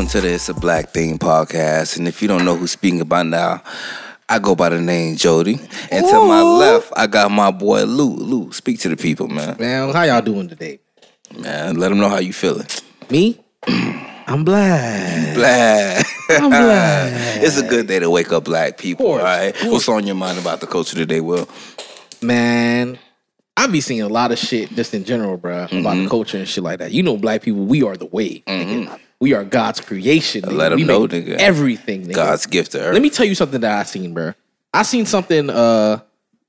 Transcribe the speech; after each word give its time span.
welcome 0.00 0.18
to 0.18 0.26
the 0.26 0.32
It's 0.32 0.48
a 0.48 0.54
Black 0.54 0.92
Thing 0.94 1.18
podcast. 1.18 1.98
And 1.98 2.08
if 2.08 2.22
you 2.22 2.28
don't 2.28 2.42
know 2.46 2.56
who's 2.56 2.70
speaking 2.70 3.02
about 3.02 3.26
now, 3.26 3.62
I 4.30 4.38
go 4.38 4.54
by 4.54 4.70
the 4.70 4.80
name 4.80 5.16
Jody. 5.16 5.60
And 5.90 6.06
to 6.06 6.24
my 6.26 6.40
left, 6.40 6.90
I 6.96 7.06
got 7.06 7.30
my 7.30 7.50
boy 7.50 7.84
Lou. 7.84 8.16
Lou, 8.16 8.50
speak 8.50 8.80
to 8.80 8.88
the 8.88 8.96
people, 8.96 9.28
man. 9.28 9.58
Man, 9.60 9.92
how 9.92 10.04
y'all 10.04 10.22
doing 10.22 10.48
today? 10.48 10.80
Man, 11.36 11.76
let 11.76 11.90
them 11.90 11.98
know 11.98 12.08
how 12.08 12.16
you 12.16 12.32
feeling. 12.32 12.66
Me? 13.10 13.38
I'm 13.66 14.42
black. 14.42 15.34
Black. 15.34 16.06
I'm 16.30 16.48
black. 16.48 17.12
it's 17.42 17.58
a 17.58 17.68
good 17.68 17.86
day 17.86 17.98
to 17.98 18.08
wake 18.08 18.32
up 18.32 18.44
black 18.44 18.78
people, 18.78 19.06
all 19.06 19.18
right? 19.18 19.54
What's 19.64 19.86
on 19.86 20.06
your 20.06 20.16
mind 20.16 20.38
about 20.38 20.60
the 20.62 20.66
culture 20.66 20.96
today, 20.96 21.20
Will? 21.20 21.46
Man, 22.22 22.98
I 23.54 23.66
be 23.66 23.82
seeing 23.82 24.00
a 24.00 24.08
lot 24.08 24.32
of 24.32 24.38
shit 24.38 24.70
just 24.70 24.94
in 24.94 25.04
general, 25.04 25.36
bro, 25.36 25.64
about 25.64 25.70
Mm-hmm. 25.70 26.04
the 26.04 26.08
culture 26.08 26.38
and 26.38 26.48
shit 26.48 26.64
like 26.64 26.78
that. 26.78 26.90
You 26.90 27.02
know, 27.02 27.18
black 27.18 27.42
people, 27.42 27.66
we 27.66 27.82
are 27.82 27.98
the 27.98 28.06
way. 28.06 28.42
nigga. 28.46 28.98
We 29.20 29.34
are 29.34 29.44
God's 29.44 29.80
creation. 29.80 30.42
Nigga. 30.42 30.70
them 30.70 30.78
we 30.78 30.84
know, 30.84 31.06
nigga. 31.06 31.36
Everything, 31.36 32.04
nigga. 32.06 32.14
God's 32.14 32.46
gift 32.46 32.72
to 32.72 32.80
earth. 32.80 32.94
Let 32.94 33.02
me 33.02 33.10
tell 33.10 33.26
you 33.26 33.34
something 33.34 33.60
that 33.60 33.78
I 33.78 33.82
seen, 33.82 34.14
bro. 34.14 34.32
I 34.72 34.82
seen 34.82 35.04
something 35.06 35.50
uh 35.50 36.00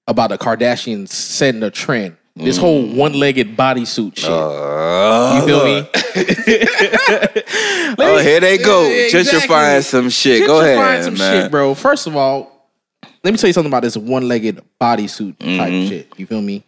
about 0.08 0.30
the 0.30 0.38
Kardashians 0.38 1.10
setting 1.10 1.62
a 1.64 1.70
trend. 1.70 2.16
This 2.36 2.58
Mm. 2.58 2.62
whole 2.62 2.88
one-legged 2.96 3.58
bodysuit 3.58 4.18
shit. 4.18 4.30
Uh, 4.30 5.36
you 5.36 5.46
feel 5.46 5.66
me? 5.66 5.86
Oh, 8.00 8.18
here 8.20 8.40
they 8.40 8.58
go. 8.58 8.84
Gentrifying 9.12 9.76
exactly. 9.78 9.82
some 9.82 10.10
shit. 10.10 10.48
Go 10.48 10.62
ahead, 10.62 11.04
some 11.04 11.18
man. 11.18 11.44
shit, 11.44 11.52
bro. 11.52 11.76
First 11.76 12.08
of 12.08 12.16
all, 12.16 12.70
let 13.24 13.32
me 13.32 13.38
tell 13.38 13.48
you 13.50 13.54
something 13.54 13.70
about 13.70 13.84
this 13.84 13.98
one-legged 13.98 14.62
bodysuit 14.80 15.38
type 15.40 15.48
Mm-hmm. 15.72 15.90
shit. 15.90 16.08
You 16.18 16.26
feel 16.26 16.42
me? 16.42 16.64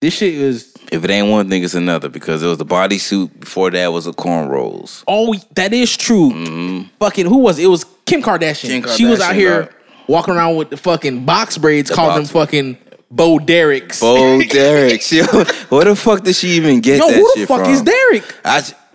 This 0.00 0.14
shit 0.14 0.34
is 0.34 0.74
If 0.90 1.04
it 1.04 1.10
ain't 1.10 1.28
one 1.28 1.48
thing, 1.50 1.62
it's 1.62 1.74
another 1.74 2.08
because 2.08 2.42
it 2.42 2.46
was 2.46 2.56
the 2.58 2.64
bodysuit. 2.64 3.40
Before 3.40 3.70
that 3.70 3.92
was 3.92 4.06
the 4.06 4.12
cornrows. 4.12 5.04
oh, 5.06 5.34
that 5.54 5.72
is 5.74 5.96
true. 5.96 6.84
Fucking 6.98 7.26
who 7.26 7.38
was 7.38 7.58
it? 7.58 7.64
It 7.64 7.68
was 7.68 7.84
Kim 8.06 8.22
Kardashian. 8.22 8.70
Mm-hmm. 8.80 8.86
Kim 8.86 8.96
she 8.96 9.04
was 9.04 9.20
out 9.20 9.34
here 9.34 9.70
walking 10.06 10.34
around 10.34 10.56
with 10.56 10.70
the 10.70 10.76
fucking 10.76 11.24
box 11.26 11.58
braids, 11.58 11.90
calling 11.90 12.14
them 12.14 12.22
box- 12.22 12.32
fucking 12.32 12.78
Bo 13.10 13.38
Dereks. 13.38 14.00
Bo 14.00 14.40
Derek. 14.48 15.10
Yo, 15.12 15.24
where 15.68 15.84
the 15.84 15.94
fuck 15.96 16.22
did 16.24 16.34
she 16.34 16.48
even 16.50 16.80
get 16.80 16.98
Yo, 16.98 17.06
that 17.08 17.14
who 17.16 17.32
the 17.36 17.46
fuck 17.46 17.60
from? 17.60 17.70
is 17.70 17.82
Derek? 17.82 18.24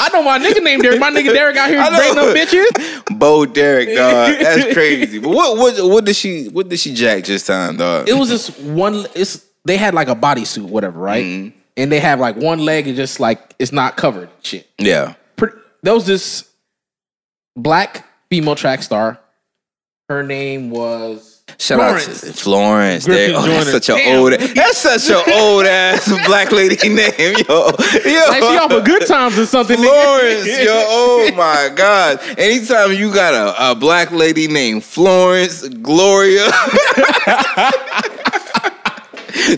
I 0.00 0.10
know 0.12 0.22
my 0.22 0.38
nigga 0.38 0.62
named 0.62 0.82
Derek. 0.82 0.98
My 1.00 1.10
nigga 1.10 1.32
Derek 1.32 1.56
out 1.56 1.70
here 1.70 1.78
I 1.82 1.88
braiding 1.90 2.16
them 2.16 2.34
bitches. 2.34 3.03
Bo 3.24 3.46
Derek, 3.46 3.88
dog. 3.94 4.38
That's 4.38 4.72
crazy. 4.74 5.18
But 5.18 5.30
what 5.30 5.56
what 5.56 5.90
what 5.90 6.04
did 6.04 6.14
she 6.14 6.48
what 6.48 6.68
did 6.68 6.78
she 6.78 6.92
jack 6.92 7.24
this 7.24 7.46
time, 7.46 7.78
dog? 7.78 8.06
It 8.06 8.14
was 8.14 8.28
just 8.28 8.60
one. 8.60 9.06
It's 9.14 9.46
they 9.64 9.78
had 9.78 9.94
like 9.94 10.08
a 10.08 10.14
bodysuit, 10.14 10.62
whatever, 10.62 10.98
right? 10.98 11.24
Mm-hmm. 11.24 11.58
And 11.78 11.90
they 11.90 12.00
have 12.00 12.20
like 12.20 12.36
one 12.36 12.58
leg 12.58 12.86
and 12.86 12.96
just 12.96 13.20
like 13.20 13.54
it's 13.58 13.72
not 13.72 13.96
covered. 13.96 14.28
Shit. 14.42 14.68
yeah. 14.78 15.14
Pretty, 15.36 15.56
there 15.82 15.94
was 15.94 16.06
this 16.06 16.48
black 17.56 18.06
female 18.28 18.54
track 18.54 18.82
star. 18.82 19.18
Her 20.10 20.22
name 20.22 20.68
was 20.68 21.33
Shout 21.64 21.78
Florence. 21.78 22.08
out 22.24 22.26
to 22.26 22.32
Florence. 22.42 23.04
Griffith 23.06 23.28
There. 23.32 23.36
Oh, 23.40 23.46
that's 23.46 23.70
such 23.70 23.88
a 23.88 23.92
Damn. 23.94 24.18
old 24.20 24.32
that's 24.32 24.78
such 24.78 25.10
an 25.10 25.32
old 25.40 25.64
ass 25.64 26.26
black 26.26 26.52
lady 26.52 26.76
name, 26.88 27.12
yo. 27.18 27.32
Yo. 27.48 27.70
Like 27.70 28.42
she 28.42 28.58
off 28.58 28.70
of 28.70 28.84
good 28.84 29.06
times 29.06 29.38
or 29.38 29.46
something. 29.46 29.76
Florence, 29.78 30.46
yo, 30.46 30.54
oh 30.86 31.30
my 31.34 31.70
God. 31.74 32.20
Anytime 32.38 32.92
you 32.92 33.12
got 33.14 33.32
a, 33.32 33.70
a 33.70 33.74
black 33.74 34.10
lady 34.10 34.46
named 34.46 34.84
Florence, 34.84 35.66
Gloria, 35.68 36.50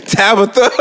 Tabitha, 0.05 0.71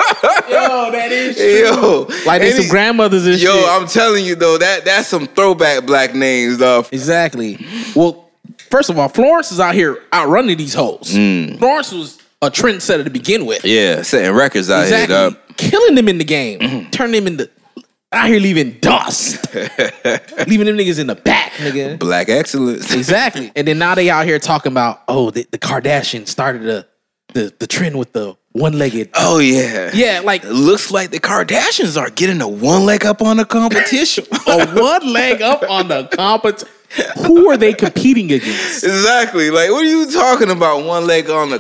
Yo, 0.49 0.91
that 0.91 1.09
is 1.13 1.37
true. 1.37 1.45
yo. 1.45 2.09
Like 2.25 2.41
they 2.41 2.53
some 2.53 2.69
grandmothers 2.69 3.27
and 3.27 3.39
Yo, 3.39 3.53
shit. 3.53 3.65
Yo, 3.67 3.71
I'm 3.71 3.87
telling 3.87 4.25
you 4.25 4.35
though, 4.37 4.59
that 4.59 4.85
that's 4.85 5.09
some 5.09 5.27
throwback 5.27 5.85
black 5.87 6.15
names, 6.15 6.59
though. 6.59 6.85
exactly. 6.93 7.59
Well, 7.95 8.26
first 8.71 8.91
of 8.91 8.99
all, 8.99 9.09
Florence 9.09 9.53
is 9.53 9.61
out 9.61 9.75
here 9.75 10.03
outrunning 10.13 10.57
these 10.57 10.75
hoes. 10.75 11.13
Mm. 11.15 11.59
Florence 11.59 11.93
was 11.93 12.19
a 12.43 12.51
trendsetter 12.51 13.05
to 13.05 13.11
begin 13.11 13.47
with. 13.47 13.65
Yeah, 13.65 14.03
setting 14.03 14.35
records 14.35 14.71
out 14.71 14.83
exactly. 14.83 15.15
here, 15.15 15.31
dog. 15.31 15.39
Killing 15.57 15.95
them 15.95 16.09
in 16.09 16.19
the 16.19 16.25
game. 16.25 16.61
Mm-hmm. 16.61 16.91
Turning 16.91 17.25
them 17.25 17.33
into 17.33 17.51
out 18.13 18.29
here 18.29 18.41
leaving 18.41 18.73
dust. 18.81 19.55
leaving 19.55 20.67
them 20.67 20.77
niggas 20.77 20.99
in 20.99 21.07
the 21.07 21.15
back, 21.15 21.53
nigga. 21.53 21.99
Black 21.99 22.29
excellence. 22.29 22.93
Exactly. 22.93 23.53
And 23.57 23.67
then 23.67 23.79
now 23.79 23.95
they 23.95 24.11
out 24.11 24.27
here 24.27 24.39
talking 24.39 24.73
about, 24.73 25.03
oh, 25.09 25.31
the, 25.31 25.47
the 25.51 25.59
Kardashians 25.59 26.29
started 26.29 26.63
the, 26.63 26.87
the 27.33 27.53
the 27.59 27.67
trend 27.67 27.99
with 27.99 28.13
the 28.13 28.37
one-legged. 28.53 29.11
Oh 29.15 29.39
yeah. 29.39 29.91
Yeah, 29.93 30.21
like 30.25 30.45
It 30.45 30.53
looks 30.53 30.91
like 30.91 31.11
the 31.11 31.21
Kardashians 31.21 32.01
are 32.01 32.11
getting 32.11 32.41
a 32.41 32.49
one 32.49 32.85
leg 32.85 33.05
up 33.05 33.23
on 33.23 33.37
the 33.37 33.45
competition. 33.45 34.25
a 34.47 34.67
one 34.69 35.13
leg 35.13 35.43
up 35.43 35.63
on 35.69 35.89
the 35.89 36.09
competition. 36.09 36.69
Who 37.27 37.51
are 37.51 37.57
they 37.57 37.73
competing 37.75 38.33
against? 38.33 38.85
exactly. 38.85 39.51
Like, 39.51 39.71
what 39.71 39.85
are 39.85 39.89
you 39.89 40.11
talking 40.11 40.51
about? 40.51 40.85
One 40.85 41.07
leg 41.07 41.29
on 41.31 41.51
the. 41.51 41.59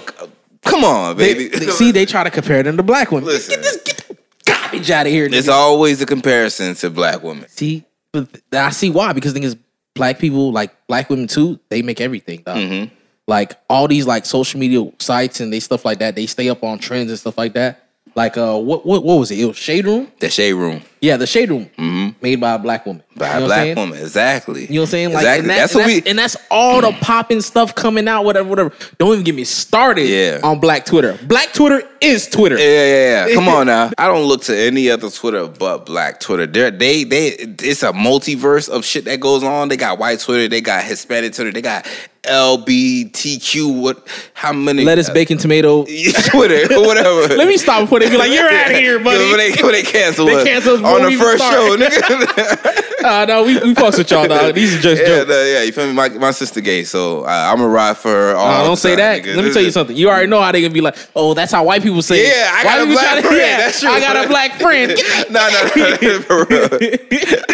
Come 0.62 0.84
on, 0.84 1.16
baby. 1.16 1.48
they- 1.48 1.66
see, 1.70 1.92
they 1.92 2.06
try 2.06 2.24
to 2.24 2.30
compare 2.30 2.62
them 2.62 2.76
to 2.76 2.82
black 2.82 3.10
women. 3.12 3.26
Listen. 3.28 3.54
Get 3.54 3.62
this, 3.62 3.82
get 3.84 4.08
the 4.08 4.16
garbage 4.44 4.90
out 4.90 5.06
of 5.06 5.12
here. 5.12 5.28
It's 5.30 5.48
always 5.48 6.00
a 6.02 6.06
comparison 6.06 6.74
to 6.76 6.90
black 6.90 7.22
women. 7.22 7.48
see, 7.48 7.84
but 8.12 8.28
I 8.52 8.70
see 8.70 8.90
why 8.90 9.12
because 9.12 9.32
niggas, 9.34 9.56
black 9.94 10.18
people, 10.18 10.50
like 10.52 10.74
black 10.88 11.08
women 11.10 11.26
too, 11.28 11.60
they 11.68 11.82
make 11.82 12.00
everything. 12.00 12.42
Mm-hmm. 12.42 12.92
Like 13.28 13.54
all 13.68 13.86
these 13.88 14.06
like 14.06 14.24
social 14.26 14.58
media 14.60 14.90
sites 14.98 15.40
and 15.40 15.52
they 15.52 15.60
stuff 15.60 15.84
like 15.84 15.98
that. 15.98 16.14
They 16.16 16.26
stay 16.26 16.48
up 16.48 16.62
on 16.64 16.78
trends 16.78 17.10
and 17.10 17.18
stuff 17.18 17.36
like 17.38 17.54
that. 17.54 17.85
Like 18.16 18.38
uh, 18.38 18.58
what 18.58 18.86
what 18.86 19.04
what 19.04 19.18
was 19.18 19.30
it? 19.30 19.38
It 19.38 19.44
was 19.44 19.56
Shade 19.58 19.84
Room. 19.86 20.10
The 20.20 20.30
shade 20.30 20.54
room 20.54 20.80
Yeah, 21.02 21.18
the 21.18 21.26
Shade 21.26 21.50
Room 21.50 21.68
Mm. 21.78 22.14
made 22.22 22.40
by 22.40 22.52
a 22.54 22.58
black 22.58 22.86
woman. 22.86 23.02
by 23.14 23.26
You 23.26 23.32
know 23.40 23.44
a 23.44 23.46
black 23.48 23.58
saying? 23.60 23.76
woman. 23.76 23.98
Exactly. 23.98 24.62
You 24.62 24.66
know 24.68 24.80
what 24.80 24.82
I'm 24.84 24.90
saying? 24.90 25.08
Like, 25.12 25.16
exactly. 25.22 25.40
and, 25.40 25.50
that, 25.50 25.56
that's 25.58 25.74
and 25.74 25.80
what 25.84 26.04
we. 26.04 26.10
and 26.10 26.18
that's 26.18 26.36
all 26.50 26.80
the 26.80 26.92
popping 27.02 27.42
stuff 27.42 27.74
coming 27.74 28.08
out, 28.08 28.24
whatever, 28.24 28.48
whatever. 28.48 28.72
Don't 28.96 29.12
even 29.12 29.24
get 29.24 29.34
me 29.34 29.44
started 29.44 30.08
Yeah. 30.08 30.40
on 30.42 30.60
Black 30.60 30.86
Twitter. 30.86 31.18
Black 31.24 31.52
Twitter 31.52 31.82
is 32.00 32.26
Twitter. 32.26 32.56
yeah, 32.56 32.64
yeah, 32.64 33.26
yeah. 33.26 33.34
Come 33.34 33.48
on 33.48 33.66
now. 33.66 33.90
I 33.98 34.08
don't 34.08 34.24
look 34.24 34.42
to 34.44 34.56
any 34.58 34.88
other 34.88 35.10
Twitter 35.10 35.46
but 35.46 35.84
Black 35.84 36.18
Twitter. 36.18 36.46
They're, 36.46 36.70
they, 36.70 37.04
they, 37.04 37.28
it's 37.62 37.82
a 37.82 37.92
multiverse 37.92 38.70
of 38.70 38.86
shit 38.86 39.04
that 39.04 39.20
goes 39.20 39.44
on. 39.44 39.68
They 39.68 39.76
got 39.76 39.98
white 39.98 40.20
Twitter. 40.20 40.48
They 40.48 40.62
got 40.62 40.82
Hispanic 40.84 41.34
Twitter. 41.34 41.52
They 41.52 41.60
got 41.62 41.86
LBTQ. 42.26 43.80
What? 43.82 44.06
How 44.34 44.52
many? 44.52 44.84
Lettuce, 44.84 45.10
bacon, 45.10 45.38
tomato. 45.38 45.84
Twitter, 45.84 46.80
whatever. 46.80 47.34
Let 47.36 47.48
me 47.48 47.56
stop 47.56 47.82
before 47.82 48.00
they 48.00 48.10
be 48.10 48.16
like, 48.16 48.30
"You're 48.30 48.48
out 48.48 48.70
of 48.70 48.76
here, 48.76 48.98
buddy." 48.98 49.18
When 49.30 49.38
they, 49.38 49.62
when 49.62 49.72
they 49.72 49.82
cancel 49.82 50.26
They 50.26 50.34
us 50.36 50.44
cancel 50.44 50.74
us 50.76 50.82
on 50.82 51.02
the 51.10 51.16
first 51.16 51.42
show, 51.44 51.76
nigga. 51.78 52.82
Uh, 53.04 53.24
no, 53.26 53.44
we 53.44 53.54
we 53.60 53.74
fucks 53.74 53.98
with 53.98 54.10
y'all, 54.10 54.26
dog. 54.26 54.54
These 54.54 54.74
are 54.76 54.80
just 54.80 55.00
yeah, 55.02 55.08
jokes. 55.18 55.28
no, 55.28 55.42
yeah, 55.44 55.62
you 55.62 55.72
feel 55.72 55.86
me? 55.86 55.92
My, 55.92 56.08
my 56.08 56.30
sister 56.32 56.60
gay, 56.60 56.82
so 56.84 57.22
uh, 57.22 57.28
I'm 57.28 57.58
gonna 57.58 57.68
ride 57.68 57.96
for 57.96 58.10
her. 58.10 58.34
All 58.34 58.46
Uh, 58.48 58.64
don't 58.64 58.76
say 58.76 58.90
time, 58.90 58.98
that. 58.98 59.22
nigga. 59.22 59.36
Let 59.36 59.44
me 59.44 59.52
tell 59.52 59.62
you 59.62 59.70
something. 59.70 59.96
You 59.96 60.08
already 60.08 60.26
know 60.28 60.40
how 60.40 60.50
they 60.52 60.60
gonna 60.60 60.74
be 60.74 60.80
like, 60.80 60.96
"Oh, 61.14 61.32
that's 61.34 61.52
how 61.52 61.64
white 61.64 61.82
people 61.82 62.02
say." 62.02 62.20
it." 62.26 62.34
Yeah, 62.34 62.50
I 62.52 62.64
White 62.64 62.64
got 62.64 62.82
a 62.82 62.90
black 62.92 63.24
friend. 63.24 63.36
yeah, 63.38 63.56
That's 63.58 63.80
true. 63.80 63.90
I 63.90 64.00
got 64.00 64.24
a 64.24 64.28
black 64.28 64.52
friend. 64.60 64.92
No, 65.30 65.48
no, 65.48 65.62
no, 65.76 66.20
for 66.22 66.44
real. 66.46 66.68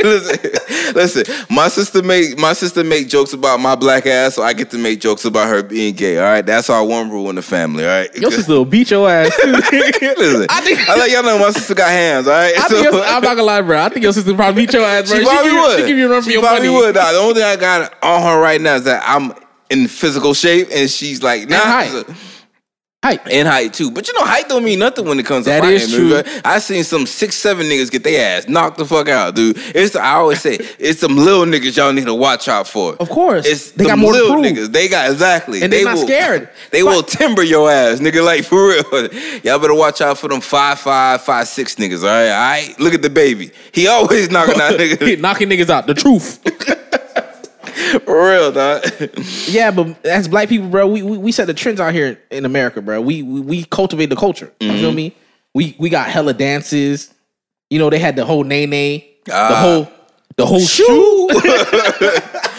listen, 0.03 0.95
listen. 0.95 1.47
My 1.51 1.69
sister 1.69 2.03
make 2.03 2.39
my 2.39 2.53
sister 2.55 2.83
make 2.85 3.09
jokes 3.09 3.33
about 3.35 3.61
my 3.61 3.75
black 3.75 4.07
ass, 4.07 4.35
so 4.37 4.43
I 4.43 4.53
get 4.55 4.62
to 4.71 4.79
make 4.79 5.01
jokes 5.01 5.25
about 5.25 5.49
her 5.49 5.63
being 5.63 5.95
gay. 5.95 6.19
All 6.19 6.25
right, 6.25 6.45
that's 6.45 6.71
our 6.71 6.85
one 6.85 7.11
rule 7.11 7.29
in 7.31 7.37
the 7.37 7.43
family. 7.43 7.85
All 7.85 7.91
right. 7.91 8.15
Your 8.17 8.31
sister 8.31 8.53
will 8.53 8.65
beat 8.65 8.91
your 8.91 9.09
ass. 9.09 9.35
too. 9.37 9.53
listen, 9.53 10.47
I 10.49 10.87
I, 10.89 10.97
let 10.99 11.11
y'all 11.11 11.23
know 11.23 11.39
my 11.39 11.51
sister 11.51 11.75
got 11.75 11.91
hands. 11.91 12.27
All 12.27 12.33
right. 12.33 12.57
I 12.57 12.69
think 12.69 12.85
your, 12.85 12.95
I'm 12.95 13.23
not 13.23 13.37
gonna 13.37 13.43
lie, 13.43 13.63
bro. 13.63 13.81
I 13.81 13.89
think 13.89 14.03
your 14.03 14.13
sister 14.13 14.35
probably 14.35 14.67
beat 14.67 14.75
your 14.75 14.85
ass, 14.85 15.09
bro. 15.09 15.19
She 15.19 15.25
probably 15.25 15.45
give 15.45 15.53
you, 15.53 15.61
would. 15.61 15.81
She 15.81 15.87
give 15.87 15.99
you 15.99 16.07
a 16.07 16.11
run 16.11 16.23
for 16.23 16.29
She 16.29 16.33
your 16.35 16.43
probably 16.43 16.69
money. 16.69 16.81
would. 16.81 16.95
Nah, 16.95 17.13
the 17.13 17.19
only 17.19 17.35
thing 17.35 17.45
I 17.45 17.57
got 17.57 17.95
on 18.03 18.23
her 18.23 18.41
right 18.41 18.61
now 18.61 18.77
is 18.77 18.85
that 18.85 19.03
I'm 19.07 19.33
in 19.71 19.89
physical 19.89 20.35
shape, 20.35 20.69
and 20.73 20.89
she's 20.91 21.23
like, 21.23 21.49
nah, 21.49 21.57
height. 21.57 22.05
Height. 23.05 23.21
and 23.33 23.49
height 23.49 23.75
too. 23.75 23.91
But 23.91 24.07
you 24.07 24.15
know, 24.15 24.25
height 24.25 24.49
don't 24.49 24.63
mean 24.65 24.79
nothing 24.79 25.07
when 25.07 25.19
it 25.19 25.27
comes 25.27 25.47
to 25.47 25.51
That 25.51 25.63
fighting. 25.63 25.77
is 25.81 25.91
dude. 25.91 26.25
true. 26.25 26.41
I 26.45 26.61
seen 26.61 26.85
some 26.85 27.05
six, 27.07 27.35
seven 27.35 27.67
niggas 27.67 27.91
get 27.91 28.05
their 28.05 28.39
ass 28.39 28.47
knocked 28.49 28.79
the 28.79 28.85
fuck 28.85 29.09
out, 29.09 29.35
dude. 29.35 29.57
It's 29.75 29.95
the, 29.95 30.01
I 30.01 30.13
always 30.15 30.41
say 30.41 30.55
it's 30.79 31.01
some 31.01 31.17
little 31.17 31.45
niggas 31.45 31.77
y'all 31.77 31.93
need 31.93 32.05
to 32.07 32.15
watch 32.15 32.47
out 32.47 32.69
for. 32.69 32.95
Of 32.95 33.09
course. 33.11 33.45
it's 33.45 33.73
They 33.73 33.87
got 33.87 33.99
more 33.99 34.13
to 34.13 34.19
little 34.21 34.37
niggas. 34.37 34.73
They 34.73 34.87
got 34.89 35.11
exactly, 35.11 35.63
And 35.63 35.73
they 35.73 35.79
they 35.79 35.85
not 35.85 35.97
will, 35.97 36.07
scared. 36.07 36.49
They 36.71 36.85
will 36.85 37.03
timber 37.03 37.43
your 37.43 37.69
ass, 37.71 37.99
nigga. 37.99 38.25
Like 38.25 38.45
for 38.45 38.69
real. 38.69 38.85
Y'all 39.43 39.59
better 39.59 39.75
watch 39.75 40.01
out 40.01 40.19
for 40.19 40.29
them 40.29 40.41
five, 40.41 40.79
five, 40.79 41.23
five, 41.23 41.49
six 41.49 41.75
niggas. 41.75 42.03
All 42.03 42.07
right, 42.09 42.31
all 42.31 42.51
right. 42.69 42.79
Look 42.81 42.95
at 42.95 43.03
the 43.03 43.11
baby. 43.11 43.51
He 43.73 43.89
always 43.89 44.31
knocking 44.31 44.61
out 44.61 44.75
niggas. 44.79 45.21
knocking 45.21 45.49
niggas 45.49 45.71
out. 45.71 45.89
The 45.89 45.95
truth. 45.95 46.39
For 48.05 48.31
real, 48.31 48.53
dog. 48.53 48.85
yeah, 49.49 49.71
but 49.71 50.05
as 50.07 50.29
black 50.29 50.49
people, 50.49 50.69
bro, 50.69 50.87
we, 50.87 51.03
we 51.03 51.17
we 51.19 51.33
set 51.33 51.47
the 51.47 51.55
trends 51.55 51.81
out 51.81 51.93
here 51.95 52.21
in 52.31 52.45
America, 52.45 52.81
bro. 52.83 53.01
We 53.01 53.23
we, 53.23 53.41
we 53.41 53.65
cultivate 53.65 54.07
the 54.07 54.17
culture. 54.17 54.53
You 54.61 54.69
Mm-hmm. 54.71 54.79
feel 54.81 54.93
me? 54.93 55.15
We 55.55 55.75
we 55.79 55.89
got 55.91 56.09
hella 56.11 56.35
dances. 56.35 57.13
You 57.71 57.79
know, 57.79 57.91
they 57.91 57.99
had 57.99 58.17
the 58.17 58.25
whole 58.25 58.45
nay 58.45 58.67
nay, 58.67 59.17
the 59.25 59.33
Ah. 59.35 59.61
whole 59.61 59.89
the 60.37 60.47
whole 60.47 60.61
shoe. 60.61 61.29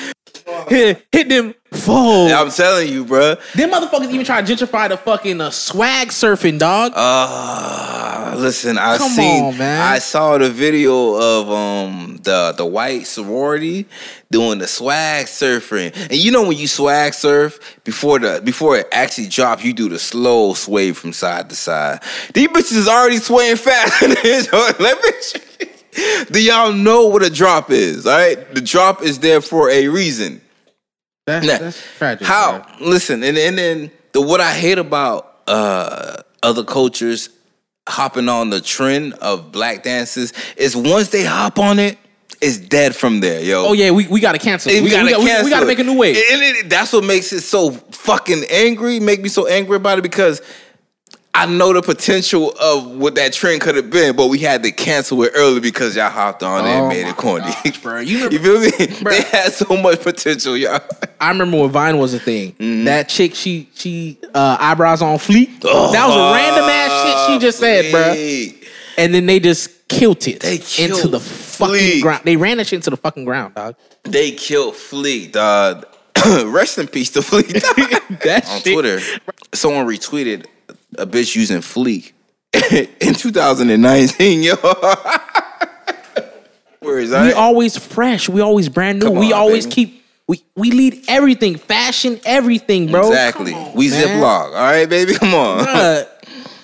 hit, 0.69 1.05
hit 1.11 1.29
them 1.29 1.53
full. 1.71 2.31
I'm 2.33 2.51
telling 2.51 2.89
you, 2.89 3.05
bro. 3.05 3.35
Them 3.55 3.71
motherfuckers 3.71 4.11
even 4.11 4.25
try 4.25 4.41
to 4.41 4.53
gentrify 4.55 4.89
the 4.89 4.97
fucking 4.97 5.41
uh, 5.41 5.49
swag 5.49 6.09
surfing, 6.09 6.59
dog. 6.59 6.93
Uh, 6.95 8.35
listen, 8.37 8.77
I 8.77 8.97
Come 8.97 9.11
seen, 9.11 9.43
on, 9.45 9.57
man. 9.57 9.81
I 9.81 9.99
saw 9.99 10.37
the 10.37 10.49
video 10.49 11.15
of 11.15 11.49
um 11.49 12.19
the 12.23 12.53
the 12.55 12.65
white 12.65 13.07
sorority 13.07 13.85
doing 14.31 14.59
the 14.59 14.67
swag 14.67 15.25
surfing, 15.25 15.95
and 15.95 16.15
you 16.15 16.31
know 16.31 16.47
when 16.47 16.57
you 16.57 16.67
swag 16.67 17.13
surf 17.13 17.59
before 17.83 18.19
the 18.19 18.41
before 18.43 18.77
it 18.77 18.87
actually 18.91 19.27
drops, 19.27 19.63
you 19.63 19.73
do 19.73 19.89
the 19.89 19.99
slow 19.99 20.53
sway 20.53 20.91
from 20.91 21.13
side 21.13 21.49
to 21.49 21.55
side. 21.55 22.01
These 22.33 22.47
bitches 22.49 22.77
is 22.77 22.87
already 22.87 23.17
swaying 23.17 23.57
fast. 23.57 24.01
Let 24.79 25.03
me. 25.03 25.69
Do 26.31 26.41
y'all 26.41 26.73
know 26.73 27.05
what 27.07 27.23
a 27.23 27.29
drop 27.29 27.69
is? 27.69 28.07
All 28.07 28.17
right, 28.17 28.53
the 28.55 28.61
drop 28.61 29.03
is 29.03 29.19
there 29.19 29.41
for 29.41 29.69
a 29.69 29.87
reason. 29.89 30.41
That's, 31.25 31.45
Nah, 31.45 31.57
that's 31.57 31.81
tragic. 31.97 32.27
How? 32.27 32.65
bro. 32.79 32.87
Listen, 32.87 33.23
and 33.23 33.37
and 33.37 33.57
then 33.57 33.91
the 34.11 34.21
what 34.21 34.41
I 34.41 34.53
hate 34.53 34.77
about 34.77 35.39
uh 35.47 36.17
other 36.41 36.63
cultures 36.63 37.29
hopping 37.87 38.29
on 38.29 38.49
the 38.49 38.61
trend 38.61 39.13
of 39.15 39.51
black 39.51 39.83
dances 39.83 40.33
is 40.57 40.75
once 40.75 41.09
they 41.09 41.23
hop 41.25 41.59
on 41.59 41.79
it, 41.79 41.97
it's 42.41 42.57
dead 42.57 42.95
from 42.95 43.19
there, 43.21 43.41
yo. 43.41 43.67
Oh 43.67 43.73
yeah, 43.73 43.91
we, 43.91 44.07
we 44.07 44.19
gotta 44.19 44.39
cancel. 44.39 44.71
And 44.71 44.83
We, 44.83 44.89
gotta, 44.91 45.05
we, 45.05 45.11
gotta, 45.11 45.23
we, 45.23 45.29
cancel 45.29 45.49
gotta 45.49 45.65
make 45.65 45.79
a 45.79 45.83
new 45.83 45.97
wave. 45.97 46.15
And 46.15 46.41
it- 46.41 46.69
that's 46.69 46.91
what 46.93 47.03
makes 47.05 47.31
it 47.33 47.41
so 47.41 47.71
fucking 47.71 48.43
angry, 48.49 48.99
make 48.99 49.21
me 49.21 49.29
so 49.29 49.47
angry 49.47 49.75
about 49.77 49.99
it 49.99 50.01
because 50.01 50.41
I 51.35 51.47
know 51.47 51.73
the 51.73 51.81
potential 51.81 52.51
of 52.61 52.85
what 52.95 53.15
that 53.15 53.33
trend 53.33 53.61
could 53.61 53.75
have 53.75 53.89
been, 53.89 54.15
but 54.15 54.27
we 54.27 54.37
had 54.37 54.61
to 54.63 54.71
cancel 54.71 55.23
it 55.23 55.31
early 55.35 55.59
because 55.59 55.95
y'all 55.95 56.11
hopped 56.11 56.43
on 56.43 56.63
it 56.65 56.69
Oh 56.69 56.73
and 56.81 56.87
made 56.89 57.07
it 57.07 57.17
corny. 57.17 57.45
gosh, 57.63 57.81
bro. 57.81 57.99
You 58.01 58.17
You, 58.29 58.37
remember- 58.39 58.69
feel 58.69 58.87
me? 58.87 58.93
Bruh. 58.97 59.09
They 59.09 59.21
had 59.37 59.51
so 59.51 59.75
much 59.77 60.01
potential, 60.01 60.55
y'all. 60.55 60.79
I 61.19 61.29
remember 61.29 61.57
when 61.61 61.69
Vine 61.71 61.97
was 61.97 62.13
a 62.13 62.19
thing. 62.19 62.51
Mm-hmm. 62.53 62.83
That 62.85 63.09
chick, 63.09 63.33
she 63.33 63.67
she 63.73 64.19
uh, 64.35 64.57
eyebrows 64.59 65.01
on 65.01 65.17
fleek. 65.17 65.61
that 65.61 66.07
was 66.07 66.15
a 66.15 66.33
random 66.35 66.65
ass 66.69 67.27
shit 67.27 67.33
she 67.41 67.45
just 67.45 67.57
said, 67.59 67.91
bro. 67.91 68.69
And 68.99 69.11
then 69.11 69.25
they 69.25 69.39
just 69.39 69.87
killed 69.87 70.27
it 70.27 70.39
They 70.41 70.59
killed 70.59 70.91
into 70.99 71.07
the 71.07 71.19
fucking 71.19 71.73
Fleek. 71.75 72.01
ground. 72.03 72.21
They 72.25 72.35
ran 72.37 72.57
that 72.57 72.67
shit 72.67 72.77
into 72.77 72.91
the 72.91 72.97
fucking 72.97 73.25
ground, 73.25 73.55
dog. 73.55 73.75
They 74.03 74.31
killed 74.31 74.75
Fleek, 74.75 75.31
dog. 75.31 75.87
Rest 76.45 76.77
in 76.77 76.87
peace 76.87 77.09
to 77.11 77.21
Fleek. 77.21 77.53
That 78.23 78.47
On 78.49 78.61
shit- 78.61 78.73
Twitter, 78.73 78.99
someone 79.53 79.87
retweeted 79.87 80.45
a 80.97 81.05
bitch 81.05 81.35
using 81.35 81.59
Fleek 81.59 82.13
in 83.01 83.13
2019, 83.13 84.43
yo. 84.43 84.55
Where 86.79 86.99
is 86.99 87.11
We 87.11 87.33
always 87.33 87.77
fresh. 87.77 88.27
We 88.27 88.41
always 88.41 88.69
brand 88.69 88.99
new. 88.99 89.07
Come 89.07 89.17
we 89.17 89.33
on, 89.33 89.39
always 89.39 89.65
baby. 89.65 89.75
keep. 89.75 90.03
We 90.27 90.43
we 90.55 90.71
lead 90.71 91.03
everything, 91.07 91.55
fashion, 91.55 92.19
everything, 92.25 92.91
bro. 92.91 93.07
exactly. 93.07 93.53
On, 93.53 93.73
we 93.73 93.89
man. 93.89 94.07
ziplock. 94.07 94.45
All 94.47 94.53
right, 94.53 94.87
baby. 94.87 95.13
Come 95.13 95.33
on. 95.33 95.65
Bruh, 95.65 96.07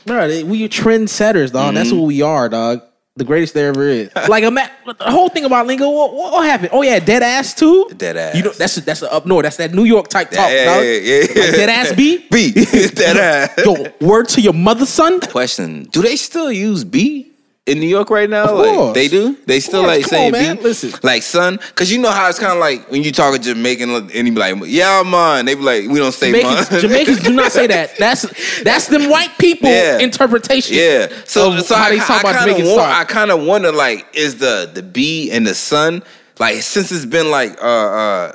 bruh, 0.05 0.43
we 0.43 0.67
trendsetters, 0.69 1.51
dog. 1.51 1.67
Mm-hmm. 1.67 1.75
That's 1.75 1.91
what 1.91 2.03
we 2.03 2.21
are, 2.21 2.49
dog. 2.49 2.81
The 3.19 3.25
greatest 3.25 3.53
there 3.53 3.67
ever 3.67 3.85
is. 3.85 4.09
like 4.29 4.45
ima- 4.45 4.71
the 4.85 5.11
whole 5.11 5.27
thing 5.27 5.43
about 5.43 5.67
lingo. 5.67 5.89
What, 5.89 6.13
what, 6.13 6.45
happened? 6.45 6.69
Oh 6.71 6.83
yeah, 6.83 6.99
dead 6.99 7.21
ass 7.21 7.53
too. 7.53 7.89
Dead 7.97 8.15
ass. 8.15 8.33
You 8.33 8.43
know 8.43 8.51
that's 8.51 8.75
that's 8.75 9.01
the 9.01 9.11
up 9.11 9.25
north. 9.25 9.43
That's 9.43 9.57
that 9.57 9.73
New 9.73 9.83
York 9.83 10.07
type 10.07 10.29
talk, 10.29 10.49
yeah, 10.49 10.73
dog. 10.73 10.85
yeah, 10.85 10.91
yeah, 10.91 11.25
yeah. 11.35 11.41
Like 11.41 11.51
dead 11.51 11.69
ass 11.69 11.91
B. 11.93 12.25
B. 12.31 12.53
Dead 12.53 13.17
ass. 13.17 13.65
Yo, 13.65 13.91
word 13.99 14.29
to 14.29 14.39
your 14.39 14.53
mother, 14.53 14.85
son. 14.85 15.19
Question: 15.19 15.83
Do 15.91 16.01
they 16.01 16.15
still 16.15 16.49
use 16.49 16.85
B 16.85 17.28
in 17.69 17.79
New 17.79 17.87
York 17.87 18.09
right 18.09 18.29
now? 18.29 18.53
Like 18.53 18.93
they 18.93 19.07
do. 19.07 19.37
They 19.45 19.59
still 19.59 19.83
like 19.83 20.01
Come 20.03 20.09
say 20.09 20.25
on, 20.27 20.31
man. 20.31 20.55
B. 20.57 20.63
Listen. 20.63 20.91
like 21.03 21.23
son, 21.23 21.57
because 21.57 21.91
you 21.91 21.99
know 21.99 22.11
how 22.11 22.27
it's 22.29 22.39
kind 22.39 22.53
of 22.53 22.59
like 22.59 22.89
when 22.91 23.03
you 23.03 23.11
talk 23.11 23.35
a 23.35 23.39
Jamaican 23.39 23.89
and 23.89 24.11
he 24.11 24.23
be 24.23 24.31
like, 24.31 24.55
"Yeah, 24.65 25.03
man." 25.03 25.45
They 25.45 25.55
be 25.55 25.61
like, 25.61 25.87
"We 25.87 25.99
don't 25.99 26.11
say 26.11 26.31
man." 26.31 26.65
Jamaicans 26.69 27.21
do 27.23 27.33
not 27.33 27.51
say 27.51 27.67
that. 27.67 27.95
That's 27.99 28.61
that's 28.63 28.87
them 28.87 29.09
white 29.09 29.37
people 29.37 29.69
Yeah. 29.69 29.99
interpretation. 29.99 30.75
Yeah. 30.77 31.07
So, 31.25 31.53
of 31.53 31.65
so 31.65 31.75
how 31.75 31.85
I, 31.85 31.89
they 31.91 31.97
talk 31.99 32.21
about 32.21 32.35
I 32.35 32.37
kind 32.39 32.45
Jamaicans 32.49 32.69
of 32.69 32.75
talk. 32.77 32.95
I 32.97 33.03
kind 33.05 33.31
of 33.31 33.43
wonder 33.43 33.71
like 33.71 34.07
is 34.13 34.37
the 34.37 34.69
the 34.73 34.83
B 34.83 35.31
and 35.31 35.45
the 35.45 35.53
sun 35.55 36.03
like 36.39 36.61
since 36.61 36.91
it's 36.91 37.05
been 37.05 37.29
like 37.31 37.61
uh 37.61 37.65
uh 37.65 38.31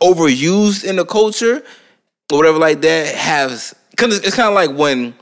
overused 0.00 0.84
in 0.84 0.96
the 0.96 1.04
culture 1.04 1.62
or 2.32 2.38
whatever 2.38 2.58
like 2.58 2.80
that 2.82 3.14
has 3.14 3.74
cuz 3.96 4.18
it's 4.18 4.34
kind 4.36 4.48
of 4.48 4.54
like 4.54 4.70
when 4.76 5.14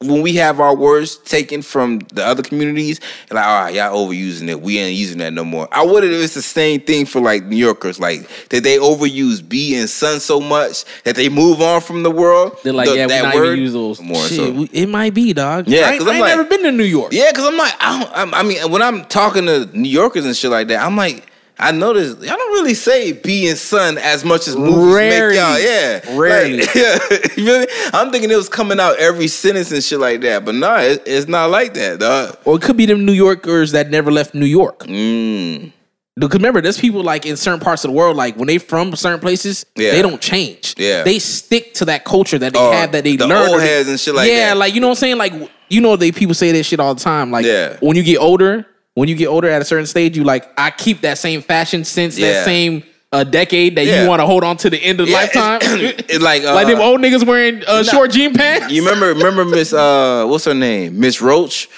when 0.00 0.20
we 0.20 0.34
have 0.34 0.60
our 0.60 0.76
words 0.76 1.16
taken 1.16 1.62
from 1.62 2.00
the 2.12 2.22
other 2.24 2.42
communities, 2.42 3.00
and 3.30 3.36
like, 3.36 3.46
all 3.46 3.62
right, 3.62 3.74
y'all 3.74 3.96
overusing 3.96 4.48
it. 4.48 4.60
We 4.60 4.78
ain't 4.78 4.94
using 4.94 5.18
that 5.18 5.32
no 5.32 5.42
more. 5.42 5.68
I 5.72 5.86
wonder 5.86 6.06
if 6.06 6.22
it's 6.22 6.34
the 6.34 6.42
same 6.42 6.80
thing 6.82 7.06
for 7.06 7.20
like 7.22 7.44
New 7.46 7.56
Yorkers, 7.56 7.98
like 7.98 8.28
that 8.50 8.62
they 8.62 8.76
overuse 8.76 9.46
B 9.46 9.74
and 9.74 9.88
sun 9.88 10.20
so 10.20 10.38
much 10.38 10.84
that 11.04 11.16
they 11.16 11.30
move 11.30 11.62
on 11.62 11.80
from 11.80 12.02
the 12.02 12.10
world. 12.10 12.58
They're 12.62 12.74
like, 12.74 12.88
the- 12.90 12.96
yeah, 12.96 13.06
we 13.06 13.12
that 13.12 13.22
not 13.22 13.34
word 13.34 13.46
even 13.52 13.60
use 13.60 13.72
those. 13.72 14.00
more. 14.02 14.22
Shit, 14.26 14.36
so. 14.36 14.50
we- 14.52 14.70
it 14.72 14.88
might 14.88 15.14
be, 15.14 15.32
dog. 15.32 15.66
Yeah, 15.66 15.92
because 15.92 16.06
I'm 16.08 16.16
I 16.16 16.20
like- 16.20 16.36
never 16.36 16.44
been 16.48 16.62
to 16.64 16.72
New 16.72 16.84
York. 16.84 17.12
Yeah, 17.14 17.30
because 17.30 17.46
I'm 17.46 17.56
like, 17.56 17.74
I, 17.80 17.98
don't, 17.98 18.12
I'm- 18.16 18.34
I 18.34 18.42
mean, 18.42 18.70
when 18.70 18.82
I'm 18.82 19.04
talking 19.06 19.46
to 19.46 19.64
New 19.76 19.88
Yorkers 19.88 20.26
and 20.26 20.36
shit 20.36 20.50
like 20.50 20.68
that, 20.68 20.84
I'm 20.84 20.96
like, 20.96 21.26
I 21.58 21.72
noticed 21.72 22.18
y'all 22.20 22.36
don't 22.36 22.52
really 22.52 22.74
say 22.74 23.12
B 23.12 23.48
and 23.48 23.56
son 23.56 23.96
as 23.96 24.24
much 24.26 24.46
as 24.46 24.56
movies 24.56 24.94
Rarely. 24.94 25.36
make 25.36 25.38
y'all. 25.38 25.58
Yeah, 25.58 26.18
Rarely. 26.18 26.58
Like, 26.60 26.74
yeah, 26.74 26.98
you 27.36 27.44
feel 27.46 27.60
me? 27.60 27.66
I'm 27.94 28.10
thinking 28.10 28.30
it 28.30 28.36
was 28.36 28.48
coming 28.50 28.78
out 28.78 28.98
every 28.98 29.26
sentence 29.28 29.72
and 29.72 29.82
shit 29.82 29.98
like 29.98 30.20
that, 30.20 30.44
but 30.44 30.54
no, 30.54 30.76
it, 30.76 31.02
it's 31.06 31.28
not 31.28 31.48
like 31.50 31.72
that, 31.74 32.00
dog. 32.00 32.36
Or 32.44 32.56
it 32.56 32.62
could 32.62 32.76
be 32.76 32.84
them 32.84 33.06
New 33.06 33.12
Yorkers 33.14 33.72
that 33.72 33.88
never 33.90 34.10
left 34.12 34.34
New 34.34 34.44
York. 34.44 34.80
Mm, 34.80 35.72
Because 36.18 36.38
remember, 36.38 36.60
there's 36.60 36.78
people 36.78 37.02
like 37.02 37.24
in 37.24 37.38
certain 37.38 37.60
parts 37.60 37.84
of 37.84 37.90
the 37.90 37.96
world, 37.96 38.16
like 38.18 38.36
when 38.36 38.48
they 38.48 38.58
from 38.58 38.94
certain 38.94 39.20
places, 39.20 39.64
Yeah. 39.76 39.92
they 39.92 40.02
don't 40.02 40.20
change. 40.20 40.74
Yeah. 40.76 41.04
They 41.04 41.18
stick 41.18 41.72
to 41.74 41.86
that 41.86 42.04
culture 42.04 42.38
that 42.38 42.52
they 42.52 42.58
Oh, 42.58 42.72
have 42.72 42.92
that 42.92 43.04
they 43.04 43.16
the 43.16 43.26
learned. 43.26 43.52
old 43.52 43.62
heads 43.62 43.88
and 43.88 43.98
shit 43.98 44.14
like 44.14 44.28
yeah, 44.30 44.48
that. 44.50 44.58
like 44.58 44.74
you 44.74 44.80
know 44.82 44.88
what 44.88 44.98
I'm 44.98 45.00
saying? 45.00 45.16
Like 45.16 45.32
you 45.70 45.80
know 45.80 45.96
they 45.96 46.12
people 46.12 46.34
say 46.34 46.52
that 46.52 46.64
shit 46.64 46.80
all 46.80 46.94
the 46.94 47.00
time. 47.02 47.30
Like 47.30 47.46
Yeah. 47.46 47.76
when 47.80 47.96
you 47.96 48.02
get 48.02 48.18
older, 48.18 48.66
when 48.96 49.10
you 49.10 49.14
get 49.14 49.26
older 49.26 49.48
at 49.50 49.60
a 49.60 49.64
certain 49.64 49.84
stage, 49.86 50.16
you 50.16 50.24
like, 50.24 50.48
I 50.58 50.70
keep 50.70 51.02
that 51.02 51.18
same 51.18 51.42
fashion 51.42 51.84
since 51.84 52.18
Yeah. 52.18 52.32
that 52.32 52.44
same 52.46 52.82
uh, 53.12 53.24
decade 53.24 53.76
that 53.76 53.84
Yeah. 53.86 54.02
you 54.02 54.08
want 54.08 54.20
to 54.20 54.26
hold 54.26 54.42
on 54.42 54.56
to 54.58 54.70
the 54.70 54.78
end 54.78 55.00
of 55.00 55.08
Yeah, 55.08 55.16
lifetime. 55.18 55.60
it's- 55.62 56.04
it's 56.08 56.22
like, 56.24 56.42
uh, 56.44 56.54
like 56.54 56.66
them 56.66 56.80
old 56.80 57.00
niggas 57.00 57.24
wearing 57.26 57.62
uh, 57.66 57.82
short 57.84 58.10
jean 58.10 58.32
pants. 58.34 58.72
you 58.72 58.82
remember? 58.82 59.08
Remember 59.14 59.44
Miss 59.44 59.72
uh, 59.72 60.24
what's 60.26 60.46
her 60.46 60.54
name? 60.54 60.98
Miss 60.98 61.20
Roach. 61.20 61.68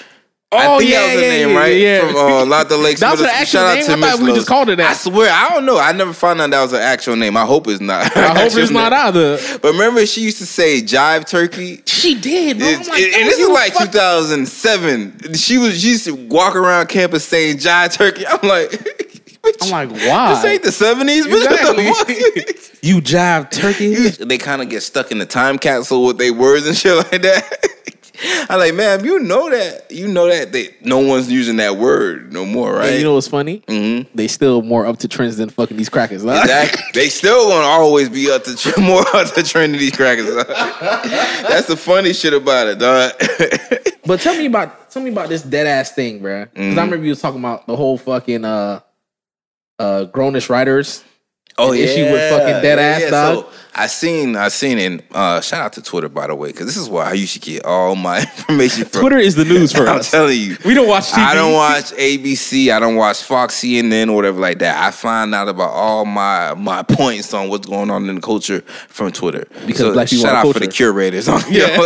Oh, 0.51 0.57
I 0.57 0.77
think 0.79 0.89
yeah, 0.89 0.99
that 0.99 1.05
was 1.05 1.13
her 1.13 1.21
yeah, 1.21 1.29
name, 1.45 1.49
yeah, 1.49 1.57
right? 1.59 1.77
yeah. 1.77 2.07
From 2.07 2.15
uh, 2.15 2.45
Lot 2.47 2.69
the 2.69 2.77
Lakes. 2.77 3.01
That 3.01 3.11
was 3.11 3.19
her 3.19 3.27
actual 3.27 3.45
Shout 3.45 3.65
out 3.67 3.75
name? 3.75 3.85
to 3.85 3.91
I 3.91 3.95
thought 3.95 3.99
Miss 4.13 4.19
we 4.19 4.25
Loach. 4.29 4.35
just 4.35 4.47
called 4.47 4.67
her 4.69 4.75
that. 4.77 4.89
I 4.89 4.93
swear, 4.93 5.31
I 5.31 5.49
don't 5.49 5.65
know. 5.67 5.77
I 5.77 5.91
never 5.91 6.11
found 6.11 6.41
out 6.41 6.49
that 6.49 6.61
was 6.63 6.71
her 6.71 6.79
actual 6.79 7.15
name. 7.15 7.37
I 7.37 7.45
hope 7.45 7.67
it's 7.67 7.79
not. 7.79 8.17
I 8.17 8.29
hope 8.39 8.51
it's 8.55 8.71
not 8.71 8.91
either. 8.91 9.37
But 9.61 9.73
remember, 9.73 10.03
she 10.07 10.21
used 10.21 10.39
to 10.39 10.47
say 10.47 10.81
"Jive 10.81 11.27
Turkey." 11.27 11.83
She 11.85 12.15
did, 12.19 12.57
bro. 12.57 12.67
It- 12.67 12.79
I'm 12.79 12.87
like, 12.87 12.99
it- 12.99 13.13
and 13.15 13.27
this 13.29 13.37
is 13.37 13.49
like 13.49 13.73
fuck- 13.73 13.91
2007. 13.91 15.33
She 15.35 15.59
was 15.59 15.79
she 15.81 15.89
used 15.89 16.05
to 16.05 16.15
walk 16.15 16.55
around 16.55 16.87
campus 16.89 17.25
saying 17.27 17.57
"Jive 17.57 17.93
Turkey." 17.93 18.25
I'm 18.25 18.39
like, 18.47 18.69
bitch, 19.43 19.57
I'm 19.61 19.69
like, 19.69 19.91
why? 20.07 20.33
this 20.33 20.45
ain't 20.45 20.63
the 20.63 20.69
70s, 20.69 21.23
bitch. 21.25 21.45
What 21.49 21.75
the 21.75 22.55
fuck? 22.63 22.83
You 22.83 23.01
jive 23.01 23.51
turkey. 23.51 23.93
they 24.25 24.37
kind 24.37 24.61
of 24.61 24.69
get 24.69 24.81
stuck 24.81 25.11
in 25.11 25.17
the 25.19 25.25
time 25.25 25.59
capsule 25.59 26.05
with 26.05 26.17
their 26.17 26.33
words 26.33 26.65
and 26.65 26.75
shit 26.77 26.95
like 26.95 27.21
that. 27.21 27.43
I'm 28.21 28.59
like, 28.59 28.73
man, 28.75 29.03
you 29.05 29.19
know 29.19 29.49
that, 29.49 29.89
you 29.91 30.07
know 30.07 30.27
that 30.27 30.51
they, 30.51 30.75
no 30.81 30.99
one's 30.99 31.31
using 31.31 31.57
that 31.57 31.77
word 31.77 32.33
no 32.33 32.45
more, 32.45 32.73
right? 32.73 32.89
Hey, 32.89 32.97
you 32.99 33.03
know 33.03 33.13
what's 33.15 33.27
funny? 33.27 33.63
Mhm. 33.67 34.07
They 34.13 34.27
still 34.27 34.61
more 34.61 34.85
up 34.85 34.97
to 34.99 35.07
trends 35.07 35.37
than 35.37 35.49
fucking 35.49 35.77
these 35.77 35.89
crackers. 35.89 36.23
huh? 36.23 36.39
Exactly. 36.41 36.81
they 36.93 37.09
still 37.09 37.47
gonna 37.49 37.65
always 37.67 38.09
be 38.09 38.29
up 38.31 38.43
to 38.45 38.55
tr- 38.55 38.79
more 38.81 39.05
up 39.15 39.33
to 39.33 39.43
trend 39.43 39.73
than 39.73 39.79
these 39.79 39.95
crackers. 39.95 40.25
That's 40.43 41.67
the 41.67 41.77
funny 41.77 42.13
shit 42.13 42.33
about 42.33 42.67
it, 42.67 42.79
dog. 42.79 43.11
But 44.05 44.21
tell 44.21 44.35
me 44.35 44.47
about 44.47 44.89
tell 44.89 45.03
me 45.03 45.11
about 45.11 45.29
this 45.29 45.43
dead 45.43 45.67
ass 45.67 45.91
thing, 45.91 46.19
bro. 46.19 46.45
Because 46.45 46.57
Mm-hmm. 46.59 46.79
I 46.79 46.81
remember 46.83 47.03
you 47.05 47.11
was 47.11 47.21
talking 47.21 47.39
about 47.39 47.67
the 47.67 47.75
whole 47.75 47.95
fucking 47.97 48.43
uh 48.43 48.79
uh 49.77 50.05
grownish 50.11 50.49
writers. 50.49 51.03
Oh 51.59 51.71
An 51.71 51.79
issue 51.79 52.03
with 52.03 52.29
fucking 52.29 52.61
dead 52.61 52.79
ass, 52.79 53.11
dog. 53.11 53.45
So 53.45 53.51
I 53.75 53.87
seen, 53.87 54.35
I 54.35 54.49
seen, 54.49 54.77
and 54.79 55.03
uh, 55.11 55.39
shout 55.41 55.61
out 55.61 55.73
to 55.73 55.81
Twitter 55.81 56.09
by 56.09 56.27
the 56.27 56.35
way, 56.35 56.49
because 56.49 56.65
this 56.65 56.75
is 56.75 56.89
where 56.89 57.05
I 57.05 57.13
used 57.13 57.33
to 57.35 57.39
get 57.39 57.65
all 57.65 57.95
my 57.95 58.19
information 58.37 58.85
from. 58.85 59.01
Twitter 59.01 59.17
is 59.17 59.35
the 59.35 59.45
news 59.45 59.71
for 59.75 59.87
I'm 59.87 59.99
us. 59.99 60.11
telling 60.11 60.37
you. 60.37 60.57
We 60.65 60.73
don't 60.73 60.87
watch 60.87 61.11
TV. 61.11 61.23
I 61.23 61.33
don't 61.35 61.53
watch 61.53 61.91
ABC. 61.93 62.73
I 62.73 62.79
don't 62.79 62.95
watch 62.95 63.23
Fox, 63.23 63.61
CNN, 63.61 64.09
or 64.09 64.15
whatever 64.15 64.39
like 64.39 64.59
that. 64.59 64.83
I 64.83 64.91
find 64.91 65.33
out 65.33 65.47
about 65.47 65.69
all 65.69 66.05
my 66.05 66.55
my 66.55 66.83
points 66.89 67.33
on 67.33 67.49
what's 67.49 67.67
going 67.67 67.89
on 67.89 68.09
in 68.09 68.15
the 68.15 68.21
culture 68.21 68.61
from 68.61 69.11
Twitter. 69.11 69.47
Because 69.65 69.93
black 69.93 70.09
people 70.09 70.25
shout 70.25 70.45
out 70.45 70.51
for 70.51 70.59
the 70.59 70.67
curators 70.67 71.27
on 71.27 71.41
yeah. 71.49 71.77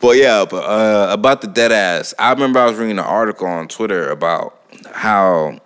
but 0.00 0.16
yeah, 0.16 0.44
but 0.44 0.64
uh, 0.64 1.08
about 1.12 1.40
the 1.40 1.48
dead 1.48 1.72
ass. 1.72 2.14
I 2.18 2.30
remember 2.32 2.60
I 2.60 2.66
was 2.66 2.76
reading 2.76 2.98
an 2.98 3.04
article 3.04 3.46
on 3.46 3.66
Twitter 3.68 4.10
about 4.10 4.60
how 4.92 5.58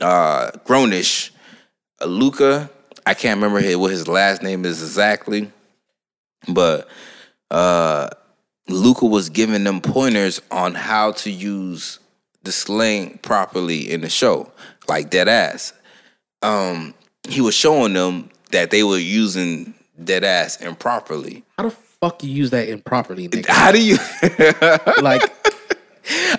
uh, 0.00 0.50
Grownish, 0.64 1.30
Luca. 2.04 2.70
I 3.06 3.14
can't 3.14 3.38
remember 3.38 3.60
his, 3.60 3.76
what 3.76 3.90
his 3.90 4.06
last 4.06 4.42
name 4.42 4.64
is 4.64 4.82
exactly, 4.82 5.50
but 6.46 6.88
uh, 7.50 8.10
Luca 8.68 9.06
was 9.06 9.30
giving 9.30 9.64
them 9.64 9.80
pointers 9.80 10.42
on 10.50 10.74
how 10.74 11.12
to 11.12 11.30
use 11.30 12.00
the 12.42 12.52
slang 12.52 13.18
properly 13.22 13.90
in 13.90 14.02
the 14.02 14.10
show, 14.10 14.50
like 14.88 15.10
dead 15.10 15.28
ass. 15.28 15.72
Um, 16.42 16.94
he 17.26 17.40
was 17.40 17.54
showing 17.54 17.94
them 17.94 18.30
that 18.50 18.70
they 18.70 18.82
were 18.82 18.98
using 18.98 19.74
dead 20.02 20.24
ass 20.24 20.60
improperly. 20.60 21.44
How 21.56 21.64
the 21.64 21.70
fuck 21.70 22.22
you 22.22 22.30
use 22.30 22.50
that 22.50 22.68
improperly, 22.68 23.28
nigga? 23.28 23.48
How 23.48 23.72
do 23.72 23.82
you? 23.82 23.96
like, 25.02 25.37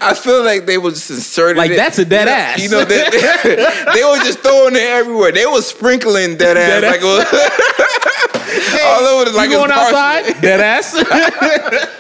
I 0.02 0.14
feel 0.16 0.44
like 0.44 0.66
they 0.66 0.78
was 0.78 0.96
just 0.96 1.12
inserting 1.12 1.58
Like, 1.58 1.72
it. 1.72 1.76
that's 1.78 2.00
a 2.00 2.06
dead 2.06 2.22
you 2.22 2.26
know, 2.26 2.32
ass. 2.32 2.60
You 2.64 2.70
know, 2.70 2.86
they, 2.86 3.04
they 3.94 4.04
were 4.04 4.18
just 4.26 4.40
throwing 4.40 4.76
it 4.76 4.82
everywhere. 4.82 5.32
They 5.32 5.46
was 5.46 5.68
sprinkling 5.68 6.38
dead 6.38 6.58
ass 6.58 6.82
Dead 6.82 6.92
like 6.92 7.02
it 7.02 7.04
was 7.04 8.82
all 8.84 9.06
over. 9.08 9.30
the- 9.32 9.38
Like 9.38 9.50
you 9.50 9.58
going 9.58 9.72
outside? 9.72 10.42
Dead 10.42 10.60
ass. 10.62 10.96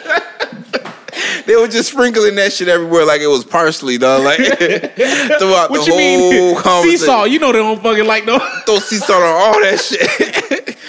They 1.45 1.55
were 1.55 1.67
just 1.67 1.91
sprinkling 1.91 2.35
that 2.35 2.53
shit 2.53 2.67
everywhere 2.67 3.05
like 3.05 3.21
it 3.21 3.27
was 3.27 3.43
parsley, 3.43 3.97
dog. 3.97 4.23
Like 4.23 4.38
throughout 4.38 5.69
what 5.71 5.83
the 5.85 5.91
you 5.91 5.97
mean? 5.97 6.31
whole 6.53 6.61
conversation. 6.61 6.99
Seesaw. 6.99 7.23
You 7.25 7.39
know 7.39 7.51
they 7.51 7.57
don't 7.59 7.81
fucking 7.81 8.05
like 8.05 8.25
no. 8.25 8.38
Throw 8.65 8.77
sea 8.79 8.97
salt 8.97 9.23
on 9.23 9.33
all 9.41 9.59
that 9.59 9.79
shit. 9.81 9.99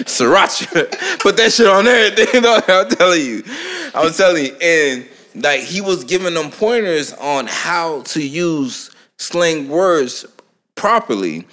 Sriracha. 0.07 1.19
Put 1.21 1.37
that 1.39 1.53
shit 1.53 1.67
on 1.67 1.87
everything. 1.89 2.43
dog. 2.43 2.63
I'm 2.69 2.89
telling 2.91 3.23
you. 3.25 3.43
I'm 3.95 4.13
telling 4.13 4.45
you. 4.47 4.57
And 4.61 5.09
like 5.35 5.61
he 5.61 5.81
was 5.81 6.05
giving 6.05 6.35
them 6.35 6.51
pointers 6.51 7.13
on 7.15 7.47
how 7.47 8.03
to 8.03 8.27
use 8.27 8.91
slang 9.19 9.69
words 9.69 10.27
properly. 10.75 11.47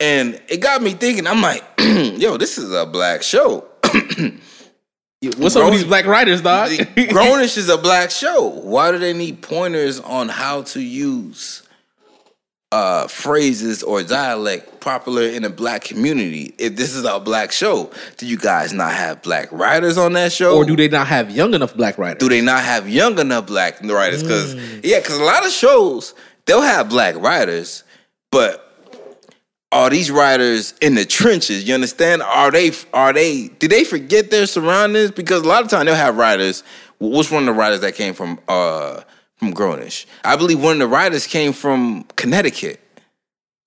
And 0.00 0.40
it 0.48 0.58
got 0.58 0.82
me 0.82 0.92
thinking, 0.92 1.26
I'm 1.26 1.42
like, 1.42 1.64
yo, 1.78 2.36
this 2.36 2.58
is 2.58 2.72
a 2.72 2.86
black 2.86 3.22
show. 3.22 3.66
What's 5.36 5.56
up 5.56 5.64
with 5.64 5.74
these 5.74 5.84
black 5.84 6.06
writers, 6.06 6.42
dog? 6.42 6.70
Grownish 6.70 7.58
is 7.58 7.68
a 7.68 7.76
black 7.76 8.10
show. 8.12 8.48
Why 8.48 8.92
do 8.92 8.98
they 8.98 9.12
need 9.12 9.42
pointers 9.42 9.98
on 9.98 10.28
how 10.28 10.62
to 10.62 10.80
use 10.80 11.67
uh, 12.70 13.06
phrases 13.08 13.82
or 13.82 14.02
dialect 14.02 14.80
popular 14.80 15.22
in 15.22 15.44
a 15.44 15.50
black 15.50 15.84
community? 15.84 16.54
If 16.58 16.76
this 16.76 16.94
is 16.94 17.04
a 17.04 17.18
black 17.18 17.50
show, 17.52 17.90
do 18.18 18.26
you 18.26 18.36
guys 18.36 18.72
not 18.72 18.92
have 18.92 19.22
black 19.22 19.50
writers 19.52 19.96
on 19.96 20.12
that 20.14 20.32
show? 20.32 20.56
or 20.56 20.64
do 20.64 20.76
they 20.76 20.88
not 20.88 21.06
have 21.06 21.30
young 21.30 21.54
enough 21.54 21.74
black 21.74 21.96
writers? 21.98 22.18
do 22.20 22.28
they 22.28 22.40
not 22.42 22.62
have 22.62 22.88
young 22.88 23.18
enough 23.18 23.46
black 23.46 23.80
writers? 23.82 24.22
Because 24.22 24.54
Mm. 24.54 24.80
yeah, 24.84 24.98
because 25.00 25.18
a 25.18 25.22
lot 25.24 25.46
of 25.46 25.52
shows 25.52 26.14
they'll 26.46 26.60
have 26.60 26.88
black 26.88 27.16
writers, 27.16 27.84
but 28.30 28.64
are 29.70 29.90
these 29.90 30.10
writers 30.10 30.72
in 30.80 30.94
the 30.94 31.04
trenches? 31.04 31.66
You 31.68 31.74
understand? 31.74 32.22
Are 32.22 32.50
they? 32.50 32.72
Are 32.94 33.12
they? 33.12 33.48
Did 33.48 33.70
they 33.70 33.84
forget 33.84 34.30
their 34.30 34.46
surroundings? 34.46 35.10
Because 35.10 35.42
a 35.42 35.46
lot 35.48 35.62
of 35.62 35.68
time 35.68 35.84
they'll 35.86 35.94
have 35.94 36.16
writers. 36.16 36.62
What's 36.98 37.30
one 37.30 37.42
of 37.42 37.46
the 37.46 37.52
writers 37.58 37.80
that 37.80 37.94
came 37.94 38.14
from 38.14 38.40
uh 38.48 39.02
from 39.38 39.54
Grownish? 39.54 40.06
I 40.24 40.36
believe 40.36 40.62
one 40.62 40.72
of 40.74 40.78
the 40.78 40.86
writers 40.88 41.26
came 41.26 41.52
from 41.52 42.04
Connecticut. 42.16 42.80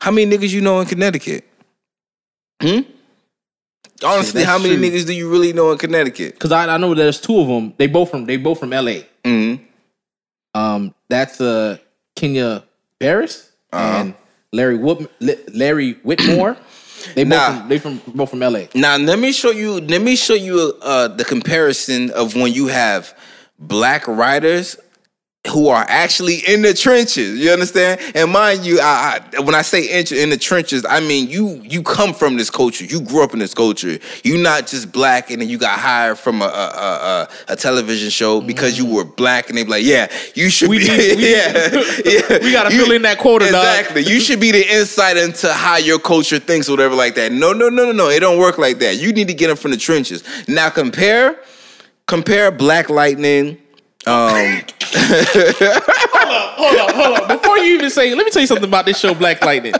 How 0.01 0.12
many 0.12 0.30
niggas 0.36 0.50
you 0.51 0.62
know 0.62 0.80
in 0.80 0.88
Connecticut? 0.88 1.46
Hmm. 2.62 2.80
Honestly, 4.04 4.44
how 4.44 4.58
many 4.58 4.75
true. 4.78 4.84
niggas 4.90 5.06
do 5.06 5.13
you 5.13 5.30
really 5.30 5.54
know 5.54 5.72
in 5.72 5.78
Connecticut? 5.78 6.34
Because 6.34 6.51
I, 6.51 6.66
I 6.74 6.78
know 6.78 6.94
there's 6.96 7.22
two 7.22 7.40
of 7.40 7.48
them. 7.48 7.74
They 7.78 7.88
both 7.88 8.10
from 8.10 8.25
they 8.25 8.38
both 8.38 8.60
from 8.60 8.74
L.A. 8.74 9.06
hmm 9.24 9.56
Um, 10.56 10.94
that's 11.08 11.40
uh 11.40 11.78
Kenya 12.16 12.63
Barris 13.00 13.51
Uh-huh. 13.72 14.00
and 14.01 14.16
Larry 14.51 14.78
Whit- 14.78 15.10
Larry 15.54 15.94
Whitmore. 16.04 16.58
They 17.16 17.24
both 17.24 17.34
Nah. 17.34 17.60
from, 17.60 17.70
they 17.70 17.80
from 17.80 18.01
both 18.13 18.30
from 18.30 18.44
L.A. 18.44 18.70
Now 18.75 18.96
let 18.98 19.18
me 19.18 19.32
show 19.32 19.50
you. 19.50 19.80
Let 19.82 20.04
me 20.04 20.16
show 20.16 20.36
you 20.36 20.74
uh, 20.84 21.08
the 21.08 21.25
comparison 21.25 22.12
of 22.12 22.36
when 22.36 22.54
you 22.54 22.68
have 22.68 23.16
black 23.58 24.08
writers 24.08 24.78
who 25.50 25.70
are 25.70 25.84
actually 25.90 26.36
in 26.48 26.62
the 26.62 26.72
trenches. 26.72 27.40
You 27.40 27.50
understand? 27.50 28.00
And 28.14 28.32
mind 28.32 28.64
you, 28.64 28.80
I, 28.80 29.20
I, 29.36 29.40
when 29.40 29.56
I 29.56 29.64
say 29.64 29.82
in, 30.00 30.06
in 30.16 30.30
the 30.30 30.38
trenches, 30.38 30.86
I 30.88 31.00
mean 31.00 31.30
you 31.30 31.60
you 31.64 31.82
come 31.82 32.14
from 32.14 32.38
this 32.38 32.52
culture. 32.52 32.86
You 32.86 33.02
grew 33.02 33.24
up 33.24 33.34
in 33.34 33.40
this 33.40 33.56
culture. 33.56 33.98
You're 34.24 34.38
not 34.38 34.68
just 34.68 34.92
black 34.92 35.32
and 35.32 35.42
then 35.42 35.50
you 35.50 35.58
got 35.58 35.80
hired 35.80 36.20
from 36.20 36.44
a 36.44 36.46
a, 36.46 36.48
a, 36.48 37.30
a, 37.54 37.56
television 37.56 38.12
show 38.12 38.40
because 38.40 38.78
you 38.78 38.86
were 38.86 39.04
black 39.04 39.50
and 39.50 39.58
they 39.58 39.64
be 39.64 39.70
like, 39.72 39.84
yeah, 39.84 40.12
you 40.36 40.52
should 40.52 40.70
We 40.70 40.78
be. 40.78 40.88
need- 40.88 41.18
we- 41.18 41.32
yeah, 41.32 41.52
yeah. 42.06 42.38
we 42.44 42.52
gotta 42.52 42.72
You- 42.74 42.84
fill 42.84 42.92
in 42.92 43.02
that 43.02 43.18
quota, 43.18 43.46
dog. 43.50 43.66
Exactly. 43.66 44.04
You 44.04 44.20
should 44.20 44.40
be 44.40 44.52
the 44.52 44.76
insight 44.78 45.18
into 45.18 45.52
how 45.52 45.78
your 45.78 45.98
culture 45.98 46.38
thinks, 46.38 46.70
or 46.70 46.74
whatever, 46.74 46.94
like 46.94 47.16
that. 47.16 47.32
No, 47.32 47.52
no, 47.52 47.68
no, 47.70 47.86
no, 47.86 47.92
no. 47.94 48.10
It 48.10 48.20
don't 48.20 48.38
work 48.38 48.60
like 48.60 48.78
that. 48.80 48.98
You 48.98 49.12
need 49.12 49.28
to 49.28 49.34
get 49.34 49.48
them 49.48 49.58
from 49.58 49.72
the 49.72 49.78
trenches. 49.78 50.24
Now 50.48 50.70
compare, 50.70 51.40
compare 52.06 52.52
Black 52.52 52.92
Lightning. 52.92 53.58
Um, 54.08 54.62
Hold 54.94 56.80
on, 56.80 56.94
hold 56.94 57.18
on. 57.18 57.26
Hold! 57.26 57.42
Before 57.42 57.58
you 57.58 57.76
even 57.76 57.90
say, 57.90 58.14
let 58.14 58.26
me 58.26 58.32
tell 58.32 58.42
you 58.42 58.48
something 58.48 58.68
about 58.68 58.86
this 58.86 59.00
show, 59.00 59.14
Black 59.14 59.42
Lightning. 59.44 59.74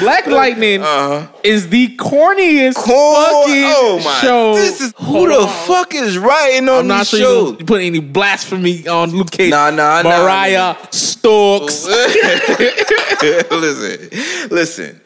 Black 0.00 0.26
uh, 0.26 0.34
Lightning 0.34 0.82
uh-huh. 0.82 1.28
is 1.42 1.68
the 1.68 1.96
corniest 1.96 2.74
oh, 2.76 3.44
fucking 3.46 3.64
oh 3.66 4.00
my! 4.04 4.20
show. 4.20 4.54
This 4.54 4.80
is 4.80 4.92
who 4.98 5.04
Hold 5.04 5.30
the 5.30 5.34
on. 5.34 5.66
fuck 5.66 5.94
is 5.94 6.18
writing 6.18 6.68
on 6.68 6.80
I'm 6.80 6.86
not 6.88 7.06
sure 7.06 7.18
shows? 7.18 7.58
you 7.58 7.64
put 7.64 7.80
any 7.80 8.00
blasphemy 8.00 8.86
on 8.86 9.12
Luke 9.12 9.30
Cage. 9.30 9.50
Nah, 9.50 9.70
nah, 9.70 10.02
nah, 10.02 10.10
Mariah 10.10 10.76
Stokes. 10.90 11.86
listen, 13.50 14.08
listen. 14.50 15.00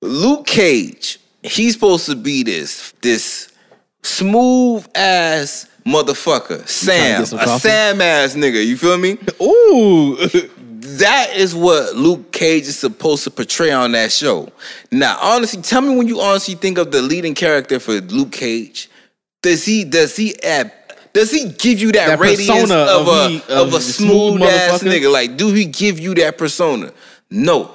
Luke 0.00 0.46
Cage, 0.46 1.18
he's 1.42 1.74
supposed 1.74 2.06
to 2.06 2.14
be 2.16 2.42
this 2.42 2.92
this 3.02 3.52
smooth 4.02 4.86
ass 4.94 5.66
motherfucker, 5.84 6.66
Sam, 6.68 7.22
a? 7.22 7.58
Sam 7.58 8.00
ass 8.00 8.34
nigga. 8.34 8.64
You 8.64 8.76
feel 8.76 8.98
me? 8.98 9.18
Ooh. 9.42 10.16
That 10.84 11.36
is 11.36 11.54
what 11.54 11.94
Luke 11.94 12.32
Cage 12.32 12.64
is 12.66 12.76
supposed 12.76 13.22
to 13.24 13.30
portray 13.30 13.70
on 13.70 13.92
that 13.92 14.10
show. 14.10 14.50
Now, 14.90 15.16
honestly, 15.22 15.62
tell 15.62 15.80
me 15.80 15.94
when 15.96 16.08
you 16.08 16.20
honestly 16.20 16.54
think 16.56 16.76
of 16.76 16.90
the 16.90 17.00
leading 17.00 17.34
character 17.36 17.78
for 17.78 17.92
Luke 18.00 18.32
Cage, 18.32 18.90
does 19.42 19.64
he 19.64 19.84
does 19.84 20.16
he 20.16 20.42
add 20.42 20.72
does 21.12 21.30
he 21.30 21.50
give 21.50 21.78
you 21.78 21.92
that, 21.92 22.08
That 22.08 22.18
radiance 22.18 22.62
persona 22.62 22.74
of, 22.80 23.06
of 23.06 23.14
a 23.14 23.28
he- 23.28 23.36
of, 23.48 23.68
of 23.68 23.74
a 23.74 23.80
smooth, 23.80 24.38
smooth 24.38 24.42
ass 24.42 24.82
nigga? 24.82 25.10
Like, 25.10 25.36
do 25.36 25.52
he 25.52 25.66
give 25.66 26.00
you 26.00 26.14
that 26.16 26.36
persona? 26.36 26.92
No, 27.30 27.70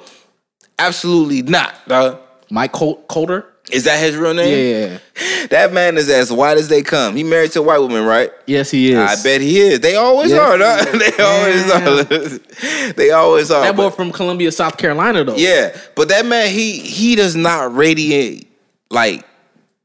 absolutely 0.78 1.44
not. 1.44 1.76
dog. 1.88 2.20
Mike 2.52 2.74
Col- 2.74 3.02
Colter. 3.08 3.46
Is 3.72 3.84
that 3.84 4.00
his 4.00 4.16
real 4.16 4.34
name? 4.34 4.90
Yeah. 4.92 5.00
That 5.50 5.72
man 5.72 5.98
is 5.98 6.10
as 6.10 6.32
white 6.32 6.58
as 6.58 6.68
they 6.68 6.82
come. 6.84 7.16
He 7.16 7.24
married 7.24 7.52
to 7.54 7.60
a 7.60 7.62
white 7.62 7.80
woman, 7.80 8.04
right? 8.06 8.32
Yes, 8.48 8.70
he 8.70 8.92
is. 8.92 8.98
I 8.98 9.22
bet 9.24 9.40
he 9.40 9.60
is. 9.60 9.80
They 9.80 9.96
always 9.96 10.30
Yes, 10.30 10.40
are. 10.42 10.58
he 10.92 10.98
They 11.00 11.24
always 11.24 11.72
are. 11.72 12.94
they 12.94 13.12
always 13.12 13.50
are. 13.52 13.64
That 13.64 13.76
boy 13.78 13.90
from 13.92 14.12
Columbia, 14.12 14.52
South 14.52 14.78
Carolina, 14.78 15.24
though. 15.24 15.36
yeah, 15.36 15.76
but 15.96 16.10
that 16.10 16.26
man, 16.26 16.50
he 16.52 16.80
he 16.80 17.16
does 17.16 17.36
not 17.36 17.74
radiate 17.76 18.52
like 18.90 19.26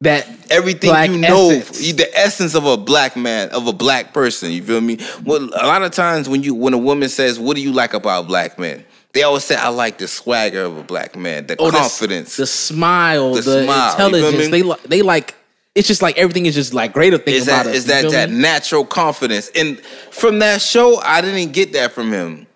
That 0.00 0.26
everything 0.50 0.90
you 1.12 1.18
know, 1.18 1.50
essence. 1.50 1.92
the 1.92 2.10
essence 2.18 2.54
of 2.56 2.64
a 2.66 2.76
black 2.76 3.16
man, 3.16 3.50
of 3.50 3.68
a 3.68 3.72
black 3.72 4.12
person. 4.12 4.50
You 4.50 4.62
feel 4.64 4.80
me? 4.80 4.98
Well, 5.24 5.44
a 5.44 5.66
lot 5.66 5.82
of 5.82 5.92
times 5.92 6.28
when 6.28 6.42
you 6.42 6.54
when 6.56 6.74
a 6.74 6.78
woman 6.78 7.08
says, 7.08 7.38
"What 7.38 7.54
do 7.56 7.62
you 7.62 7.72
like 7.72 7.94
about 7.94 8.26
black 8.26 8.58
men?" 8.58 8.84
They 9.12 9.22
always 9.22 9.44
say, 9.44 9.56
"I 9.56 9.68
like 9.68 9.98
the 9.98 10.08
swagger 10.08 10.62
of 10.62 10.78
a 10.78 10.82
black 10.82 11.16
man, 11.16 11.46
the 11.46 11.56
oh, 11.58 11.70
confidence." 11.70 12.36
the, 12.36 12.46
smile, 12.46 13.34
The 13.34 13.42
the, 13.42 13.64
smile, 13.64 13.90
intelligence. 13.92 14.44
me? 14.44 14.48
They 14.48 14.62
like. 14.62 14.82
They 14.84 15.02
like. 15.02 15.34
It's 15.74 15.88
just 15.88 16.02
like 16.02 16.18
everything 16.18 16.44
is 16.46 16.54
just 16.54 16.74
like 16.74 16.92
greater 16.92 17.16
thing 17.18 17.34
is 17.34 17.48
about 17.48 17.64
that 17.64 17.70
us. 17.70 17.76
is 17.76 17.86
that 17.86 18.10
that 18.10 18.28
me? 18.30 18.36
natural 18.36 18.84
confidence 18.84 19.50
and 19.54 19.80
from 20.10 20.38
that 20.40 20.60
show 20.60 21.00
i 21.02 21.22
didn't 21.22 21.52
get 21.52 21.72
that 21.72 21.92
from 21.92 22.12
him 22.12 22.46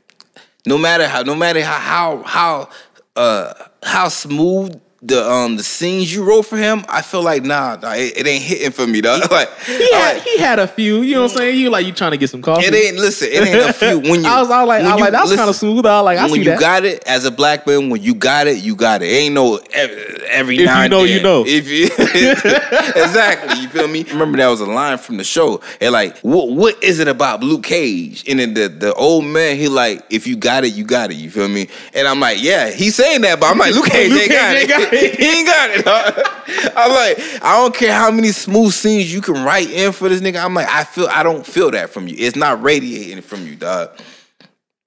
no 0.66 0.76
matter 0.76 1.08
how 1.08 1.22
no 1.22 1.34
matter 1.34 1.62
how 1.64 1.78
how 1.78 2.22
how 2.24 2.68
uh 3.16 3.54
how 3.82 4.08
smooth 4.08 4.78
the 5.06 5.30
um 5.30 5.56
the 5.56 5.62
scenes 5.62 6.12
you 6.12 6.24
wrote 6.24 6.42
for 6.42 6.56
him 6.56 6.84
i 6.88 7.02
feel 7.02 7.22
like 7.22 7.44
nah, 7.44 7.76
nah, 7.76 7.92
it, 7.92 8.16
it 8.16 8.26
ain't 8.26 8.42
hitting 8.42 8.72
for 8.72 8.86
me 8.86 9.00
though 9.00 9.18
like, 9.30 9.52
He 9.60 9.92
had, 9.92 10.14
like, 10.14 10.22
he 10.22 10.38
had 10.38 10.58
a 10.58 10.66
few. 10.66 11.02
You 11.02 11.14
know 11.14 11.22
what 11.22 11.32
I'm 11.32 11.36
saying? 11.38 11.58
You 11.58 11.70
like 11.70 11.86
you 11.86 11.92
trying 11.92 12.12
to 12.12 12.16
get 12.16 12.30
some 12.30 12.42
coffee. 12.42 12.66
it 12.66 12.74
ain't 12.74 12.96
listen 12.96 13.28
it 13.30 13.46
ain't 13.46 13.70
a 13.70 13.72
few 13.72 13.98
when 14.10 14.22
you 14.22 14.28
I 14.28 14.40
was, 14.40 14.50
I 14.50 14.62
was 14.62 14.68
like, 14.68 14.82
I 14.82 14.92
was 14.92 15.00
like, 15.00 15.12
that's 15.12 15.34
kind 15.34 15.50
of 15.50 15.56
smooth. 15.56 15.86
I 15.86 16.00
was 16.00 16.04
like, 16.04 16.18
I 16.18 16.30
when 16.30 16.40
you 16.40 16.50
that. 16.50 16.60
got 16.60 16.84
it 16.84 17.02
as 17.06 17.24
a 17.24 17.30
black 17.30 17.66
man, 17.66 17.90
when 17.90 18.02
you 18.02 18.14
got 18.14 18.46
it, 18.46 18.58
you 18.62 18.76
got 18.76 19.02
it. 19.02 19.06
Ain't 19.06 19.34
no 19.34 19.56
every, 19.72 20.26
every 20.26 20.58
If 20.58 20.66
now 20.66 20.78
you 20.78 20.84
and 20.84 20.90
know, 20.90 21.04
you 21.04 21.22
know. 21.22 21.44
If 21.46 21.68
you 21.68 21.84
exactly, 23.04 23.62
you 23.62 23.68
feel 23.68 23.88
me? 23.88 24.04
Remember 24.04 24.38
that 24.38 24.48
was 24.48 24.60
a 24.60 24.66
line 24.66 24.98
from 24.98 25.16
the 25.16 25.24
show. 25.24 25.60
And 25.80 25.92
like, 25.92 26.18
what 26.18 26.50
what 26.50 26.82
is 26.82 26.98
it 26.98 27.08
about 27.08 27.42
Luke 27.42 27.64
Cage? 27.64 28.28
And 28.28 28.38
then 28.38 28.54
the 28.54 28.68
the 28.68 28.94
old 28.94 29.24
man, 29.24 29.56
he 29.56 29.68
like, 29.68 30.04
if 30.10 30.26
you 30.26 30.36
got 30.36 30.64
it, 30.64 30.74
you 30.74 30.84
got 30.84 31.10
it. 31.10 31.16
You 31.16 31.30
feel 31.30 31.48
me? 31.48 31.68
And 31.94 32.06
I'm 32.06 32.20
like, 32.20 32.42
yeah, 32.42 32.70
he's 32.70 32.94
saying 32.94 33.22
that, 33.22 33.40
but 33.40 33.46
I'm 33.50 33.58
like, 33.58 33.74
Luke 33.74 33.86
Cage 33.86 34.12
ain't 34.12 34.30
got, 34.30 34.56
Cage 34.56 34.70
it. 34.70 34.95
Ain't 34.98 35.46
got 35.46 35.70
it. 35.70 35.76
he 35.76 35.82
ain't 35.82 35.84
got 35.86 36.18
it. 36.18 36.72
I'm 36.76 36.90
like, 36.90 37.42
I 37.42 37.56
don't 37.60 37.74
care 37.74 37.92
how 37.94 38.10
many 38.10 38.28
smooth 38.32 38.72
scenes 38.72 39.12
you 39.12 39.20
can 39.20 39.44
write 39.44 39.70
in 39.70 39.92
for 39.92 40.08
this 40.08 40.20
nigga. 40.20 40.42
I'm 40.44 40.54
like, 40.54 40.68
I 40.68 40.84
feel 40.84 41.06
I 41.10 41.22
don't 41.22 41.46
feel 41.46 41.70
that 41.72 41.90
from 41.90 42.08
you. 42.08 42.14
It's 42.18 42.36
not 42.36 42.62
radiating 42.62 43.22
from 43.22 43.46
you, 43.46 43.56
dog. 43.56 43.90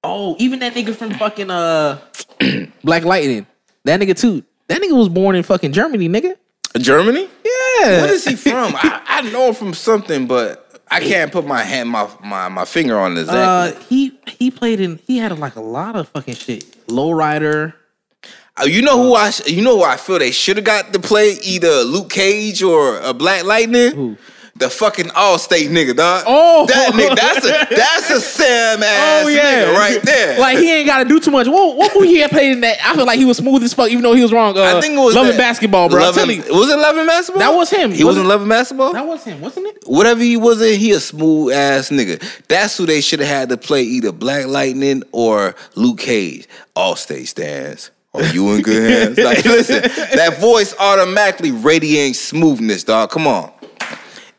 oh, 0.03 0.35
even 0.39 0.59
that 0.59 0.73
nigga 0.73 0.95
from 0.95 1.11
fucking 1.15 1.49
uh 1.51 1.99
Black 2.83 3.03
Lightning. 3.03 3.45
That 3.85 3.99
nigga 3.99 4.17
too. 4.19 4.43
That 4.67 4.81
nigga 4.81 4.95
was 4.97 5.09
born 5.09 5.35
in 5.35 5.43
fucking 5.43 5.71
Germany, 5.71 6.07
nigga. 6.07 6.35
Germany? 6.77 7.27
Yeah. 7.43 8.01
What 8.01 8.09
is 8.11 8.25
he 8.25 8.35
from? 8.35 8.73
I, 8.75 9.01
I 9.07 9.21
know 9.31 9.47
him 9.47 9.53
from 9.55 9.73
something, 9.73 10.27
but 10.27 10.81
I 10.91 10.99
can't 10.99 11.31
put 11.31 11.45
my 11.45 11.63
hand, 11.63 11.89
my 11.89 12.09
my, 12.23 12.47
my 12.49 12.65
finger 12.65 12.97
on 12.99 13.17
it 13.17 13.27
Uh, 13.29 13.71
he 13.89 14.17
he 14.27 14.51
played 14.51 14.79
in. 14.79 14.99
He 15.07 15.17
had 15.17 15.37
like 15.39 15.55
a 15.55 15.61
lot 15.61 15.95
of 15.95 16.09
fucking 16.09 16.35
shit. 16.35 16.63
Lowrider. 16.87 17.73
Uh, 18.61 18.65
You 18.65 18.81
know 18.81 19.01
who 19.01 19.13
I 19.15 19.31
you 19.45 19.61
know 19.61 19.77
who 19.77 19.83
I 19.83 19.97
feel 19.97 20.19
they 20.19 20.31
should 20.31 20.57
have 20.57 20.65
got 20.65 20.93
to 20.93 20.99
play 20.99 21.33
either 21.43 21.83
Luke 21.83 22.09
Cage 22.09 22.61
or 22.63 22.99
a 22.99 23.13
Black 23.13 23.43
Lightning. 23.45 24.17
The 24.55 24.69
fucking 24.69 25.05
Allstate 25.11 25.69
nigga, 25.69 25.95
dog. 25.95 26.25
Oh. 26.27 26.65
that 26.65 26.91
nigga, 26.91 27.15
that's 27.15 27.45
a 27.45 27.75
that's 27.75 28.09
a 28.09 28.19
Sam 28.19 28.83
ass 28.83 29.25
nigga 29.25 29.73
right 29.73 30.01
there. 30.03 30.37
Like 30.37 30.57
he 30.57 30.69
ain't 30.73 30.85
got 30.85 31.01
to 31.01 31.05
do 31.07 31.17
too 31.21 31.31
much. 31.31 31.47
What 31.47 31.77
what 31.77 31.95
movie 31.95 32.07
he 32.09 32.17
had 32.17 32.29
played 32.29 32.51
in 32.51 32.59
that? 32.61 32.77
I 32.83 32.93
feel 32.93 33.05
like 33.05 33.17
he 33.19 33.23
was 33.23 33.37
smooth 33.37 33.63
as 33.63 33.73
fuck, 33.73 33.89
even 33.89 34.03
though 34.03 34.15
he 34.15 34.21
was 34.21 34.33
wrong. 34.33 34.57
Uh, 34.57 34.63
I 34.63 34.81
think 34.81 34.95
it 34.95 34.99
was 34.99 35.15
Love 35.15 35.27
that- 35.27 35.31
and 35.35 35.37
Basketball, 35.37 35.87
bro. 35.87 36.01
Love 36.01 36.09
I'm 36.17 36.19
telling 36.25 36.39
and- 36.41 36.47
you, 36.49 36.55
was 36.57 36.69
it 36.69 36.75
Love 36.77 36.97
and 36.97 37.07
Basketball? 37.07 37.39
That 37.39 37.55
was 37.55 37.69
him. 37.69 37.91
He 37.91 38.03
Was 38.03 38.17
Love 38.17 38.41
and 38.41 38.49
Basketball. 38.49 38.91
that 38.91 39.07
was 39.07 39.23
him, 39.23 39.39
wasn't 39.39 39.67
it? 39.67 39.83
Whatever 39.85 40.21
he 40.23 40.35
was 40.35 40.61
in, 40.61 40.77
he 40.77 40.91
a 40.91 40.99
smooth 40.99 41.53
ass 41.53 41.89
nigga. 41.89 42.21
That's 42.49 42.75
who 42.75 42.85
they 42.85 42.99
should 42.99 43.21
have 43.21 43.29
had 43.29 43.49
to 43.49 43.57
play 43.57 43.83
either 43.83 44.11
Black 44.11 44.45
Lightning 44.47 45.03
or 45.13 45.55
Luke 45.75 45.99
Cage. 45.99 46.49
Allstate 46.75 47.29
stands. 47.29 47.91
Are 48.13 48.25
you 48.25 48.53
in 48.53 48.61
good 48.61 48.91
hands? 48.91 49.17
Like, 49.23 49.45
listen, 49.45 49.81
that 49.81 50.37
voice 50.39 50.73
automatically 50.79 51.51
radiates 51.51 52.19
smoothness, 52.19 52.83
dog. 52.83 53.11
Come 53.11 53.27
on. 53.27 53.51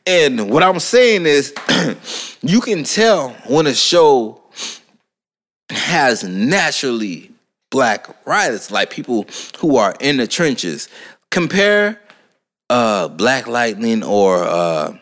And 0.06 0.50
what 0.50 0.62
I'm 0.62 0.80
saying 0.80 1.26
is, 1.26 1.54
you 2.42 2.60
can 2.60 2.84
tell 2.84 3.30
when 3.46 3.66
a 3.66 3.74
show 3.74 4.42
has 5.70 6.24
naturally 6.24 7.30
black 7.70 8.08
writers, 8.26 8.70
like 8.70 8.90
people 8.90 9.26
who 9.58 9.76
are 9.76 9.94
in 10.00 10.16
the 10.16 10.26
trenches. 10.26 10.88
Compare 11.30 12.00
uh 12.68 13.08
Black 13.08 13.46
Lightning 13.46 14.02
or 14.02 14.42
uh 14.42 14.96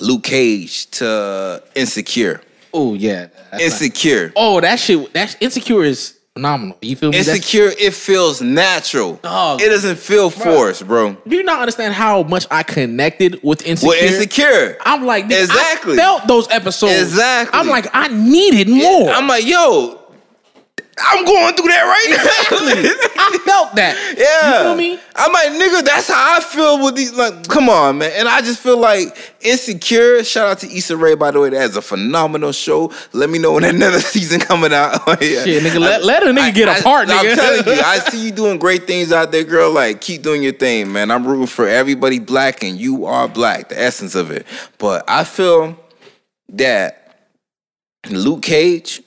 Luke 0.00 0.22
Cage 0.24 0.86
to 0.92 1.62
Insecure. 1.74 2.40
Oh 2.72 2.94
yeah. 2.94 3.28
Insecure. 3.60 4.32
oh, 4.36 4.60
that 4.60 4.78
shit. 4.78 5.12
That 5.12 5.36
insecure 5.40 5.84
is 5.84 6.15
phenomenal. 6.36 6.76
You 6.82 6.96
feel 6.96 7.10
me? 7.12 7.16
That's- 7.18 7.34
Insecure, 7.34 7.72
it 7.78 7.94
feels 7.94 8.42
natural. 8.42 9.14
Dog. 9.22 9.62
It 9.62 9.70
doesn't 9.70 9.96
feel 9.96 10.28
forced, 10.28 10.86
bro. 10.86 11.16
Do 11.26 11.34
you 11.34 11.42
not 11.42 11.60
understand 11.60 11.94
how 11.94 12.24
much 12.24 12.46
I 12.50 12.62
connected 12.62 13.40
with 13.42 13.62
insecure? 13.66 13.88
Well, 13.88 14.04
insecure. 14.04 14.76
I'm 14.84 15.06
like, 15.06 15.24
Exactly. 15.30 15.94
I 15.94 15.96
felt 15.96 16.26
those 16.28 16.46
episodes. 16.50 16.92
Exactly. 16.92 17.58
I'm 17.58 17.68
like, 17.68 17.86
I 17.94 18.08
needed 18.08 18.68
more. 18.68 19.08
I'm 19.10 19.26
like, 19.26 19.46
yo, 19.46 19.98
I'm 20.98 21.26
going 21.26 21.54
through 21.54 21.68
that 21.68 21.82
right 21.84 22.10
now. 22.10 23.16
I 23.22 23.38
felt 23.44 23.74
that. 23.76 24.14
Yeah. 24.16 24.58
You 24.58 24.64
feel 24.64 24.76
me? 24.76 25.00
I'm 25.14 25.30
like, 25.30 25.48
nigga, 25.48 25.84
that's 25.84 26.08
how 26.08 26.36
I 26.36 26.40
feel 26.40 26.82
with 26.82 26.96
these. 26.96 27.12
Like, 27.12 27.48
come 27.48 27.68
on, 27.68 27.98
man. 27.98 28.12
And 28.16 28.26
I 28.26 28.40
just 28.40 28.60
feel 28.60 28.78
like 28.78 29.14
Insecure. 29.42 30.24
Shout 30.24 30.48
out 30.48 30.58
to 30.60 30.66
Issa 30.74 30.96
Rae, 30.96 31.14
by 31.14 31.32
the 31.32 31.40
way. 31.40 31.50
That's 31.50 31.76
a 31.76 31.82
phenomenal 31.82 32.50
show. 32.52 32.92
Let 33.12 33.28
me 33.28 33.38
know 33.38 33.52
when 33.52 33.64
another 33.64 34.00
season 34.14 34.40
coming 34.40 34.72
out. 34.72 35.00
Oh, 35.08 35.16
yeah. 35.20 35.44
Shit, 35.44 35.62
nigga, 35.62 35.78
let- 35.78 36.02
let 36.02 36.22
a 36.22 36.26
nigga 36.26 36.54
get 36.54 36.80
a 36.80 36.82
part, 36.82 37.08
I'm 37.10 37.36
telling 37.36 37.64
you, 37.66 37.82
I 37.84 37.98
see 37.98 38.24
you 38.26 38.32
doing 38.32 38.58
great 38.58 38.86
things 38.86 39.12
out 39.12 39.30
there, 39.32 39.44
girl. 39.44 39.70
Like, 39.70 40.00
keep 40.00 40.22
doing 40.22 40.42
your 40.42 40.52
thing, 40.52 40.92
man. 40.92 41.10
I'm 41.10 41.26
rooting 41.26 41.46
for 41.46 41.68
everybody 41.68 42.18
black, 42.18 42.62
and 42.64 42.76
you 42.80 43.04
are 43.06 43.28
black, 43.28 43.68
the 43.68 43.80
essence 43.80 44.14
of 44.14 44.30
it. 44.30 44.46
But 44.78 45.04
I 45.08 45.24
feel 45.24 45.78
that 46.50 47.18
Luke 48.10 48.42
Cage, 48.42 49.02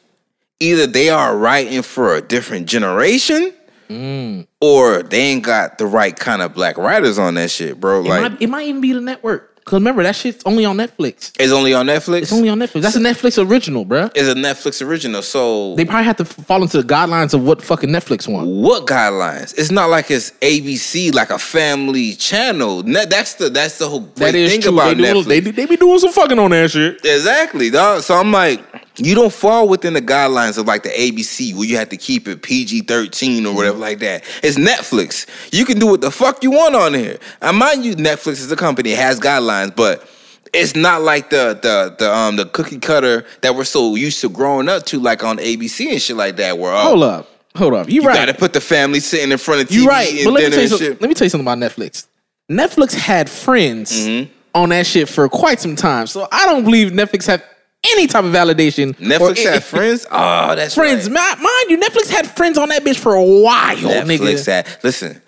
either 0.60 0.88
they 0.88 1.10
are 1.10 1.38
writing 1.38 1.82
for 1.82 2.16
a 2.16 2.22
different 2.22 2.68
generation, 2.68 3.54
Mm. 3.90 4.46
or 4.62 5.02
they 5.02 5.20
ain't 5.20 5.44
got 5.44 5.80
the 5.80 5.86
right 5.88 6.16
kind 6.16 6.44
of 6.44 6.54
black 6.54 6.78
writers 6.78 7.18
on 7.18 7.34
that 7.36 7.50
shit, 7.50 7.80
bro. 7.80 8.02
It, 8.02 8.08
Like, 8.08 8.22
might, 8.34 8.42
it 8.42 8.48
might 8.48 8.68
even 8.68 8.82
be 8.82 8.94
the 8.94 9.02
network. 9.02 9.48
Cause 9.66 9.80
remember 9.80 10.02
that 10.04 10.16
shit's 10.16 10.44
only 10.46 10.66
on 10.66 10.78
Netflix. 10.78 11.32
it's 11.40 11.52
only 11.52 11.74
on 11.76 11.86
Netflix. 11.88 12.22
It's 12.24 12.34
only 12.34 12.50
on 12.50 12.58
Netflix. 12.60 12.82
That's 12.82 12.96
a 12.96 13.00
Netflix 13.00 13.44
original, 13.44 13.86
bruh. 13.86 14.12
it's 14.16 14.28
a 14.28 14.34
Netflix 14.34 14.84
original. 14.86 15.22
So 15.22 15.76
They 15.76 15.86
probably 15.86 16.06
have 16.06 16.18
to 16.18 16.26
fall 16.26 16.62
into 16.64 16.82
the 16.82 16.88
guidelines 16.88 17.34
of 17.36 17.44
what 17.44 17.62
fucking 17.64 17.90
Netflix 17.90 18.28
wants. 18.28 18.48
what 18.50 18.88
guidelines? 18.88 19.54
It's 19.60 19.70
not 19.72 19.90
like 19.92 20.10
it's 20.12 20.32
ABC, 20.42 21.14
like 21.14 21.30
a 21.32 21.38
family 21.40 22.14
channel. 22.16 22.82
Ne- 22.84 23.06
That's 23.06 23.36
the 23.36 23.50
that's 23.52 23.78
the 23.80 23.88
whole 23.90 24.00
great 24.02 24.32
That 24.32 24.36
is 24.36 24.52
thing 24.52 24.62
true. 24.62 24.74
about 24.74 24.98
They, 24.98 25.04
Netflix. 25.04 25.26
they, 25.26 25.40
they 25.40 25.66
be 25.68 25.78
doing 25.78 26.00
some 26.00 26.12
fucking 26.14 26.40
on 26.40 26.50
that 26.52 26.72
shit. 26.72 27.04
Exactly, 27.06 27.70
dog. 27.70 28.02
So 28.02 28.16
I'm 28.16 28.32
like, 28.32 28.62
you 29.00 29.16
don't 29.16 29.34
fall 29.34 29.68
within 29.68 29.94
the 29.94 30.02
guidelines 30.02 30.58
of 30.58 30.68
like 30.68 30.84
the 30.84 30.90
ABC 30.90 31.56
where 31.56 31.66
you 31.66 31.78
have 31.78 31.90
to 31.90 31.98
keep 31.98 32.28
it 32.28 32.42
PG 32.42 32.82
13 32.82 33.46
or 33.46 33.56
whatever 33.56 33.78
like 33.78 34.00
that. 34.00 34.24
It's 34.44 34.58
Netflix. 34.58 35.26
You 35.54 35.66
can 35.66 35.80
do 35.80 35.88
what 35.88 36.02
the 36.02 36.12
fuck 36.12 36.44
you 36.44 36.52
want 36.52 36.76
on 36.76 36.94
here. 36.94 37.18
And 37.42 37.58
mind 37.58 37.86
you, 37.86 37.96
Netflix 37.96 38.34
is 38.34 38.52
a 38.52 38.56
company, 38.56 38.92
it 38.92 38.98
has 39.00 39.20
guidelines, 39.20 39.76
but 39.76 40.08
it's 40.52 40.76
not 40.76 41.02
like 41.02 41.30
the 41.30 41.60
the 41.62 41.96
the 42.00 42.12
um 42.14 42.36
the 42.36 42.46
cookie 42.46 42.80
cutter 42.80 43.26
that 43.42 43.56
we're 43.56 43.64
so 43.64 43.96
used 43.96 44.20
to 44.22 44.30
growing 44.30 44.68
up 44.68 44.84
to, 44.88 45.00
like 45.00 45.24
on 45.24 45.38
ABC 45.38 45.92
and 45.92 46.02
shit 46.02 46.16
like 46.16 46.38
that. 46.38 46.58
Where 46.58 46.74
oh, 46.74 46.78
Hold 46.82 47.04
up. 47.04 47.28
Hold 47.56 47.74
up. 47.74 47.88
You, 47.90 48.02
you 48.02 48.08
right. 48.08 48.16
gotta 48.16 48.34
put 48.34 48.54
the 48.54 48.62
family 48.62 49.00
sitting 49.00 49.32
in 49.32 49.38
front 49.38 49.62
of 49.62 49.68
TV 49.68 49.74
You 49.82 49.88
right. 49.88 50.10
and 50.12 50.24
But 50.26 50.32
let 50.34 50.44
me 50.46 50.50
tell 50.56 50.62
you 50.64 50.78
shit. 50.78 51.02
Let 51.02 51.08
me 51.08 51.14
tell 51.14 51.26
you 51.26 51.30
something 51.30 51.48
about 51.48 51.58
Netflix. 51.60 52.08
Netflix 52.50 52.94
had 52.94 53.30
friends 53.30 53.92
Mm-hmm. 53.92 54.32
on 54.56 54.70
that 54.70 54.88
shit 54.88 55.08
for 55.08 55.30
quite 55.30 55.60
some 55.60 55.76
time. 55.76 56.08
So 56.08 56.28
I 56.32 56.46
don't 56.48 56.64
believe 56.64 56.92
Netflix 56.92 57.28
have 57.28 57.44
any 57.86 58.08
type 58.08 58.24
of 58.26 58.32
validation. 58.34 58.96
Netflix 58.98 59.44
had 59.44 59.64
friends. 59.74 60.06
Oh, 60.12 60.56
that's 60.56 60.76
friends. 60.76 61.10
right. 61.10 61.38
Mind 61.40 61.70
you, 61.70 61.78
Netflix 61.78 62.10
had 62.10 62.28
friends 62.28 62.58
on 62.58 62.70
that 62.70 62.84
bitch 62.84 62.98
for 62.98 63.16
a 63.16 63.24
while, 63.24 63.76
Netflix 63.78 64.20
nigga. 64.20 64.46
had. 64.46 64.68
Listen, 64.84 65.22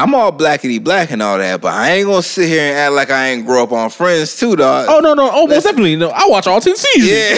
I'm 0.00 0.14
all 0.14 0.32
blackety 0.32 0.82
black 0.82 1.10
and 1.10 1.20
all 1.20 1.36
that, 1.36 1.60
but 1.60 1.74
I 1.74 1.90
ain't 1.90 2.06
gonna 2.06 2.22
sit 2.22 2.48
here 2.48 2.62
and 2.62 2.78
act 2.78 2.92
like 2.94 3.10
I 3.10 3.28
ain't 3.28 3.44
grow 3.44 3.64
up 3.64 3.72
on 3.72 3.90
Friends 3.90 4.34
too, 4.34 4.56
dog. 4.56 4.86
Oh 4.88 5.00
no, 5.00 5.12
no, 5.12 5.28
oh 5.30 5.46
most 5.46 5.64
definitely. 5.64 5.94
No, 5.96 6.08
I 6.08 6.26
watch 6.26 6.46
all 6.46 6.58
ten 6.58 6.74
seasons. 6.74 7.06
Yeah. 7.06 7.36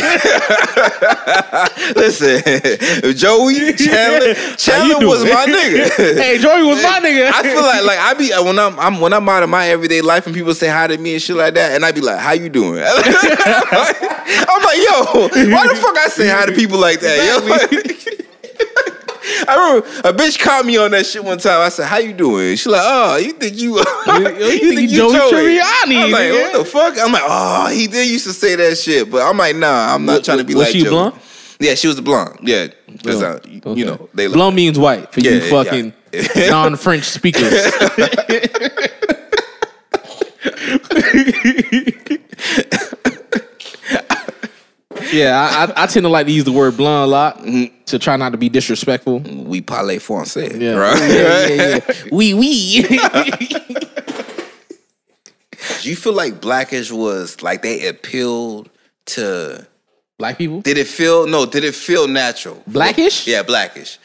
Listen, 1.97 2.41
Joey 3.17 3.73
Chandler, 3.73 4.35
Chandler 4.57 5.05
was 5.05 5.25
my 5.25 5.47
nigga. 5.47 5.91
hey, 6.17 6.39
Joey 6.39 6.63
was 6.63 6.81
my 6.85 7.01
nigga. 7.01 7.33
I 7.33 7.43
feel 7.43 7.63
like 7.63 7.85
like 7.85 7.99
I 7.99 8.15
be 8.15 8.33
uh, 8.33 8.45
when 8.45 8.57
I'm, 8.61 8.79
I'm 8.79 9.01
when 9.01 9.13
I'm 9.13 9.29
out 9.29 9.43
of 9.43 9.49
my 9.49 9.67
everyday 9.67 10.01
life 10.01 10.27
and 10.27 10.35
people 10.35 10.55
say 10.55 10.69
hi 10.69 10.87
to 10.87 10.97
me 10.97 11.15
and 11.15 11.23
shit 11.23 11.35
like 11.35 11.55
that, 11.55 11.73
and 11.73 11.85
I 11.85 11.91
be 11.91 12.01
like, 12.01 12.21
"How 12.21 12.31
you 12.31 12.49
doing?" 12.49 12.81
I'm 12.81 12.95
like, 14.63 14.79
"Yo, 14.79 15.03
why 15.51 15.67
the 15.67 15.75
fuck 15.83 15.99
I 15.99 16.07
say 16.11 16.29
hi 16.29 16.47
to 16.47 16.53
people 16.53 16.79
like 16.79 17.01
that?" 17.01 17.27
Yo, 17.27 18.22
I 19.49 19.55
remember 19.81 19.87
a 20.09 20.13
bitch 20.13 20.39
caught 20.39 20.65
me 20.65 20.77
on 20.79 20.91
that 20.93 21.07
shit 21.07 21.23
one 21.25 21.39
time. 21.39 21.61
I 21.61 21.69
said, 21.69 21.87
"How 21.87 21.99
you 21.99 22.13
doing?" 22.13 22.57
She 22.57 22.69
like, 22.69 22.81
"Oh, 22.85 23.17
you 23.17 23.33
think 23.33 23.57
you, 23.57 23.77
you, 23.79 23.85
think 24.75 24.91
you 24.91 24.97
Joey 24.97 25.15
Tribbiani, 25.15 26.05
I'm 26.05 26.11
like. 26.11 26.33
"What 26.33 26.53
the 26.59 26.65
fuck?" 26.65 26.99
I'm 26.99 27.13
like, 27.13 27.23
"Oh, 27.25 27.69
he 27.69 27.87
did 27.87 28.09
used 28.09 28.27
to 28.27 28.33
say 28.33 28.55
that 28.57 28.77
shit," 28.79 29.11
but 29.11 29.23
I'm 29.23 29.37
like, 29.37 29.57
"Nah, 29.57 29.95
I'm 29.95 30.05
not 30.07 30.19
Was- 30.19 30.25
trying 30.27 30.39
to 30.39 30.45
be 30.45 30.55
was 30.55 30.65
like 30.65 30.73
she 30.73 30.81
Joey." 30.83 30.91
blonde? 30.91 31.15
Yeah, 31.61 31.75
she 31.75 31.87
was 31.87 31.99
a 31.99 32.03
blonde. 32.03 32.39
Yeah, 32.43 32.69
'cause, 33.05 33.23
uh, 33.23 33.39
you, 33.47 33.61
you 33.77 33.85
know 33.87 34.09
they. 34.15 34.27
Blonde 34.27 34.57
means 34.57 34.79
white 34.79 35.13
for 35.13 35.21
Yeah, 35.21 35.33
you 35.33 35.41
fucking 35.43 35.93
yeah. 36.13 36.51
non-French 36.51 37.05
speakers. 37.05 37.53
yeah, 45.13 45.39
I, 45.41 45.65
I, 45.65 45.85
I 45.85 45.87
tend 45.87 46.05
to 46.05 46.09
like 46.09 46.27
to 46.27 46.33
use 46.33 46.45
the 46.45 46.53
word 46.53 46.77
blonde 46.77 47.05
a 47.05 47.07
lot 47.11 47.39
Mm-hmm. 47.39 47.85
to 47.87 47.99
try 47.99 48.17
not 48.17 48.31
to 48.31 48.39
be 48.39 48.49
disrespectful. 48.49 49.19
We 49.21 49.61
parle 49.61 49.89
français, 49.99 50.61
Yeah, 50.61 50.73
right? 50.75 50.99
yeah, 50.99 51.47
yeah, 51.47 51.81
yeah. 51.87 51.95
Oui, 52.13 52.35
oui. 52.35 52.83
Do 55.83 55.89
you 55.91 55.97
feel 55.97 56.13
like 56.13 56.41
Blackish 56.41 56.91
was 56.91 57.41
like 57.43 57.63
they 57.63 57.87
appealed 57.87 58.69
to? 59.07 59.67
Black 60.19 60.39
people? 60.39 60.61
Did 60.61 60.79
it 60.79 60.87
feel 60.87 61.27
no? 61.27 61.47
Did 61.47 61.65
it 61.65 61.75
feel 61.75 62.07
natural? 62.09 62.63
Blackish? 62.67 63.27
Yeah, 63.27 63.43
Blackish. 63.43 63.99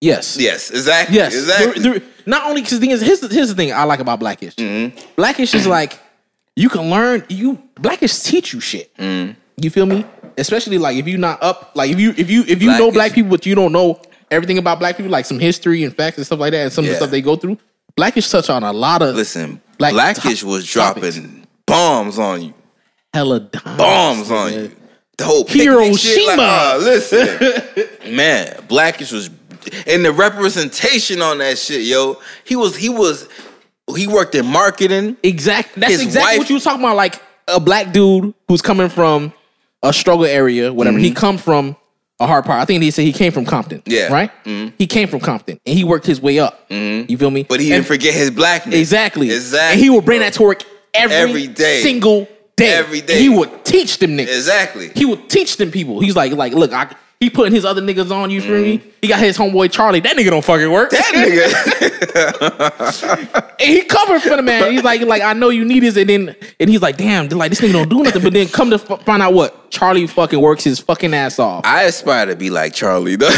Yes. 0.00 0.36
Yes, 0.38 0.70
exactly. 0.70 1.16
Yes. 1.16 1.34
exactly. 1.34 1.82
There- 1.82 1.92
there- 1.98 2.02
not 2.26 2.46
only 2.48 2.60
because 2.60 2.78
the 2.78 2.80
thing 2.86 2.90
is, 2.90 3.00
here's 3.00 3.20
the, 3.20 3.28
here's 3.28 3.48
the 3.48 3.54
thing 3.54 3.72
I 3.72 3.84
like 3.84 4.00
about 4.00 4.20
Blackish. 4.20 4.54
Mm-hmm. 4.56 4.98
Blackish 5.16 5.54
is 5.54 5.66
like 5.66 5.98
you 6.56 6.68
can 6.68 6.90
learn. 6.90 7.24
You 7.30 7.58
Blackish 7.80 8.18
teach 8.20 8.52
you 8.52 8.60
shit. 8.60 8.94
Mm-hmm. 8.96 9.32
You 9.60 9.70
feel 9.70 9.86
me? 9.86 10.04
Especially 10.36 10.78
like 10.78 10.96
if 10.96 11.06
you're 11.08 11.18
not 11.18 11.42
up, 11.42 11.72
like 11.74 11.90
if 11.90 11.98
you 11.98 12.14
if 12.16 12.30
you 12.30 12.44
if 12.46 12.62
you 12.62 12.68
know 12.70 12.90
black 12.92 13.12
people, 13.12 13.30
but 13.30 13.44
you 13.46 13.54
don't 13.54 13.72
know 13.72 14.00
everything 14.30 14.58
about 14.58 14.78
black 14.78 14.96
people, 14.96 15.10
like 15.10 15.24
some 15.24 15.38
history 15.38 15.82
and 15.84 15.94
facts 15.94 16.16
and 16.16 16.26
stuff 16.26 16.38
like 16.38 16.52
that, 16.52 16.62
and 16.64 16.72
some 16.72 16.84
of 16.84 16.90
the 16.90 16.96
stuff 16.96 17.10
they 17.10 17.20
go 17.22 17.34
through. 17.36 17.58
Blackish 17.96 18.30
touch 18.30 18.48
on 18.48 18.62
a 18.62 18.72
lot 18.72 19.02
of 19.02 19.16
Listen, 19.16 19.60
Black 19.78 19.92
Blackish 19.92 20.40
top- 20.42 20.48
was 20.48 20.70
dropping 20.70 21.02
topics. 21.02 21.20
bombs 21.66 22.18
on 22.20 22.42
you, 22.42 22.54
hella 23.12 23.40
dimes, 23.40 23.76
bombs 23.78 24.30
on 24.30 24.50
nigga. 24.52 24.62
you. 24.70 24.76
The 25.16 25.24
whole 25.24 25.44
shit, 25.44 25.56
like, 25.56 25.82
Hiroshima. 25.82 26.42
uh, 26.42 26.78
listen, 26.80 27.88
man, 28.16 28.62
Blackish 28.68 29.10
was, 29.10 29.30
and 29.88 30.04
the 30.04 30.12
representation 30.12 31.20
on 31.20 31.38
that 31.38 31.58
shit, 31.58 31.82
yo. 31.82 32.20
He 32.44 32.54
was, 32.54 32.76
he 32.76 32.88
was, 32.88 33.28
he 33.96 34.06
worked 34.06 34.36
in 34.36 34.46
marketing. 34.46 35.16
Exactly. 35.24 35.80
That's 35.80 35.94
His 35.94 36.02
exactly 36.02 36.34
wife- 36.34 36.38
what 36.38 36.48
you 36.50 36.54
was 36.54 36.62
talking 36.62 36.82
about. 36.84 36.94
Like 36.94 37.20
a 37.48 37.58
black 37.58 37.92
dude 37.92 38.32
who's 38.46 38.62
coming 38.62 38.88
from 38.90 39.32
a 39.82 39.92
struggle 39.92 40.24
area, 40.24 40.72
whatever. 40.72 40.98
He 40.98 41.12
come 41.12 41.38
from 41.38 41.76
a 42.20 42.26
hard 42.26 42.44
part. 42.44 42.60
I 42.60 42.64
think 42.64 42.82
he 42.82 42.90
said 42.90 43.02
he 43.02 43.12
came 43.12 43.30
from 43.32 43.44
Compton. 43.44 43.78
Mm-hmm. 43.82 43.92
Yeah. 43.92 44.12
Right. 44.12 44.30
He 44.78 44.86
came 44.86 45.06
from 45.08 45.20
Compton 45.20 45.60
and 45.64 45.78
he 45.78 45.84
worked 45.84 46.04
his 46.06 46.20
way 46.20 46.38
up. 46.40 46.66
You 46.70 47.16
feel 47.16 47.30
me? 47.30 47.44
But 47.44 47.60
he 47.60 47.66
And- 47.66 47.76
didn't 47.76 47.86
forget 47.86 48.12
his 48.14 48.30
blackness. 48.30 48.74
exactly. 48.74 49.30
Exactly. 49.30 49.72
And 49.74 49.80
he 49.80 49.90
would 49.90 50.04
bring 50.04 50.20
that 50.20 50.32
to 50.34 50.42
work 50.42 50.62
every, 50.94 51.14
Every 51.16 51.46
day. 51.46 51.80
single 51.82 52.26
day. 52.56 52.72
Every 52.72 53.00
day. 53.02 53.14
And 53.14 53.22
he 53.22 53.28
would 53.28 53.64
teach 53.64 53.98
them 53.98 54.16
niggas. 54.16 54.34
Exactly. 54.36 54.90
He 54.96 55.04
would 55.04 55.28
teach 55.30 55.58
them 55.58 55.70
people. 55.70 56.00
He's 56.00 56.16
like, 56.16 56.32
like, 56.32 56.52
look, 56.54 56.72
I 56.72 56.88
he 57.20 57.30
putting 57.30 57.52
his 57.52 57.64
other 57.64 57.82
niggas 57.82 58.12
on. 58.12 58.30
You 58.30 58.40
feel 58.40 58.62
me? 58.62 58.78
Mm-hmm. 58.78 58.88
He 59.02 59.08
got 59.08 59.18
his 59.18 59.36
homeboy 59.36 59.72
Charlie. 59.72 59.98
That 59.98 60.16
nigga 60.16 60.30
don't 60.30 60.44
fucking 60.44 60.70
work. 60.70 60.90
That 60.90 61.12
nigga. 61.14 61.50
and 63.60 63.70
he 63.70 63.82
covered 63.82 64.22
for 64.22 64.36
the 64.36 64.42
man. 64.42 64.70
He's 64.72 64.84
like, 64.84 65.00
like 65.02 65.22
I 65.22 65.32
know 65.32 65.48
you 65.48 65.64
need 65.64 65.80
this, 65.80 65.96
and 65.96 66.08
then 66.08 66.36
and 66.60 66.70
he's 66.70 66.80
like, 66.80 66.96
damn, 66.96 67.26
like 67.28 67.50
this 67.50 67.60
nigga 67.60 67.72
don't 67.72 67.88
do 67.88 68.04
nothing. 68.04 68.22
But 68.22 68.32
then 68.32 68.46
come 68.46 68.70
to 68.70 68.76
f- 68.76 69.02
find 69.04 69.20
out 69.20 69.34
what 69.34 69.68
Charlie 69.70 70.06
fucking 70.06 70.40
works 70.40 70.62
his 70.62 70.78
fucking 70.78 71.12
ass 71.12 71.40
off. 71.40 71.64
I 71.64 71.82
aspire 71.84 72.26
to 72.26 72.36
be 72.36 72.50
like 72.50 72.72
Charlie 72.72 73.16
though. 73.16 73.28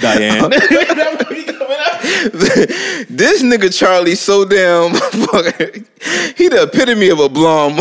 Diane. 0.00 0.50
this 3.08 3.42
nigga 3.42 3.74
Charlie 3.76 4.14
so 4.14 4.44
damn 4.44 4.92
fucking 4.94 5.86
he 6.36 6.48
the 6.48 6.64
epitome 6.70 7.08
of 7.08 7.18
a 7.18 7.30
blonde. 7.30 7.78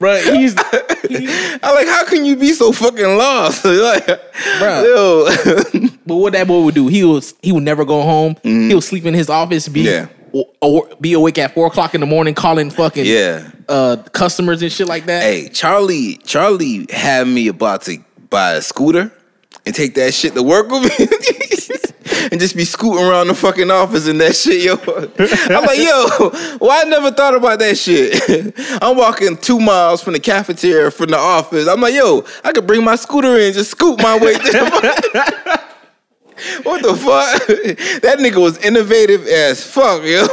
Bro, 0.00 0.16
he's 0.32 0.54
I 0.58 1.72
like 1.74 1.86
how 1.86 2.06
can 2.06 2.24
you 2.24 2.34
be 2.34 2.52
so 2.52 2.72
fucking 2.72 3.16
lost? 3.18 3.64
like, 3.66 4.06
Bruh. 4.06 4.82
yo. 4.84 5.88
But 6.06 6.16
what 6.16 6.32
that 6.32 6.48
boy 6.48 6.62
would 6.64 6.74
do, 6.74 6.88
he 6.88 7.04
was 7.04 7.34
he 7.42 7.52
would 7.52 7.62
never 7.62 7.84
go 7.84 8.02
home. 8.02 8.34
He'll 8.42 8.80
sleep 8.80 9.04
in 9.04 9.14
his 9.14 9.28
office, 9.30 9.68
be 9.68 9.82
Yeah. 9.82 10.08
or, 10.32 10.46
or 10.60 10.88
be 11.00 11.12
awake 11.12 11.38
at 11.38 11.54
four 11.54 11.66
o'clock 11.68 11.94
in 11.94 12.00
the 12.00 12.06
morning, 12.06 12.34
calling 12.34 12.70
fucking 12.70 13.04
yeah. 13.06 13.48
uh 13.68 13.98
customers 14.12 14.62
and 14.62 14.72
shit 14.72 14.88
like 14.88 15.04
that. 15.06 15.22
Hey, 15.22 15.48
Charlie, 15.50 16.16
Charlie 16.24 16.86
had 16.90 17.28
me 17.28 17.46
about 17.48 17.82
to 17.82 17.98
buy 18.30 18.54
a 18.54 18.62
scooter 18.62 19.12
and 19.66 19.74
take 19.74 19.94
that 19.94 20.14
shit 20.14 20.34
to 20.34 20.42
work 20.42 20.68
with 20.68 20.82
me. 20.82 21.06
and 22.30 22.40
just 22.40 22.56
be 22.56 22.64
scooting 22.64 23.04
around 23.04 23.28
the 23.28 23.34
fucking 23.34 23.70
office 23.70 24.06
and 24.08 24.20
that 24.20 24.34
shit, 24.36 24.62
yo. 24.62 24.74
I'm 25.54 25.64
like, 25.64 25.78
yo, 25.78 26.56
why 26.58 26.82
I 26.82 26.84
never 26.84 27.10
thought 27.10 27.34
about 27.34 27.58
that 27.58 27.76
shit? 27.76 28.54
I'm 28.82 28.96
walking 28.96 29.36
two 29.36 29.60
miles 29.60 30.02
from 30.02 30.14
the 30.14 30.20
cafeteria 30.20 30.90
from 30.90 31.10
the 31.10 31.18
office. 31.18 31.68
I'm 31.68 31.80
like, 31.80 31.94
yo, 31.94 32.24
I 32.44 32.52
could 32.52 32.66
bring 32.66 32.84
my 32.84 32.96
scooter 32.96 33.38
in, 33.38 33.52
just 33.52 33.72
scoot 33.72 34.00
my 34.02 34.18
way 34.18 34.34
to 34.34 35.60
What 36.62 36.82
the 36.82 36.94
fuck? 36.94 37.46
That 38.00 38.18
nigga 38.18 38.40
was 38.40 38.56
innovative 38.64 39.26
as 39.26 39.64
fuck, 39.66 40.02
yo. 40.04 40.26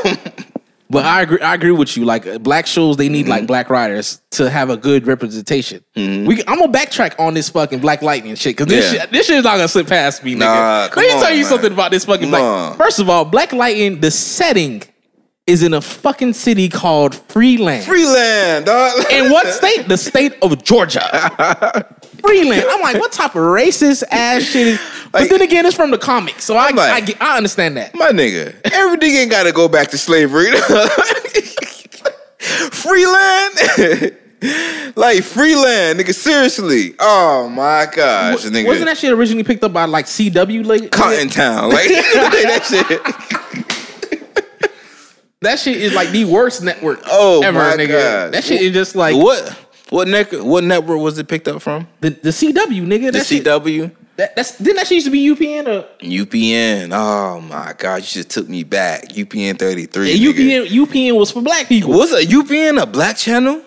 But 0.90 1.04
I 1.06 1.22
agree. 1.24 1.40
I 1.42 1.54
agree 1.54 1.72
with 1.72 1.98
you. 1.98 2.06
Like 2.06 2.26
uh, 2.26 2.38
black 2.40 2.66
shows, 2.66 2.96
they 2.98 3.10
need 3.10 3.24
Mm-hmm. 3.24 3.30
like 3.32 3.48
black 3.48 3.70
writers 3.70 4.22
to 4.32 4.50
have 4.50 4.70
a 4.70 4.78
good 4.78 5.06
representation. 5.06 5.84
We, 5.96 6.42
I'm 6.48 6.60
gonna 6.60 6.72
backtrack 6.72 7.20
on 7.20 7.34
this 7.34 7.50
fucking 7.50 7.80
Black 7.80 8.02
Lightning 8.02 8.36
shit 8.36 8.56
because 8.56 8.68
this 8.68 8.94
Yeah. 8.94 9.02
shit, 9.02 9.12
this 9.12 9.28
shit 9.28 9.38
is 9.38 9.44
not 9.44 9.58
gonna 9.58 9.68
slip 9.68 9.88
past 9.88 10.24
me, 10.24 10.36
nigga. 10.36 10.40
Nah, 10.40 10.88
Let 10.96 10.98
me 10.98 11.12
on, 11.12 11.22
tell 11.22 11.32
you 11.34 11.42
man. 11.42 11.50
something 11.50 11.74
about 11.74 11.92
this 11.92 12.06
fucking 12.06 12.30
Black. 12.30 12.78
First 12.78 13.00
of 13.00 13.10
all, 13.10 13.26
Black 13.26 13.52
Lightning, 13.52 14.00
the 14.00 14.12
setting 14.12 14.82
is 15.46 15.64
in 15.64 15.74
a 15.74 15.82
fucking 15.82 16.34
city 16.34 16.68
called 16.70 17.16
Freeland. 17.16 17.84
Freeland, 17.86 18.66
dog. 18.66 18.94
in 19.12 19.30
what 19.32 19.48
state? 19.54 19.88
The 19.88 19.98
state 19.98 20.34
of 20.42 20.62
Georgia. 20.64 21.86
Freeland. 22.28 22.64
I'm 22.70 22.82
like, 22.82 22.98
what 23.00 23.12
type 23.12 23.36
of 23.36 23.42
racist 23.42 24.04
ass 24.12 24.44
shit 24.44 24.68
is? 24.68 24.80
But 25.12 25.22
Like- 25.22 25.30
then 25.32 25.42
again, 25.42 25.66
it's 25.66 25.76
from 25.76 25.92
the 25.92 25.98
comics, 25.98 26.44
so 26.44 26.56
I, 26.58 26.70
like- 26.72 26.80
I, 26.92 27.02
get- 27.02 27.22
I 27.22 27.38
understand 27.38 27.78
that. 27.78 27.96
My 27.96 28.10
nigga, 28.12 28.54
everything 28.72 29.16
ain't 29.16 29.32
gotta 29.32 29.52
go 29.52 29.68
back 29.68 29.90
to 29.92 29.98
slavery. 29.98 30.52
Freeland? 32.72 33.54
like 34.96 35.24
Freeland, 35.24 36.00
nigga, 36.00 36.14
seriously. 36.14 36.94
Oh 37.00 37.50
my 37.50 37.88
gosh, 37.92 38.44
nigga. 38.46 38.68
Wasn't 38.68 38.86
that 38.86 38.98
shit 38.98 39.12
originally 39.12 39.44
picked 39.44 39.64
up 39.64 39.74
by 39.74 39.86
like 39.86 40.06
CW? 40.06 40.66
Like, 40.66 40.92
Cotton 40.92 41.30
Town. 41.30 41.70
Like 41.78 41.88
that 41.90 42.64
shit. 42.70 43.02
That 45.42 45.60
shit 45.60 45.78
is 45.78 45.94
like 45.94 46.10
the 46.10 46.26
worst 46.26 46.64
network 46.64 47.00
Oh 47.06 47.42
ever, 47.44 47.60
my 47.60 47.76
nigga. 47.78 47.90
God. 47.90 48.32
That 48.34 48.44
shit 48.44 48.60
is 48.62 48.74
just 48.74 48.96
like 48.96 49.16
What 49.16 49.56
what 49.90 50.08
net, 50.08 50.44
what 50.44 50.64
network 50.64 51.00
was 51.00 51.18
it 51.18 51.28
picked 51.28 51.48
up 51.48 51.62
from? 51.62 51.88
the, 52.02 52.10
the 52.12 52.30
CW, 52.30 52.86
nigga. 52.86 53.12
The 53.12 53.20
CW? 53.20 53.92
that, 54.18 54.36
that's 54.36 54.58
didn't 54.58 54.78
that 54.78 54.88
shit 54.88 54.96
used 54.96 55.06
to 55.08 55.12
be 55.12 55.30
UPN 55.30 55.68
or 55.68 55.88
UPN. 56.00 56.90
Oh 56.92 57.40
my 57.42 57.74
god, 57.78 57.98
you 57.98 58.02
just 58.08 58.30
took 58.30 58.50
me 58.50 58.64
back. 58.64 59.10
UPN 59.10 59.58
33. 59.58 60.12
yeah, 60.12 60.32
nigga. 60.32 60.66
UPN? 60.66 60.68
UPN 60.86 61.18
was 61.18 61.32
for 61.32 61.42
black 61.42 61.68
people. 61.68 61.92
Was 61.92 62.12
a 62.12 62.26
UPN 62.26 62.82
a 62.82 62.86
black 62.86 63.18
channel? 63.18 63.62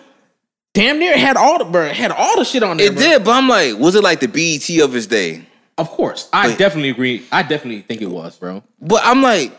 Damn 0.73 0.99
near 0.99 1.17
had 1.17 1.35
all 1.35 1.57
the 1.57 1.65
bro, 1.65 1.89
had 1.89 2.11
all 2.11 2.37
the 2.37 2.45
shit 2.45 2.63
on 2.63 2.77
there. 2.77 2.87
It 2.87 2.93
bro. 2.95 3.03
did, 3.03 3.23
but 3.25 3.31
I'm 3.31 3.49
like, 3.49 3.77
was 3.77 3.95
it 3.95 4.03
like 4.03 4.19
the 4.21 4.27
BET 4.27 4.69
of 4.83 4.93
his 4.93 5.07
day? 5.07 5.45
Of 5.77 5.89
course, 5.89 6.29
I 6.31 6.49
Wait. 6.49 6.57
definitely 6.57 6.89
agree. 6.89 7.25
I 7.31 7.43
definitely 7.43 7.81
think 7.81 8.01
it 8.01 8.09
was, 8.09 8.37
bro. 8.37 8.61
But 8.79 9.01
I'm 9.03 9.21
like, 9.21 9.51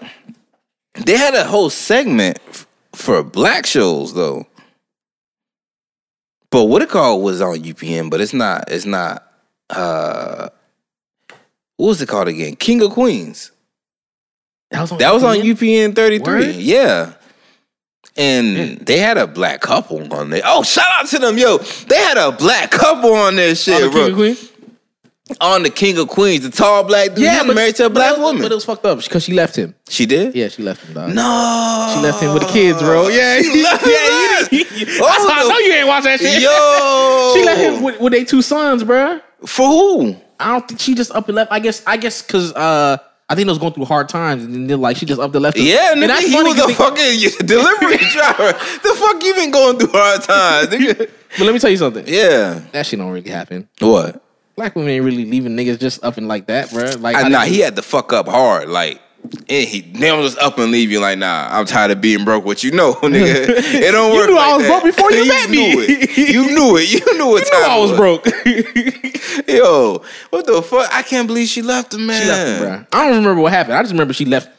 they 1.05 1.16
had 1.16 1.35
a 1.35 1.44
whole 1.44 1.68
segment 1.70 2.38
f- 2.48 2.66
for 2.94 3.22
black 3.22 3.66
shows 3.66 4.14
though. 4.14 4.46
But 6.53 6.65
what 6.67 6.83
it 6.83 6.91
called 6.91 7.23
was 7.25 7.41
on 7.41 7.57
UPN, 7.59 8.11
but 8.11 8.21
it's 8.21 8.35
not. 8.35 8.71
It's 8.71 8.85
not. 8.87 9.27
uh 9.71 10.51
What 11.77 11.88
was 11.88 12.03
it 12.03 12.09
called 12.09 12.29
again? 12.29 12.55
King 12.57 12.83
of 12.83 12.93
Queens. 12.93 13.51
That 14.71 14.83
was 14.83 14.93
on. 14.93 14.99
That 14.99 15.15
was 15.15 15.25
on 15.25 15.37
UPN 15.38 15.97
33. 15.97 16.25
Word? 16.47 16.55
Yeah. 16.57 17.15
And 18.17 18.79
they 18.87 18.99
had 18.99 19.17
a 19.17 19.27
black 19.27 19.62
couple 19.62 20.12
on 20.12 20.29
there. 20.29 20.43
Oh, 20.45 20.62
shout 20.62 20.85
out 20.99 21.07
to 21.09 21.19
them, 21.19 21.38
yo! 21.38 21.57
They 21.57 21.97
had 21.97 22.19
a 22.19 22.31
black 22.31 22.71
couple 22.71 23.15
on 23.15 23.37
their 23.37 23.55
shit, 23.55 23.81
the 23.81 23.91
bro. 23.91 24.35
King 25.35 25.38
of 25.38 25.38
Queens? 25.38 25.55
On 25.55 25.62
the 25.62 25.71
King 25.71 25.99
of 25.99 26.09
Queens, 26.09 26.42
the 26.45 26.51
tall 26.51 26.85
black 26.85 27.11
dude. 27.11 27.25
Yeah, 27.25 27.42
married 27.42 27.77
to 27.77 27.87
a 27.87 27.90
black 27.90 28.12
but 28.16 28.21
woman. 28.21 28.42
But 28.42 28.53
it 28.53 28.55
was 28.55 28.64
fucked 28.64 28.85
up 28.85 28.99
because 29.03 29.25
she 29.25 29.33
left 29.33 29.57
him. 29.57 29.75
she 29.88 30.07
did. 30.07 30.35
Yeah, 30.35 30.49
she 30.49 30.62
left 30.62 30.85
him. 30.85 30.95
Dog. 30.95 31.14
No, 31.14 31.92
She 31.95 32.01
left 32.03 32.23
him 32.23 32.35
with 32.35 32.42
the 32.45 32.49
kids, 32.53 32.79
bro. 32.81 33.09
Yeah, 33.09 33.40
she 33.42 33.62
left 33.62 33.87
yeah. 33.87 34.59
You, 34.59 34.64
you, 34.77 34.87
Oh, 35.03 35.29
how 35.29 35.45
I 35.45 35.49
know 35.49 35.59
you 35.59 35.73
ain't 35.73 35.88
watch 35.88 36.05
that 36.05 36.21
shit. 36.21 36.40
Yo, 36.42 37.33
she 37.35 37.45
left 37.45 37.61
him 37.61 37.83
with, 37.83 38.01
with 38.01 38.12
their 38.12 38.25
two 38.25 38.42
sons, 38.42 38.85
bro. 38.85 39.21
for 39.47 39.66
who? 39.66 40.16
I 40.40 40.53
don't 40.53 40.66
think 40.68 40.81
she 40.81 40.95
just 40.95 41.12
up 41.12 41.29
and 41.29 41.37
left. 41.37 41.53
I 41.53 41.61
guess. 41.61 41.83
I 41.87 41.97
guess 41.97 42.21
because 42.23 42.53
uh, 42.55 42.99
I 43.29 43.35
think 43.35 43.47
they 43.47 43.51
was 43.51 43.59
going 43.59 43.73
through 43.73 43.85
hard 43.85 44.09
times, 44.09 44.42
and 44.45 44.68
then 44.68 44.81
like 44.81 44.97
she 44.97 45.07
just 45.07 45.21
up 45.21 45.33
and 45.35 45.42
left. 45.42 45.57
Yeah, 45.57 45.92
and 45.92 46.03
nigga, 46.03 46.09
that's 46.09 46.27
he 46.27 46.33
funny 46.33 46.49
was 46.51 46.59
a 46.59 46.75
fucking 46.75 47.47
delivery 47.47 47.97
driver. 47.97 48.53
The 48.83 48.95
fuck 48.99 49.23
you 49.23 49.35
been 49.35 49.51
going 49.53 49.79
through 49.79 49.92
hard 49.92 50.23
times, 50.23 50.68
nigga? 50.68 51.09
But 51.38 51.40
let 51.47 51.55
me 51.55 51.61
tell 51.61 51.71
you 51.71 51.77
something. 51.77 52.05
Yeah. 52.07 52.61
That 52.73 52.85
shit 52.87 52.99
don't 52.99 53.11
really 53.12 53.31
happen. 53.31 53.68
What? 53.79 54.23
Black 54.57 54.77
women 54.77 54.91
ain't 54.91 55.05
really 55.05 55.25
leaving 55.25 55.57
niggas 55.57 55.81
just 55.81 56.05
up 56.05 56.19
and 56.19 56.29
like 56.29 56.47
that, 56.47 56.71
bro. 56.71 56.91
Like 56.99 57.17
I, 57.17 57.29
nah, 57.29 57.41
he 57.43 57.61
had 57.61 57.77
to 57.77 57.83
fuck 57.83 58.12
up 58.12 58.29
hard. 58.29 58.69
Like, 58.69 59.01
and 59.49 59.67
he 59.69 59.81
don't 59.81 60.23
just 60.23 60.37
up 60.38 60.59
and 60.59 60.71
leave 60.71 60.91
you 60.91 61.01
like, 61.01 61.17
nah, 61.19 61.49
I'm 61.51 61.65
tired 61.65 61.91
of 61.91 62.01
being 62.03 62.25
broke. 62.25 62.45
What 62.45 62.62
you 62.62 62.71
know, 62.73 62.93
nigga? 63.03 63.49
It 63.49 63.93
don't 63.93 64.12
work. 64.15 64.27
You 64.29 64.35
knew 64.35 64.37
like 64.37 64.51
I 64.51 64.57
was 64.57 64.62
that. 64.67 64.83
broke 64.83 64.95
before 64.95 65.12
you 65.12 65.27
met 65.27 65.49
me. 65.49 65.71
You 65.71 65.77
knew 65.77 65.83
it. 65.88 66.19
You 66.35 66.47
knew 66.55 66.77
it. 66.77 66.93
You 66.93 67.19
knew 67.19 67.27
what 67.29 67.45
You 67.53 67.59
knew 67.61 67.67
I 67.67 67.79
was 67.79 67.91
it 67.93 67.97
broke. 67.97 68.27
Yo, 69.49 70.05
what 70.31 70.45
the 70.47 70.61
fuck? 70.62 70.88
I 70.93 71.03
can't 71.03 71.27
believe 71.27 71.49
she 71.49 71.62
left 71.62 71.95
him, 71.95 72.07
man. 72.07 72.21
She 72.21 72.29
left 72.29 72.49
him, 72.49 72.59
bro. 72.69 72.87
I 72.93 73.07
don't 73.09 73.17
remember 73.19 73.41
what 73.41 73.53
happened. 73.53 73.75
I 73.77 73.83
just 73.83 73.93
remember 73.93 74.12
she 74.12 74.25
left. 74.27 74.51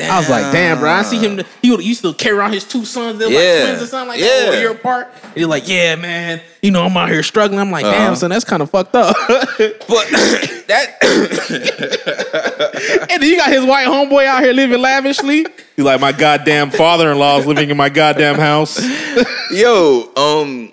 I 0.00 0.18
was 0.18 0.30
like, 0.30 0.50
damn, 0.52 0.78
bro. 0.78 0.90
I 0.90 1.02
see 1.02 1.18
him. 1.18 1.44
He 1.60 1.70
would 1.70 1.84
used 1.84 2.00
to 2.00 2.14
carry 2.14 2.38
around 2.38 2.54
his 2.54 2.64
two 2.64 2.86
sons. 2.86 3.18
They're 3.18 3.28
Yeah. 3.30 3.58
like 3.60 3.64
twins 3.68 3.82
or 3.82 3.86
something 3.88 4.08
like 4.08 4.20
Yeah. 4.20 4.26
that, 4.50 4.54
a 4.54 4.58
year 4.60 4.70
apart. 4.70 5.12
And 5.22 5.34
he's 5.34 5.46
like, 5.46 5.68
yeah, 5.68 5.96
man. 5.96 6.40
You 6.62 6.70
know, 6.70 6.86
I'm 6.86 6.96
out 6.96 7.10
here 7.10 7.22
struggling. 7.22 7.60
I'm 7.60 7.70
like, 7.70 7.84
Uh-huh. 7.84 7.92
damn, 7.94 8.16
son, 8.16 8.30
that's 8.30 8.44
kind 8.46 8.62
of 8.62 8.70
fucked 8.70 8.96
up. 8.96 9.14
But 9.28 10.08
that 10.68 10.96
and 13.10 13.22
then 13.22 13.28
you 13.28 13.36
got 13.36 13.50
his 13.50 13.64
white 13.66 13.86
homeboy 13.86 14.24
out 14.24 14.42
here 14.42 14.54
living 14.54 14.80
lavishly. 14.80 15.44
He's 15.76 15.84
like 15.84 16.00
my 16.00 16.12
goddamn 16.12 16.70
father-in-law 16.70 17.40
is 17.40 17.46
living 17.46 17.68
in 17.70 17.76
my 17.76 17.90
goddamn 17.90 18.36
house. 18.36 18.80
yo, 19.50 20.10
um, 20.16 20.72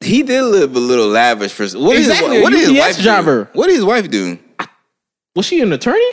he 0.00 0.22
did 0.24 0.42
live 0.42 0.74
a 0.74 0.78
little 0.80 1.06
lavish 1.08 1.52
for. 1.52 1.64
What 1.78 1.96
is 1.96 2.08
Exactly, 2.08 2.36
his, 2.36 2.42
what 2.42 2.52
a 2.52 2.56
did 2.56 2.68
his 2.70 2.78
wife 2.78 2.98
driver. 3.00 3.44
do? 3.44 3.50
What 3.58 3.66
did 3.68 3.76
his 3.76 3.84
wife 3.84 4.10
do? 4.10 4.38
Was 5.36 5.46
she 5.46 5.60
an 5.60 5.72
attorney? 5.72 6.10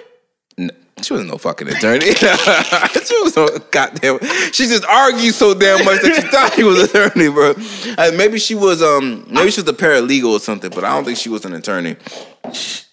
She 1.03 1.13
wasn't 1.13 1.31
no 1.31 1.37
fucking 1.37 1.67
attorney. 1.67 2.05
she 2.13 3.21
was 3.21 3.35
no 3.35 3.47
goddamn. 3.71 4.19
She 4.51 4.67
just 4.67 4.85
argued 4.85 5.33
so 5.33 5.53
damn 5.53 5.83
much 5.83 6.01
that 6.01 6.15
she 6.15 6.21
thought 6.21 6.53
she 6.53 6.63
was 6.63 6.79
an 6.79 6.85
attorney, 6.89 7.29
bro. 7.29 7.53
Uh, 7.97 8.11
maybe 8.15 8.39
she 8.39 8.55
was 8.55 8.81
um 8.81 9.25
maybe 9.29 9.51
she 9.51 9.61
was 9.61 9.69
a 9.69 9.73
paralegal 9.73 10.31
or 10.31 10.39
something, 10.39 10.71
but 10.71 10.83
I 10.83 10.95
don't 10.95 11.05
think 11.05 11.17
she 11.17 11.29
was 11.29 11.45
an 11.45 11.53
attorney. 11.53 11.95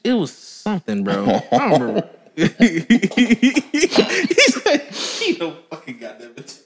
It 0.03 0.13
was 0.13 0.33
something, 0.33 1.05
bro. 1.05 1.41
I 1.53 1.59
don't 1.59 1.81
remember. 1.81 2.09
he 2.35 2.49
said, 4.49 4.81
"He 4.91 5.37
no 5.39 5.57
fucking 5.71 5.99
goddamn 5.99 6.33
attorney." 6.33 6.57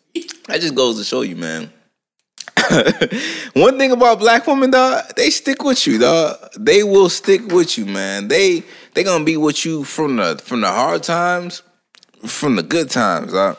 That 0.47 0.61
just 0.61 0.75
goes 0.75 0.99
to 0.99 1.05
show 1.05 1.23
you, 1.23 1.37
man. 1.37 1.71
One 3.55 3.79
thing 3.79 3.93
about 3.93 4.19
black 4.19 4.47
women, 4.47 4.71
dog, 4.71 5.05
they 5.17 5.31
stick 5.31 5.63
with 5.63 5.87
you, 5.87 5.99
dog. 5.99 6.37
They 6.59 6.83
will 6.83 7.09
stick 7.09 7.47
with 7.49 7.79
you, 7.79 7.87
man. 7.87 8.29
They 8.29 8.63
they 8.95 9.05
gonna 9.05 9.25
be 9.25 9.37
with 9.37 9.65
you 9.65 9.85
from 9.85 10.17
the 10.17 10.41
from 10.43 10.61
the 10.61 10.69
hard 10.69 11.03
times, 11.03 11.63
from 12.25 12.57
the 12.57 12.63
good 12.63 12.91
times, 12.91 13.33
dog. 13.33 13.59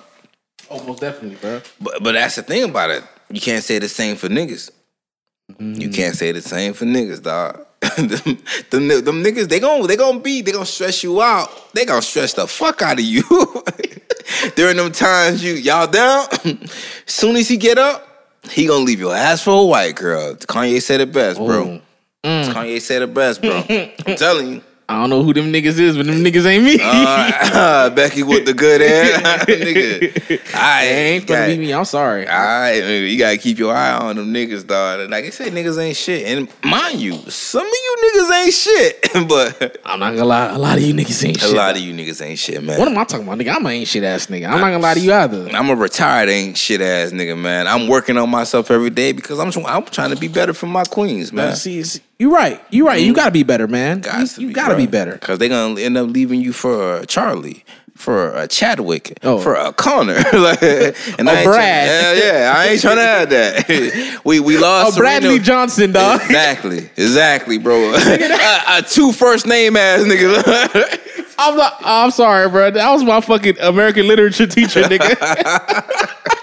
Oh, 0.69 0.83
most 0.85 1.01
definitely, 1.01 1.37
bro. 1.37 1.61
But 1.79 2.03
but 2.03 2.13
that's 2.13 2.35
the 2.35 2.43
thing 2.43 2.63
about 2.63 2.89
it. 2.89 3.03
You 3.29 3.41
can't 3.41 3.63
say 3.63 3.79
the 3.79 3.89
same 3.89 4.15
for 4.15 4.29
niggas. 4.29 4.71
You 5.59 5.89
can't 5.89 6.15
say 6.15 6.31
the 6.31 6.41
same 6.41 6.73
for 6.73 6.85
niggas, 6.85 7.21
dog. 7.21 7.65
them, 7.97 8.87
them, 8.87 8.87
them 8.87 9.23
niggas, 9.23 9.47
they 9.47 9.59
gon' 9.59 9.85
they 9.85 9.95
gonna 9.95 10.19
be, 10.19 10.41
they 10.41 10.51
gonna 10.51 10.65
stress 10.65 11.03
you 11.03 11.21
out. 11.21 11.73
They 11.73 11.85
gonna 11.85 12.01
stress 12.01 12.33
the 12.33 12.47
fuck 12.47 12.81
out 12.81 12.99
of 12.99 13.05
you. 13.05 13.23
During 14.55 14.77
them 14.77 14.91
times 14.91 15.43
you 15.43 15.53
y'all 15.53 15.87
down, 15.87 16.27
soon 17.05 17.35
as 17.35 17.47
he 17.47 17.57
get 17.57 17.77
up, 17.77 18.07
he 18.49 18.65
gonna 18.65 18.83
leave 18.83 18.99
your 18.99 19.15
ass 19.15 19.43
for 19.43 19.61
a 19.61 19.65
white 19.65 19.95
girl. 19.95 20.35
Kanye 20.35 20.81
said 20.81 20.99
it 21.01 21.11
best, 21.11 21.37
bro. 21.37 21.79
Mm. 22.23 22.53
Kanye 22.53 22.81
said 22.81 23.03
it 23.03 23.13
best, 23.13 23.41
bro. 23.41 23.63
I'm 23.69 24.15
telling 24.15 24.47
you. 24.47 24.61
I 24.87 25.01
don't 25.01 25.09
know 25.09 25.23
who 25.23 25.33
them 25.33 25.51
niggas 25.51 25.79
is, 25.79 25.97
but 25.97 26.05
them 26.05 26.23
niggas 26.23 26.45
ain't 26.45 26.63
me. 26.63 26.77
Uh, 26.79 27.89
Becky 27.95 28.21
with 28.21 28.45
the 28.45 28.53
good 28.53 28.81
hair, 28.81 29.17
nigga. 29.45 30.55
I 30.55 30.85
ain't 30.85 31.25
gonna 31.25 31.47
be 31.47 31.57
me. 31.57 31.73
I'm 31.73 31.85
sorry. 31.85 32.27
Nigga, 32.27 33.11
you 33.11 33.17
gotta 33.17 33.37
keep 33.39 33.57
your 33.57 33.73
eye 33.73 33.93
on 33.97 34.15
them 34.15 34.31
niggas, 34.31 34.67
dog. 34.67 35.09
Like 35.09 35.25
I 35.25 35.29
said, 35.31 35.53
niggas 35.53 35.81
ain't 35.81 35.97
shit. 35.97 36.27
And 36.27 36.47
mind 36.63 36.99
you, 36.99 37.13
some 37.31 37.65
of 37.65 37.73
you 37.73 37.97
niggas 38.05 38.43
ain't 38.43 38.53
shit, 38.53 39.27
but 39.27 39.79
I'm 39.85 39.99
not 39.99 40.11
gonna 40.11 40.25
lie. 40.25 40.53
A 40.53 40.57
lot 40.59 40.77
of 40.77 40.83
you 40.83 40.93
niggas 40.93 41.25
ain't 41.25 41.37
a 41.37 41.39
shit. 41.39 41.53
A 41.53 41.55
lot 41.55 41.75
of 41.75 41.81
you 41.81 41.91
niggas 41.91 42.23
ain't 42.23 42.37
shit, 42.37 42.61
man. 42.61 42.77
What 42.77 42.87
am 42.87 42.95
I 42.95 43.05
talking 43.05 43.25
about, 43.25 43.39
nigga? 43.39 43.55
I'm 43.55 43.65
an 43.65 43.71
ain't 43.71 43.87
shit 43.87 44.03
ass 44.03 44.27
nigga. 44.27 44.45
I'm 44.45 44.61
not 44.61 44.69
gonna 44.69 44.79
lie 44.79 44.93
to 44.93 44.99
you 44.99 45.13
either. 45.13 45.49
I'm 45.49 45.67
a 45.71 45.75
retired 45.75 46.29
ain't 46.29 46.57
shit 46.57 46.81
ass 46.81 47.11
nigga, 47.11 47.35
man. 47.35 47.65
I'm 47.65 47.87
working 47.87 48.19
on 48.19 48.29
myself 48.29 48.69
every 48.69 48.91
day 48.91 49.13
because 49.13 49.39
I'm 49.39 49.51
I'm 49.65 49.85
trying 49.85 50.11
to 50.11 50.17
be 50.17 50.27
better 50.27 50.53
for 50.53 50.67
my 50.67 50.83
queens, 50.83 51.33
man. 51.33 51.55
See, 51.55 51.81
see, 51.83 52.01
you 52.19 52.33
right. 52.33 52.61
You're 52.69 52.85
right. 52.87 52.99
You 53.01 53.07
mm-hmm. 53.07 53.15
gotta 53.15 53.31
be 53.31 53.43
better, 53.43 53.67
man. 53.67 54.01
Gots 54.01 54.37
you 54.37 54.43
you 54.43 54.47
be, 54.49 54.53
gotta 54.53 54.75
bro. 54.75 54.77
be 54.77 54.87
better. 54.87 55.17
Cause 55.17 55.37
they're 55.39 55.49
gonna 55.49 55.79
end 55.79 55.97
up 55.97 56.09
leaving 56.09 56.41
you 56.41 56.53
for 56.53 56.97
a 56.99 57.05
Charlie, 57.05 57.65
for 57.95 58.33
a 58.35 58.47
Chadwick, 58.47 59.17
Oh. 59.23 59.39
for 59.39 59.53
a 59.55 59.73
Connor, 59.73 60.13
like, 60.33 60.61
and 60.63 61.27
oh, 61.27 61.31
I 61.31 61.35
ain't 61.35 61.45
Brad. 61.45 61.45
Trying, 61.45 62.17
yeah, 62.17 62.23
yeah, 62.23 62.53
I 62.55 62.65
ain't 62.67 62.81
trying 62.81 62.95
to 62.97 63.01
add 63.01 63.29
that. 63.31 64.21
we 64.25 64.39
we 64.39 64.57
Oh, 64.57 64.61
lost 64.61 64.97
Bradley 64.97 65.29
Serena- 65.29 65.43
Johnson, 65.43 65.91
dog. 65.91 66.21
Exactly, 66.21 66.89
exactly, 66.97 67.57
bro. 67.57 67.93
a, 67.95 68.61
a 68.77 68.81
two 68.81 69.11
first 69.11 69.45
name 69.45 69.75
ass 69.75 70.01
nigga. 70.01 71.01
I'm 71.37 71.57
not. 71.57 71.75
I'm 71.81 72.11
sorry, 72.11 72.49
bro. 72.49 72.71
That 72.71 72.91
was 72.91 73.03
my 73.03 73.19
fucking 73.19 73.59
American 73.59 74.07
literature 74.07 74.47
teacher, 74.47 74.83
nigga. 74.83 76.41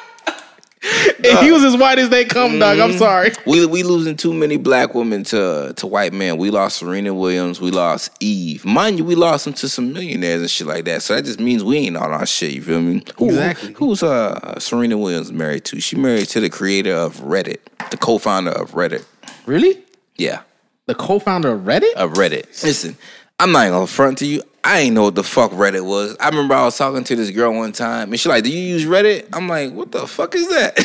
He 1.40 1.52
was 1.52 1.62
as 1.64 1.76
white 1.76 1.98
as 1.98 2.08
they 2.08 2.24
come, 2.24 2.58
dog. 2.58 2.76
Mm-hmm. 2.78 2.92
I'm 2.92 2.98
sorry. 2.98 3.30
we 3.46 3.64
we 3.66 3.82
losing 3.84 4.16
too 4.16 4.32
many 4.32 4.56
black 4.56 4.94
women 4.94 5.22
to 5.24 5.72
to 5.76 5.86
white 5.86 6.12
men. 6.12 6.38
We 6.38 6.50
lost 6.50 6.78
Serena 6.78 7.14
Williams. 7.14 7.60
We 7.60 7.70
lost 7.70 8.10
Eve. 8.20 8.64
Mind 8.64 8.98
you, 8.98 9.04
we 9.04 9.14
lost 9.14 9.44
them 9.44 9.54
to 9.54 9.68
some 9.68 9.92
millionaires 9.92 10.40
and 10.40 10.50
shit 10.50 10.66
like 10.66 10.84
that. 10.86 11.02
So 11.02 11.14
that 11.14 11.24
just 11.24 11.38
means 11.40 11.62
we 11.62 11.78
ain't 11.78 11.96
on 11.96 12.10
our 12.10 12.26
shit. 12.26 12.52
You 12.52 12.62
feel 12.62 12.80
me? 12.80 13.04
Who, 13.16 13.26
Exactly. 13.28 13.72
Who's 13.74 14.02
uh 14.02 14.58
Serena 14.58 14.98
Williams 14.98 15.32
married 15.32 15.64
to? 15.66 15.80
She 15.80 15.96
married 15.96 16.28
to 16.30 16.40
the 16.40 16.50
creator 16.50 16.94
of 16.94 17.16
Reddit, 17.20 17.58
the 17.90 17.96
co-founder 17.96 18.50
of 18.50 18.72
Reddit. 18.72 19.04
Really? 19.46 19.82
Yeah, 20.16 20.42
The 20.86 20.94
co-founder 20.94 21.52
of 21.52 21.60
Reddit? 21.62 21.94
of 21.94 22.12
Reddit. 22.14 22.62
Listen, 22.62 22.96
I'm 23.38 23.52
not 23.52 23.68
gonna 23.70 23.86
front 23.86 24.18
to 24.18 24.26
you. 24.26 24.42
I 24.64 24.80
ain't 24.80 24.94
know 24.94 25.02
what 25.02 25.14
the 25.16 25.24
fuck 25.24 25.50
Reddit 25.50 25.84
was. 25.84 26.16
I 26.20 26.28
remember 26.28 26.54
I 26.54 26.64
was 26.64 26.78
talking 26.78 27.02
to 27.04 27.16
this 27.16 27.30
girl 27.30 27.52
one 27.52 27.72
time, 27.72 28.10
and 28.10 28.20
she 28.20 28.28
like, 28.28 28.44
"Do 28.44 28.52
you 28.52 28.60
use 28.60 28.84
Reddit?" 28.84 29.28
I'm 29.32 29.48
like, 29.48 29.72
"What 29.72 29.90
the 29.90 30.06
fuck 30.06 30.34
is 30.34 30.48
that?" 30.48 30.78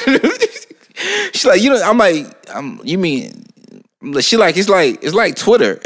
She's 1.34 1.46
like, 1.46 1.62
"You 1.62 1.72
know," 1.72 1.82
I'm 1.84 1.98
like, 1.98 2.36
"I'm." 2.50 2.82
You 2.84 2.98
mean? 2.98 3.44
She 4.22 4.38
like, 4.38 4.58
it's 4.58 4.70
like, 4.70 5.04
it's 5.04 5.16
like 5.16 5.36
Twitter. 5.36 5.80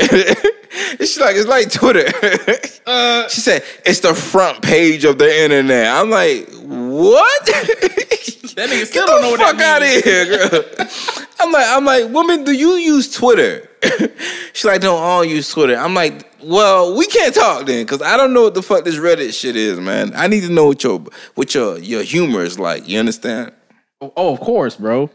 She's 1.00 1.20
like, 1.20 1.36
it's 1.36 1.48
like 1.48 1.72
Twitter. 1.72 2.06
Uh, 2.84 3.28
she 3.30 3.40
said, 3.42 3.64
it's 3.86 4.00
the 4.00 4.14
front 4.14 4.62
page 4.64 5.06
of 5.06 5.20
the 5.20 5.44
internet. 5.44 5.88
I'm 5.88 6.10
like, 6.10 6.50
what? 6.56 7.46
That 7.46 8.70
nigga 8.70 8.86
still 8.88 9.06
Get 9.06 9.12
don't 9.12 9.22
know 9.22 9.30
what 9.30 9.40
fuck 9.40 9.58
that 9.58 9.82
out 9.82 9.98
of 9.98 10.04
here, 10.04 10.26
girl. 10.26 11.28
I'm 11.40 11.52
like, 11.52 11.68
I'm 11.68 11.86
like, 11.86 12.10
woman, 12.12 12.44
do 12.44 12.52
you 12.52 12.72
use 12.72 13.14
Twitter? 13.14 13.70
She's 14.54 14.66
like, 14.66 14.82
don't 14.82 15.02
all 15.02 15.24
use 15.26 15.50
Twitter. 15.50 15.76
I'm 15.76 15.94
like, 15.94 16.30
well, 16.44 16.96
we 16.96 17.08
can't 17.08 17.34
talk 17.34 17.66
then, 17.66 17.86
cause 17.86 18.02
I 18.02 18.18
don't 18.18 18.34
know 18.34 18.44
what 18.44 18.54
the 18.54 18.62
fuck 18.62 18.84
this 18.84 18.98
Reddit 18.98 19.34
shit 19.40 19.56
is, 19.56 19.80
man. 19.80 20.12
I 20.16 20.28
need 20.28 20.42
to 20.42 20.50
know 20.52 20.68
what 20.68 20.84
your 20.84 21.04
what 21.36 21.56
your 21.56 21.78
your 21.80 22.04
humor 22.04 22.42
is 22.42 22.60
like. 22.60 22.88
You 22.88 23.00
understand? 23.00 23.54
Oh, 24.02 24.34
of 24.34 24.40
course, 24.40 24.76
bro. 24.76 25.10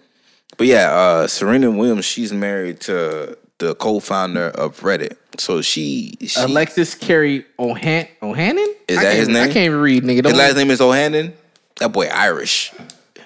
But 0.57 0.69
yeah, 0.69 0.91
uh, 0.93 1.27
Serena 1.27 1.71
Williams, 1.71 2.05
she's 2.05 2.33
married 2.33 2.81
to 2.83 3.37
the 3.59 3.75
co-founder 3.75 4.49
of 4.51 4.81
Reddit. 4.81 5.17
So 5.39 5.61
she, 5.61 6.17
she 6.21 6.41
Alexis 6.41 6.95
Carey 6.95 7.45
Ohan 7.59 8.09
Ohanan? 8.23 8.67
Is 8.89 9.01
that 9.01 9.15
his 9.15 9.29
name? 9.29 9.37
I 9.37 9.53
can't 9.53 9.57
even 9.67 9.81
read, 9.81 10.03
nigga. 10.03 10.15
his 10.17 10.23
Don't, 10.23 10.37
last 10.37 10.57
name 10.57 10.71
is 10.71 10.81
O'Hannon. 10.81 11.35
That 11.77 11.93
boy 11.93 12.07
Irish. 12.07 12.73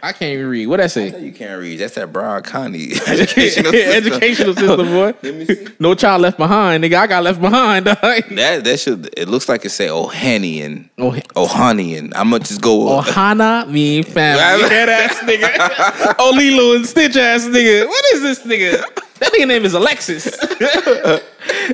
I 0.02 0.12
can't 0.12 0.32
even 0.34 0.46
read. 0.46 0.66
What 0.66 0.78
that 0.78 0.90
say? 0.90 1.18
You 1.20 1.32
can't 1.32 1.60
read. 1.60 1.78
That's 1.80 1.94
that 1.94 2.12
Brown 2.12 2.42
County 2.42 2.92
educational 3.06 3.72
system. 3.72 3.74
Educational 3.74 4.54
system, 4.54 4.86
boy. 4.88 5.14
Let 5.22 5.34
me 5.34 5.44
see. 5.46 5.66
No 5.78 5.94
child 5.94 6.22
left 6.22 6.38
behind, 6.38 6.84
nigga. 6.84 6.94
I 6.94 7.06
got 7.06 7.22
left 7.22 7.40
behind. 7.40 7.86
That 7.86 8.64
that 8.64 8.80
should. 8.80 9.10
It 9.16 9.28
looks 9.28 9.48
like 9.48 9.64
it 9.64 9.70
say 9.70 9.88
Ohanian. 9.88 10.88
Oh, 10.98 11.12
Ohanian. 11.34 12.12
I'm 12.14 12.30
gonna 12.30 12.40
just 12.40 12.60
go. 12.60 12.96
with 12.96 13.06
Ohana 13.06 13.68
mean 13.68 14.04
family. 14.04 14.68
That 14.68 14.88
ass 14.88 15.18
nigga. 15.20 16.14
oh, 16.18 16.32
Lilo 16.34 16.76
and 16.76 16.86
Stitch 16.86 17.16
ass 17.16 17.44
nigga. 17.46 17.86
What 17.86 18.04
is 18.14 18.22
this 18.22 18.40
nigga? 18.46 18.82
That 19.20 19.33
nigga 19.35 19.48
name 19.48 19.66
is 19.66 19.74
Alexis. 19.74 20.24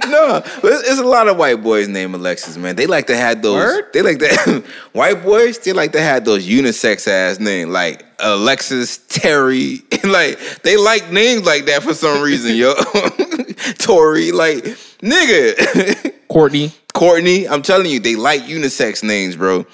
no, 0.09 0.41
there's, 0.63 0.83
there's 0.83 0.99
a 0.99 1.07
lot 1.07 1.29
of 1.29 1.37
white 1.37 1.63
boys 1.63 1.87
named 1.87 2.13
Alexis, 2.15 2.57
man. 2.57 2.75
They 2.75 2.87
like 2.87 3.07
to 3.07 3.17
have 3.17 3.41
those. 3.41 3.55
Word? 3.55 3.93
They 3.93 4.03
like 4.03 4.19
that. 4.19 4.65
white 4.93 5.23
boys. 5.23 5.61
They 5.61 5.73
like 5.73 5.93
to 5.93 6.01
have 6.01 6.25
those 6.25 6.45
unisex 6.45 7.07
ass 7.07 7.39
names, 7.39 7.71
like 7.71 8.05
Alexis, 8.19 8.99
Terry. 9.09 9.83
like 10.05 10.41
they 10.63 10.77
like 10.77 11.13
names 11.13 11.47
like 11.47 11.67
that 11.67 11.85
for 11.85 11.95
some 11.95 12.21
reason, 12.21 12.57
yo. 12.57 12.75
Tori, 13.79 14.33
like 14.33 14.65
nigga. 14.99 16.13
Courtney. 16.29 16.73
Courtney, 16.93 17.49
I'm 17.49 17.63
telling 17.63 17.91
you, 17.91 18.01
they 18.01 18.17
like 18.17 18.43
unisex 18.43 19.05
names, 19.05 19.37
bro. 19.37 19.67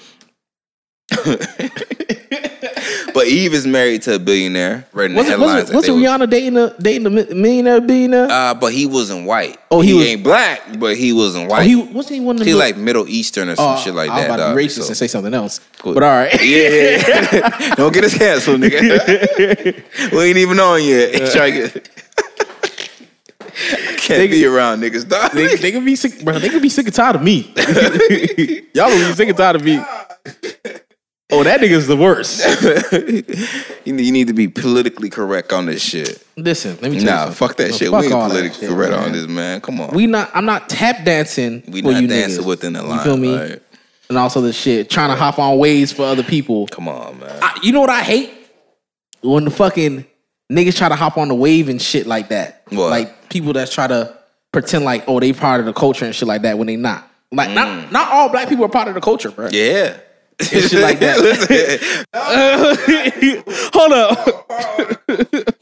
But 3.13 3.27
Eve 3.27 3.53
is 3.53 3.65
married 3.67 4.01
to 4.03 4.15
a 4.15 4.19
billionaire. 4.19 4.85
Read 4.93 5.05
in 5.05 5.11
the 5.13 5.17
Wasn't, 5.17 5.39
headlines. 5.39 5.71
wasn't, 5.71 5.75
wasn't 5.75 6.01
they 6.01 6.07
was- 6.09 6.19
Rihanna 6.21 6.29
dating 6.29 6.57
a 6.57 6.75
dating 6.81 7.05
a 7.07 7.09
millionaire 7.35 7.81
billionaire? 7.81 8.27
Uh, 8.29 8.53
but 8.53 8.73
he 8.73 8.85
wasn't 8.85 9.25
white. 9.25 9.57
Oh, 9.71 9.81
he 9.81 9.89
he, 9.89 9.93
was- 9.93 10.05
ain't 10.07 10.23
black, 10.23 10.79
but 10.79 10.97
he 10.97 11.13
wasn't 11.13 11.45
oh, 11.45 11.51
white. 11.51 11.67
he 11.67 11.75
wasn't 11.75 12.15
he 12.15 12.19
one 12.21 12.35
of. 12.37 12.45
He's 12.45 12.55
little- 12.55 12.59
like 12.69 12.77
Middle 12.77 13.07
Eastern 13.07 13.49
or 13.49 13.55
some 13.55 13.75
Oh, 13.75 13.77
shit 13.81 13.93
like 13.93 14.09
I 14.09 14.15
was 14.15 14.21
that. 14.27 14.33
about 14.35 14.47
dog. 14.49 14.57
racist 14.57 14.81
So- 14.83 14.87
and 14.87 14.97
say 14.97 15.07
something 15.07 15.33
else. 15.33 15.59
Cool. 15.79 15.93
But 15.93 16.03
all 16.03 16.09
right. 16.09 16.33
Yeah, 16.43 16.69
yeah, 16.69 17.27
yeah. 17.33 17.75
Don't 17.75 17.93
get 17.93 18.03
us 18.03 18.17
canceled, 18.17 18.61
nigga. 18.61 20.11
we 20.11 20.19
ain't 20.23 20.37
even 20.37 20.59
on 20.59 20.83
yet. 20.83 21.31
Try 21.31 21.51
get. 21.51 21.89
Can't 23.97 24.31
be 24.31 24.45
around 24.45 24.81
niggas, 24.81 25.07
dog. 25.07 25.31
they, 25.31 25.55
they 25.55 25.71
can 25.71 25.85
be 25.85 25.95
sick, 25.95 26.23
bro. 26.25 26.39
They 26.39 26.49
can 26.49 26.61
be 26.61 26.69
sick 26.69 26.87
and 26.87 26.95
tired 26.95 27.15
of 27.17 27.21
me. 27.23 27.53
Y'all 28.73 28.89
will 28.89 29.07
be 29.09 29.13
sick 29.13 29.29
and 29.29 29.37
tired 29.37 29.55
of 29.57 29.63
me. 29.63 29.79
Oh, 31.33 31.43
that 31.43 31.59
nigga's 31.59 31.87
the 31.87 31.97
worst. 31.97 32.39
you, 33.85 33.93
need, 33.93 34.05
you 34.05 34.11
need 34.11 34.27
to 34.27 34.33
be 34.33 34.47
politically 34.47 35.09
correct 35.09 35.51
on 35.53 35.65
this 35.65 35.81
shit. 35.83 36.25
Listen, 36.37 36.77
let 36.81 36.91
me 36.91 36.99
tell 36.99 36.99
you 36.99 37.05
Nah, 37.27 37.31
fuck 37.31 37.55
that 37.57 37.71
No, 37.71 37.77
shit. 37.77 37.89
fuck 37.91 38.01
we 38.01 38.05
ain't 38.07 38.13
politically 38.15 38.59
shit, 38.67 38.69
correct 38.69 38.91
man. 38.91 39.03
on 39.03 39.11
this, 39.11 39.27
man. 39.27 39.61
Come 39.61 39.79
on. 39.81 39.93
We 39.93 40.07
not. 40.07 40.29
I'm 40.33 40.45
not 40.45 40.69
tap 40.69 41.03
dancing. 41.05 41.63
We 41.67 41.81
for 41.81 41.91
not 41.91 42.01
you 42.01 42.07
dancing 42.07 42.43
niggas. 42.43 42.47
within 42.47 42.73
the 42.73 42.81
line. 42.83 42.89
You 42.91 42.95
line. 42.97 43.03
feel 43.05 43.17
me? 43.17 43.35
right? 43.35 43.61
And 44.09 44.17
also 44.17 44.41
the 44.41 44.53
shit 44.53 44.89
trying 44.89 45.09
to 45.09 45.15
hop 45.15 45.39
on 45.39 45.57
waves 45.57 45.91
for 45.91 46.03
other 46.03 46.23
people. 46.23 46.67
Come 46.67 46.87
on, 46.87 47.19
man. 47.19 47.39
I, 47.41 47.59
you 47.63 47.71
know 47.71 47.81
what 47.81 47.89
I 47.89 48.01
hate? 48.01 48.31
When 49.21 49.45
the 49.45 49.51
fucking 49.51 50.05
niggas 50.51 50.75
try 50.77 50.89
to 50.89 50.95
hop 50.95 51.17
on 51.17 51.29
the 51.29 51.35
wave 51.35 51.69
and 51.69 51.81
shit 51.81 52.05
like 52.05 52.29
that. 52.29 52.63
What? 52.69 52.89
Like 52.89 53.29
people 53.29 53.53
that 53.53 53.71
try 53.71 53.87
to 53.87 54.17
pretend 54.51 54.85
like 54.85 55.03
oh 55.07 55.19
they 55.19 55.33
part 55.33 55.59
of 55.61 55.65
the 55.65 55.73
culture 55.73 56.05
and 56.05 56.13
shit 56.13 56.27
like 56.27 56.43
that 56.43 56.57
when 56.57 56.67
they 56.67 56.75
not. 56.75 57.09
Like 57.31 57.49
Mm. 57.49 57.55
not 57.55 57.91
not 57.91 58.11
all 58.11 58.29
black 58.29 58.49
people 58.49 58.65
are 58.65 58.69
part 58.69 58.87
of 58.87 58.93
the 58.93 59.01
culture, 59.01 59.31
bro. 59.31 59.49
yeah. 59.51 59.97
Shit 60.41 60.73
like 60.73 60.99
that. 60.99 61.19
Hold 63.73 63.93
up. 63.93 64.25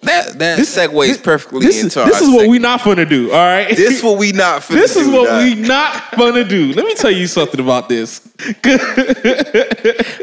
that 0.01 0.34
that 0.39 0.60
segues 0.60 1.21
perfectly 1.21 1.65
This, 1.65 1.77
is, 1.77 1.84
into 1.84 2.03
this 2.10 2.21
is 2.21 2.29
what 2.29 2.47
we 2.47 2.60
not 2.60 2.84
gonna 2.84 3.05
do. 3.05 3.31
All 3.31 3.38
right. 3.38 3.75
This 3.75 4.01
what 4.03 4.17
we 4.17 4.31
not 4.31 4.62
finna 4.62 4.75
This 4.75 4.95
is 4.95 5.07
do, 5.07 5.13
what 5.13 5.27
dog. 5.27 5.43
we 5.43 5.55
not 5.55 6.12
gonna 6.17 6.43
do. 6.43 6.73
Let 6.73 6.86
me 6.86 6.93
tell 6.95 7.12
you 7.12 7.27
something 7.27 7.60
about 7.60 7.89
this. 7.89 8.27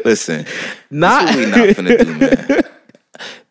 listen. 0.05 0.47
Not 0.91 1.35
we 1.35 1.47
not 1.47 1.69
finna 1.71 1.99
do, 2.05 2.15
man. 2.15 2.63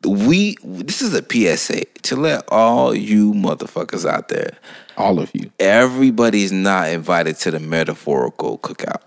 We 0.06 0.58
this 0.64 1.02
is 1.02 1.14
a 1.14 1.24
PSA 1.24 1.84
to 2.04 2.16
let 2.16 2.44
all 2.50 2.96
you 2.96 3.34
motherfuckers 3.34 4.06
out 4.10 4.30
there. 4.30 4.58
all 4.96 5.20
of 5.20 5.30
you. 5.34 5.52
Everybody's 5.60 6.52
not 6.52 6.90
invited 6.90 7.36
to 7.38 7.52
the 7.52 7.60
metaphorical 7.60 8.58
cookout. 8.60 9.02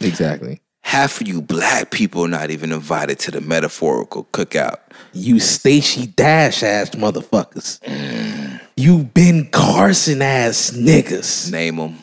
Exactly. 0.00 0.60
Half 0.88 1.20
of 1.20 1.28
you 1.28 1.42
black 1.42 1.90
people 1.90 2.26
not 2.28 2.50
even 2.50 2.72
invited 2.72 3.18
to 3.18 3.30
the 3.30 3.42
metaphorical 3.42 4.24
cookout. 4.32 4.78
You 5.12 5.38
Stacey 5.38 6.06
Dash 6.06 6.62
ass 6.62 6.88
motherfuckers. 6.92 7.78
Mm. 7.80 8.58
You 8.74 9.04
Ben 9.04 9.50
Carson 9.50 10.22
ass 10.22 10.70
niggas. 10.70 11.52
Name 11.52 11.76
them. 11.76 11.98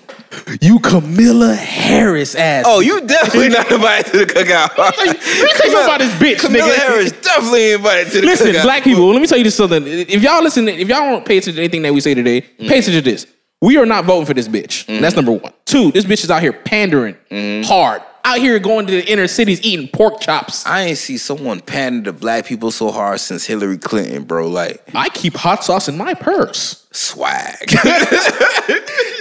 You 0.61 0.77
Kamala 0.77 1.55
Harris 1.55 2.35
ass. 2.35 2.65
Oh, 2.67 2.79
you 2.79 3.01
definitely 3.07 3.49
not 3.49 3.71
invited 3.71 4.11
to 4.11 4.17
the 4.19 4.25
cookout. 4.25 4.77
let 4.77 4.97
me 4.99 5.13
tell 5.15 5.41
you 5.41 5.55
something 5.55 5.83
about 5.83 5.99
this 6.01 6.13
bitch, 6.21 6.41
Kamala 6.41 6.71
nigga. 6.71 6.77
Harris 6.77 7.11
definitely 7.13 7.71
invited 7.71 8.11
to 8.11 8.21
the 8.21 8.27
cookout. 8.27 8.29
Listen, 8.29 8.47
cookout. 8.53 8.63
black 8.63 8.83
people, 8.83 9.07
let 9.07 9.19
me 9.19 9.25
tell 9.25 9.39
you 9.39 9.45
this 9.45 9.55
something. 9.55 9.83
If 9.87 10.21
y'all 10.21 10.43
listen, 10.43 10.67
if 10.67 10.87
y'all 10.87 10.99
don't 10.99 11.25
pay 11.25 11.37
attention 11.39 11.55
to 11.55 11.61
anything 11.61 11.81
that 11.81 11.93
we 11.95 12.01
say 12.01 12.13
today, 12.13 12.41
mm. 12.41 12.69
pay 12.69 12.77
attention 12.77 12.93
to 12.93 13.01
this. 13.01 13.25
We 13.63 13.77
are 13.77 13.85
not 13.87 14.05
voting 14.05 14.27
for 14.27 14.35
this 14.35 14.47
bitch. 14.47 14.85
That's 15.01 15.15
mm. 15.15 15.15
number 15.15 15.31
one. 15.31 15.53
Two, 15.65 15.91
this 15.91 16.05
bitch 16.05 16.23
is 16.23 16.29
out 16.29 16.43
here 16.43 16.53
pandering 16.53 17.15
hard. 17.63 18.03
Out 18.25 18.39
here 18.39 18.57
going 18.57 18.87
to 18.87 18.91
the 18.91 19.05
inner 19.11 19.27
cities 19.27 19.61
eating 19.61 19.87
pork 19.87 20.19
chops. 20.19 20.65
I 20.65 20.81
ain't 20.81 20.97
see 20.97 21.17
someone 21.19 21.59
panning 21.61 22.03
to 22.05 22.11
black 22.11 22.45
people 22.47 22.71
so 22.71 22.91
hard 22.91 23.19
since 23.19 23.45
Hillary 23.45 23.77
Clinton, 23.77 24.23
bro. 24.23 24.47
Like 24.47 24.81
I 24.95 25.09
keep 25.09 25.35
hot 25.35 25.63
sauce 25.63 25.87
in 25.87 25.95
my 25.95 26.13
purse. 26.15 26.85
swag. 26.91 27.69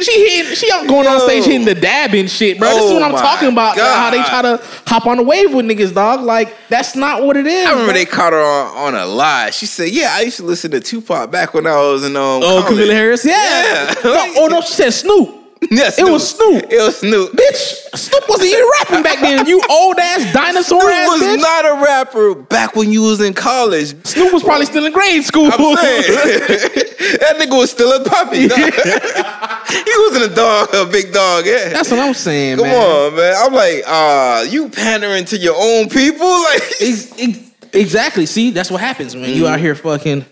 She 0.03 0.29
hitting, 0.29 0.55
she 0.55 0.71
out 0.73 0.87
going 0.87 1.07
on 1.07 1.19
stage 1.21 1.45
hitting 1.45 1.65
the 1.65 1.75
dab 1.75 2.13
and 2.13 2.31
shit, 2.31 2.59
bro. 2.59 2.69
this 2.69 2.85
is 2.85 2.91
Oh 2.91 2.95
what 2.95 3.03
I'm 3.03 3.13
talking 3.13 3.49
about. 3.49 3.75
God. 3.77 3.97
How 3.97 4.11
they 4.11 4.23
try 4.29 4.43
to 4.43 4.61
hop 4.87 5.07
on 5.07 5.17
the 5.17 5.23
wave 5.23 5.55
with 5.55 5.65
niggas, 5.65 5.95
dog. 5.95 6.21
Like 6.21 6.55
that's 6.69 6.95
not 6.95 7.25
what 7.25 7.37
it 7.39 7.47
is. 7.47 7.67
I 7.67 7.71
remember 7.71 7.93
bro. 7.93 7.95
they 7.95 8.05
caught 8.05 8.33
her 8.35 8.43
on, 8.43 8.95
on 8.95 9.01
a 9.01 9.07
lie. 9.07 9.49
She 9.51 9.65
said, 9.67 9.89
"Yeah, 9.91 10.11
I 10.13 10.23
used 10.23 10.37
to 10.39 10.43
listen 10.43 10.73
to 10.73 10.81
Tupac 10.81 11.31
back 11.31 11.55
when 11.55 11.67
I 11.67 11.77
was 11.77 12.05
in 12.05 12.17
um." 12.17 12.43
Oh, 12.43 12.61
college." 12.63 12.67
Kamala 12.81 12.93
Harris, 12.93 13.25
yeah. 13.25 13.33
Yeah. 13.35 13.95
No, 14.05 14.33
oh 14.39 14.49
no, 14.51 14.61
she 14.61 14.75
said 14.75 14.91
Snoop. 14.93 15.44
Yeah, 15.71 15.91
It 15.99 16.05
was 16.11 16.31
Snoop. 16.31 16.65
It 16.71 16.79
was 16.81 16.99
Snoop. 16.99 17.33
Bitch, 17.33 17.97
Snoop 17.97 18.25
wasn't 18.29 18.51
even 18.51 18.65
rapping 18.81 19.03
back 19.03 19.21
then. 19.21 19.47
You 19.47 19.61
old 19.71 19.99
ass 19.99 20.33
dinosaur 20.33 20.81
Snoop 20.83 20.93
ass 20.93 21.09
was 21.09 21.23
bitch. 21.23 21.41
not 21.41 21.65
a 21.67 21.83
rapper 21.85 22.35
back 22.35 22.77
when 22.77 22.93
you 22.93 23.03
was 23.03 23.21
in 23.21 23.35
college. 23.35 23.95
Snoop 24.07 24.33
was 24.33 24.43
probably 24.43 24.67
still 24.67 24.85
in 24.87 24.93
grade 24.93 25.25
school. 25.25 25.47
I'm 25.47 25.59
saying 25.77 26.03
that 26.13 27.37
nigga 27.39 27.57
was 27.59 27.71
still 27.71 27.93
a 27.93 28.05
puppy. 28.05 28.43
he 28.43 29.93
wasn't 30.09 30.33
a 30.33 30.35
dog, 30.35 30.69
a 30.75 30.87
big 30.91 31.13
dog. 31.13 31.47
Yeah. 31.47 31.71
That's 31.71 31.91
what 31.91 32.01
I'm 32.01 32.15
saying, 32.15 32.59
Come 32.59 32.67
man. 32.67 32.77
on, 32.77 33.17
man. 33.17 33.35
I'm 33.39 33.53
like, 33.53 33.83
uh, 33.87 34.45
you 34.49 34.69
pandering 34.69 35.25
to 35.27 35.37
your 35.39 35.55
own 35.57 35.89
people, 35.89 36.27
like. 36.29 36.63
Ex- 36.81 37.13
ex- 37.19 37.39
exactly. 37.73 38.27
See, 38.27 38.51
that's 38.51 38.71
what 38.71 38.81
happens 38.81 39.15
when 39.15 39.31
you 39.31 39.47
out 39.47 39.59
here 39.61 39.75
fucking 39.75 40.25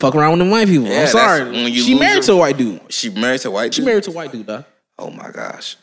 fuck 0.00 0.14
around 0.14 0.32
with 0.32 0.38
them 0.40 0.50
white 0.50 0.66
people. 0.68 0.86
Yeah, 0.86 1.02
I'm 1.02 1.06
sorry. 1.08 1.44
when 1.44 1.72
you 1.72 1.82
She 1.82 1.94
married 1.98 2.14
your- 2.16 2.22
to 2.24 2.32
a 2.32 2.36
white 2.36 2.56
dude. 2.56 2.80
She 2.92 3.10
married 3.10 3.40
to 3.42 3.48
a 3.48 3.50
white. 3.50 3.74
She 3.74 3.80
dude? 3.80 3.86
married 3.86 4.04
to 4.04 4.10
a 4.10 4.14
white 4.14 4.32
dude, 4.32 4.46
dog. 4.46 4.64
Oh 4.98 5.10
my 5.10 5.30
gosh. 5.30 5.76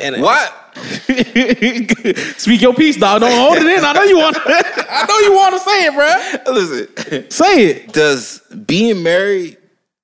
And 0.00 0.16
uh, 0.16 0.20
What? 0.20 0.76
Speak 2.38 2.60
your 2.62 2.74
piece, 2.74 2.96
dog. 2.96 3.20
Don't 3.20 3.32
hold 3.38 3.58
it 3.58 3.66
in. 3.66 3.84
I 3.84 3.92
know 3.92 4.02
you 4.02 4.16
want. 4.18 4.36
I 4.44 5.06
know 5.08 5.18
you 5.18 5.34
want 5.34 5.54
to 5.54 5.60
say 5.60 5.86
it, 5.86 6.44
bro. 6.44 6.52
Listen. 6.54 7.30
Say 7.30 7.64
it. 7.66 7.92
Does 7.92 8.40
being 8.66 9.02
married 9.02 9.58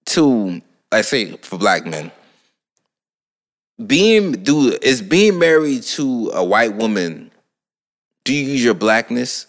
to, 0.06 0.60
I 0.92 1.00
say, 1.02 1.36
for 1.38 1.58
black 1.58 1.86
men, 1.86 2.12
being 3.84 4.32
do 4.32 4.76
is 4.82 5.00
being 5.02 5.38
married 5.38 5.82
to 5.84 6.30
a 6.34 6.44
white 6.44 6.74
woman? 6.76 7.30
Do 8.24 8.34
you 8.34 8.44
use 8.52 8.62
your 8.62 8.74
blackness? 8.74 9.46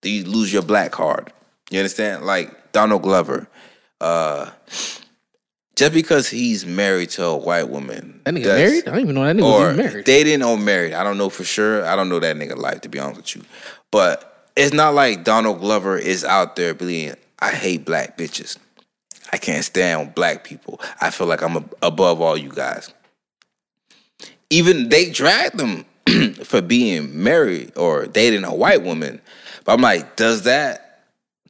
Do 0.00 0.10
you 0.10 0.24
lose 0.24 0.52
your 0.52 0.62
black 0.62 0.92
card? 0.92 1.32
You 1.70 1.78
understand? 1.80 2.24
Like 2.24 2.50
Donald 2.74 3.00
Glover. 3.02 3.48
Uh, 4.02 4.50
just 5.76 5.92
because 5.94 6.28
he's 6.28 6.66
married 6.66 7.10
to 7.10 7.24
a 7.24 7.36
white 7.36 7.68
woman, 7.70 8.20
That 8.24 8.34
nigga 8.34 8.44
married? 8.44 8.86
I 8.86 8.90
don't 8.92 9.00
even 9.00 9.14
know 9.14 9.24
that 9.24 9.34
nigga 9.36 9.42
was 9.42 9.60
or 9.62 9.72
even 9.72 9.76
married. 9.86 10.04
dating 10.04 10.42
or 10.42 10.58
married. 10.58 10.92
I 10.92 11.02
don't 11.02 11.16
know 11.16 11.30
for 11.30 11.44
sure. 11.44 11.86
I 11.86 11.96
don't 11.96 12.08
know 12.10 12.20
that 12.20 12.36
nigga 12.36 12.56
life 12.56 12.82
to 12.82 12.88
be 12.90 12.98
honest 12.98 13.16
with 13.16 13.36
you. 13.36 13.42
But 13.90 14.50
it's 14.56 14.74
not 14.74 14.94
like 14.94 15.24
Donald 15.24 15.60
Glover 15.60 15.96
is 15.96 16.24
out 16.24 16.56
there 16.56 16.74
being, 16.74 17.14
I 17.38 17.50
hate 17.52 17.84
black 17.86 18.18
bitches. 18.18 18.58
I 19.32 19.36
can't 19.38 19.64
stand 19.64 20.14
black 20.14 20.44
people. 20.44 20.80
I 21.00 21.10
feel 21.10 21.26
like 21.26 21.42
I'm 21.42 21.56
ab- 21.56 21.74
above 21.82 22.20
all 22.20 22.36
you 22.36 22.50
guys. 22.50 22.92
Even 24.50 24.90
they 24.90 25.10
dragged 25.10 25.58
them 25.58 25.84
for 26.44 26.60
being 26.60 27.22
married 27.24 27.72
or 27.76 28.06
dating 28.06 28.44
a 28.44 28.54
white 28.54 28.82
woman. 28.82 29.20
But 29.64 29.72
I'm 29.72 29.80
like, 29.80 30.14
does 30.16 30.42
that 30.42 30.83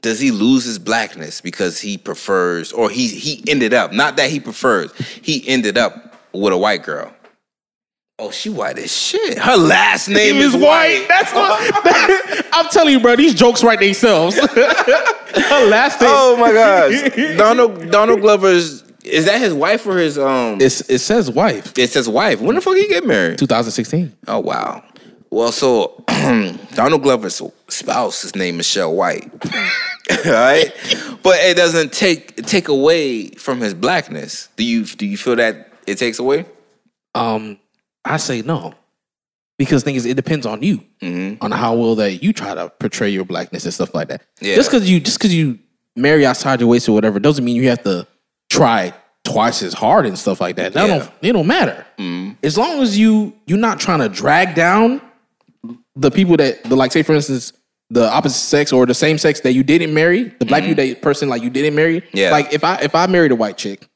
does 0.04 0.20
he 0.20 0.30
lose 0.30 0.64
his 0.64 0.78
blackness 0.78 1.40
because 1.40 1.80
he 1.80 1.98
prefers 1.98 2.70
or 2.72 2.88
he 2.90 3.08
he 3.08 3.42
ended 3.48 3.74
up 3.74 3.92
not 3.92 4.16
that 4.16 4.30
he 4.30 4.38
prefers 4.38 4.92
he 5.22 5.42
ended 5.48 5.76
up 5.76 6.14
with 6.32 6.52
a 6.52 6.56
white 6.56 6.82
girl 6.84 7.12
oh 8.20 8.30
she 8.30 8.48
white 8.50 8.78
as 8.78 8.96
shit 8.96 9.38
her 9.38 9.56
last 9.56 10.08
name 10.08 10.36
is 10.36 10.54
white 10.54 11.04
That's 11.08 11.32
what. 11.32 12.46
I'm 12.56 12.68
telling 12.70 12.92
you, 12.92 13.00
bro. 13.00 13.16
These 13.16 13.34
jokes 13.34 13.64
write 13.64 13.80
themselves. 13.80 14.36
Her 15.34 15.66
last 15.68 16.00
name. 16.00 16.10
oh 16.12 16.36
my 16.36 16.52
gosh 16.52 17.10
donald 17.36 17.90
donald 17.90 18.20
glover's 18.20 18.84
is 19.04 19.24
that 19.26 19.40
his 19.40 19.52
wife 19.52 19.84
or 19.86 19.98
his 19.98 20.16
um 20.18 20.60
It's, 20.60 20.80
it 20.88 21.00
says 21.00 21.30
wife. 21.30 21.76
it 21.76 21.90
says 21.90 22.08
wife 22.08 22.40
when 22.40 22.54
the 22.54 22.60
fuck 22.62 22.76
he 22.76 22.86
get 22.86 23.04
married 23.06 23.38
2016. 23.38 24.16
oh 24.28 24.38
wow 24.38 24.84
well 25.30 25.50
so 25.50 26.04
donald 26.74 27.02
glover's 27.02 27.42
spouse 27.68 28.22
his 28.22 28.36
name 28.36 28.54
is 28.54 28.58
michelle 28.58 28.94
white 28.94 29.28
all 30.10 30.16
right 30.32 30.72
but 31.22 31.36
it 31.36 31.56
doesn't 31.56 31.92
take 31.92 32.36
take 32.46 32.68
away 32.68 33.28
from 33.30 33.60
his 33.60 33.72
blackness 33.74 34.48
do 34.56 34.64
you 34.64 34.84
do 34.84 35.06
you 35.06 35.16
feel 35.16 35.36
that 35.36 35.72
it 35.86 35.96
takes 35.98 36.18
away 36.18 36.44
Um, 37.14 37.58
I 38.04 38.16
say 38.18 38.42
no. 38.42 38.74
Because 39.56 39.84
thing 39.84 39.94
is, 39.94 40.04
it 40.04 40.14
depends 40.16 40.46
on 40.46 40.62
you, 40.64 40.80
on 41.40 41.52
how 41.52 41.74
well 41.76 41.94
that 41.94 42.22
you 42.24 42.32
try 42.32 42.54
to 42.54 42.70
portray 42.80 43.08
your 43.08 43.24
blackness 43.24 43.64
and 43.64 43.72
stuff 43.72 43.94
like 43.94 44.08
that. 44.08 44.20
Yeah. 44.40 44.56
Just 44.56 44.68
because 44.68 44.90
you 44.90 44.98
just 44.98 45.16
because 45.18 45.32
you 45.32 45.60
marry 45.94 46.26
outside 46.26 46.58
your 46.60 46.68
waist 46.68 46.88
or 46.88 46.92
whatever 46.92 47.20
doesn't 47.20 47.44
mean 47.44 47.54
you 47.54 47.68
have 47.68 47.82
to 47.84 48.04
try 48.50 48.92
twice 49.22 49.62
as 49.62 49.72
hard 49.72 50.06
and 50.06 50.18
stuff 50.18 50.40
like 50.40 50.56
that. 50.56 50.72
That 50.72 50.88
Yeah. 50.88 50.98
don't 50.98 51.10
it 51.22 51.32
don't 51.32 51.46
matter. 51.46 51.86
As 52.42 52.58
long 52.58 52.82
as 52.82 52.98
you 52.98 53.32
you're 53.46 53.56
not 53.68 53.78
trying 53.78 54.00
to 54.00 54.08
drag 54.08 54.56
down 54.56 55.00
the 55.94 56.10
people 56.10 56.36
that 56.38 56.64
the 56.64 56.74
like 56.74 56.90
say 56.92 57.02
for 57.04 57.14
instance 57.14 57.52
the 57.90 58.10
opposite 58.10 58.38
sex 58.38 58.72
or 58.72 58.86
the 58.86 58.94
same 58.94 59.18
sex 59.18 59.40
that 59.40 59.52
you 59.52 59.62
didn't 59.62 59.92
marry 59.92 60.24
the 60.24 60.44
black 60.46 60.62
mm-hmm. 60.62 60.72
people 60.72 60.86
that 60.86 61.02
person 61.02 61.28
like 61.28 61.42
you 61.42 61.50
didn't 61.50 61.74
marry 61.74 62.02
Yeah. 62.12 62.30
like 62.30 62.52
if 62.52 62.64
i 62.64 62.76
if 62.76 62.94
i 62.94 63.06
married 63.06 63.32
a 63.32 63.36
white 63.36 63.56
chick 63.56 63.88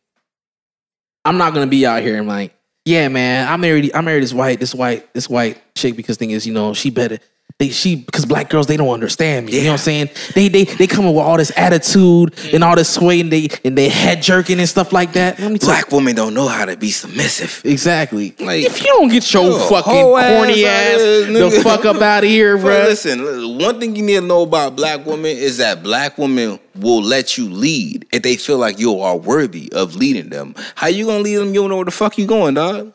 i'm 1.24 1.38
not 1.38 1.54
gonna 1.54 1.66
be 1.66 1.86
out 1.86 2.02
here 2.02 2.18
and 2.18 2.28
like 2.28 2.54
yeah 2.84 3.08
man 3.08 3.48
i 3.48 3.56
married 3.56 3.90
i 3.94 4.00
married 4.00 4.22
this 4.22 4.34
white 4.34 4.60
this 4.60 4.74
white 4.74 5.12
this 5.14 5.28
white 5.28 5.60
chick 5.74 5.96
because 5.96 6.16
thing 6.16 6.30
is 6.30 6.46
you 6.46 6.52
know 6.52 6.74
she 6.74 6.90
better 6.90 7.18
they 7.58 7.70
she 7.70 7.96
because 7.96 8.24
black 8.24 8.48
girls 8.50 8.66
they 8.66 8.76
don't 8.76 8.88
understand 8.88 9.46
me 9.46 9.52
you 9.52 9.62
know 9.62 9.68
what 9.68 9.72
i'm 9.72 9.78
saying 9.78 10.08
they 10.34 10.48
they 10.48 10.64
they 10.64 10.86
come 10.86 11.06
up 11.06 11.14
with 11.14 11.24
all 11.24 11.36
this 11.36 11.52
attitude 11.56 12.32
and 12.52 12.62
all 12.62 12.76
this 12.76 12.88
sway 12.88 13.20
and 13.20 13.32
they 13.32 13.48
and 13.64 13.76
they 13.76 13.88
head 13.88 14.22
jerking 14.22 14.60
and 14.60 14.68
stuff 14.68 14.92
like 14.92 15.12
that 15.14 15.38
let 15.40 15.50
me 15.50 15.58
tell 15.58 15.68
black 15.70 15.90
women 15.90 16.14
don't 16.14 16.34
know 16.34 16.46
how 16.46 16.64
to 16.64 16.76
be 16.76 16.90
submissive 16.90 17.60
Exactly. 17.64 18.34
Like, 18.38 18.64
if 18.64 18.80
you 18.80 18.86
don't 18.86 19.08
get 19.08 19.32
your 19.32 19.44
yo, 19.44 19.58
fucking 19.68 19.92
ass 19.92 20.36
corny 20.36 20.64
ass 20.64 20.96
there, 20.98 21.50
the 21.50 21.60
fuck 21.62 21.84
up 21.84 22.00
out 22.00 22.24
of 22.24 22.30
here, 22.30 22.56
Bro, 22.56 22.64
bro. 22.64 22.78
listen, 22.84 23.58
one 23.58 23.78
thing 23.80 23.94
you 23.96 24.02
need 24.02 24.14
to 24.16 24.20
know 24.20 24.42
about 24.42 24.76
black 24.76 25.04
women 25.06 25.36
is 25.36 25.58
that 25.58 25.82
black 25.82 26.18
women 26.18 26.58
will 26.76 27.02
let 27.02 27.36
you 27.38 27.48
lead 27.48 28.06
if 28.12 28.22
they 28.22 28.36
feel 28.36 28.58
like 28.58 28.78
you 28.78 29.00
are 29.00 29.16
worthy 29.16 29.70
of 29.72 29.96
leading 29.96 30.28
them. 30.30 30.54
How 30.74 30.86
you 30.88 31.06
gonna 31.06 31.20
lead 31.20 31.36
them? 31.36 31.48
You 31.48 31.60
don't 31.62 31.70
know 31.70 31.76
where 31.76 31.84
the 31.84 31.90
fuck 31.90 32.18
you 32.18 32.26
going, 32.26 32.54
dog. 32.54 32.92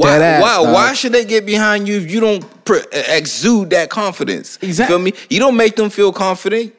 Why? 0.00 0.18
Ass, 0.18 0.42
why? 0.42 0.64
dog. 0.64 0.74
Why 0.74 0.92
should 0.94 1.12
they 1.12 1.24
get 1.24 1.46
behind 1.46 1.88
you 1.88 1.96
if 1.96 2.10
you 2.10 2.20
don't 2.20 2.64
pr- 2.64 2.76
eh, 2.92 3.16
exude 3.16 3.70
that 3.70 3.90
confidence? 3.90 4.58
Exact- 4.62 4.88
Feel 4.88 4.98
me? 4.98 5.12
You 5.28 5.38
don't 5.38 5.56
make 5.56 5.76
them 5.76 5.90
feel 5.90 6.12
confident. 6.12 6.74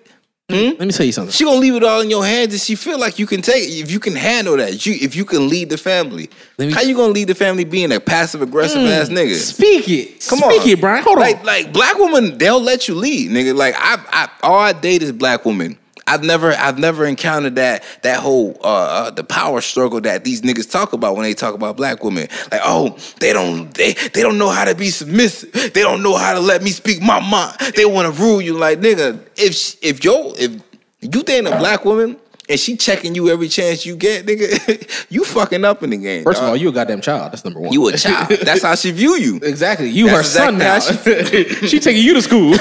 Hmm? 0.50 0.56
Let 0.78 0.80
me 0.82 0.92
tell 0.92 1.06
you 1.06 1.14
something. 1.14 1.32
She 1.32 1.46
gonna 1.46 1.60
leave 1.60 1.76
it 1.76 1.84
all 1.84 2.02
in 2.02 2.10
your 2.10 2.26
hands, 2.26 2.54
and 2.54 2.62
she 2.62 2.76
feel 2.76 3.00
like 3.00 3.18
you 3.18 3.26
can 3.26 3.42
take 3.42 3.64
it. 3.64 3.84
If 3.84 3.90
you 3.90 4.00
can 4.00 4.16
handle 4.16 4.58
that, 4.58 4.86
you 4.86 4.98
if 5.00 5.16
you 5.16 5.24
can 5.24 5.48
lead 5.48 5.70
the 5.70 5.78
family. 5.78 6.30
Me- 6.58 6.72
How 6.72 6.82
you 6.82 6.94
gonna 6.96 7.14
lead 7.14 7.30
the 7.30 7.36
family 7.36 7.64
being 7.64 7.92
a 7.94 8.00
passive 8.02 8.42
aggressive 8.42 8.82
hmm, 8.82 8.88
ass 8.88 9.08
nigga? 9.08 9.36
Speak 9.36 9.88
it. 9.88 10.28
Come 10.28 10.40
Speak 10.40 10.44
on, 10.44 10.60
Speak 10.60 10.74
it, 10.74 10.82
Brian. 10.82 11.04
Hold 11.04 11.20
like, 11.20 11.40
on. 11.40 11.46
Like 11.46 11.72
black 11.72 11.98
women, 11.98 12.38
they'll 12.38 12.62
let 12.62 12.90
you 12.90 12.96
lead, 12.96 13.32
nigga. 13.32 13.56
Like 13.56 13.76
I, 13.78 14.04
I, 14.10 14.30
all 14.44 14.60
I 14.60 14.74
date 14.74 15.04
is 15.04 15.14
black 15.14 15.46
women. 15.46 15.78
I've 16.08 16.24
never, 16.24 16.52
I've 16.52 16.80
never 16.80 17.06
encountered 17.06 17.56
that 17.56 17.84
that 18.02 18.20
whole 18.20 18.58
uh, 18.64 18.68
uh 18.68 19.12
the 19.12 19.24
power 19.24 19.62
struggle 19.62 20.02
that 20.02 20.24
these 20.24 20.42
niggas 20.42 20.70
talk 20.70 20.94
about 20.94 21.16
when 21.16 21.24
they 21.24 21.34
talk 21.34 21.54
about 21.54 21.78
black 21.78 22.04
women. 22.04 22.28
Like, 22.52 22.62
oh, 22.64 22.98
they 23.20 23.34
don't, 23.34 23.74
they, 23.74 23.94
they 23.94 24.22
don't 24.22 24.38
know 24.38 24.50
how 24.50 24.66
to 24.66 24.76
be 24.76 24.90
submissive. 24.90 25.52
They 25.54 25.82
don't 25.82 26.04
know 26.04 26.16
how 26.16 26.34
to 26.34 26.40
let 26.40 26.64
me 26.64 26.72
speak 26.72 27.02
my 27.02 27.20
mind. 27.20 27.58
They 27.76 27.86
want 27.86 28.14
to 28.14 28.22
rule 28.22 28.42
you. 28.42 28.58
Like, 28.58 28.80
nigga, 28.80 29.20
if 29.36 29.84
if 29.84 30.04
yo, 30.04 30.34
if 30.38 30.62
you 31.02 31.24
dating 31.24 31.52
a 31.52 31.58
black 31.58 31.86
woman. 31.86 32.18
And 32.52 32.60
she 32.60 32.76
checking 32.76 33.16
you 33.16 33.30
every 33.30 33.48
chance 33.48 33.86
you 33.86 33.96
get, 33.96 34.26
nigga. 34.26 35.06
you 35.10 35.24
fucking 35.24 35.64
up 35.64 35.84
in 35.84 35.92
the 35.92 35.98
game. 35.98 36.26
First 36.26 36.42
of 36.42 36.50
all, 36.50 36.58
you 36.58 36.68
a 36.68 36.74
goddamn 36.74 37.00
child. 37.00 37.32
That's 37.32 37.46
number 37.46 37.62
one. 37.62 37.72
you 37.72 37.88
a 37.88 37.96
child. 37.96 38.28
That's 38.44 38.62
how 38.62 38.76
she 38.76 38.92
view 38.92 39.16
you. 39.16 39.38
exactly. 39.38 39.90
You 39.90 40.10
her 40.10 40.18
That's 40.18 40.28
son 40.28 40.58
now. 40.58 40.76
exactly 40.76 41.46
she 41.70 41.80
taking 41.80 42.04
you 42.04 42.14
to 42.14 42.22
school, 42.22 42.58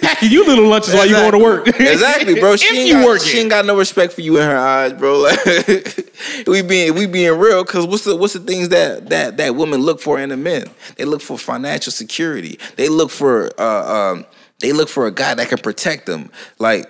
packing 0.00 0.30
you 0.30 0.46
little 0.46 0.68
lunches 0.68 0.94
while 0.94 1.04
you 1.04 1.14
going 1.14 1.32
to 1.32 1.38
work. 1.38 1.66
exactly, 1.66 2.38
bro. 2.38 2.54
She 2.54 2.66
if 2.66 2.72
ain't 2.74 2.88
you 2.88 3.02
got, 3.02 3.20
she 3.20 3.40
ain't 3.40 3.50
got 3.50 3.66
no 3.66 3.76
respect 3.76 4.12
for 4.12 4.20
you 4.20 4.36
in 4.36 4.48
her 4.48 4.56
eyes, 4.56 4.92
bro. 4.92 5.18
Like 5.18 6.46
we 6.46 6.62
being 6.62 6.94
we 6.94 7.06
being 7.06 7.36
real, 7.36 7.64
cause 7.64 7.88
what's 7.88 8.04
the 8.04 8.14
what's 8.14 8.34
the 8.34 8.38
things 8.38 8.68
that 8.68 9.08
that 9.08 9.36
that 9.38 9.56
women 9.56 9.80
look 9.80 10.00
for 10.00 10.20
in 10.20 10.30
a 10.30 10.36
man? 10.36 10.66
They 10.94 11.06
look 11.06 11.22
for 11.22 11.36
financial 11.36 11.90
security. 11.90 12.60
They 12.76 12.88
look 12.88 13.10
for 13.10 13.50
uh 13.60 14.12
um 14.12 14.26
they 14.60 14.72
look 14.72 14.88
for 14.88 15.08
a 15.08 15.10
guy 15.10 15.34
that 15.34 15.48
can 15.48 15.58
protect 15.58 16.06
them. 16.06 16.30
Like 16.60 16.88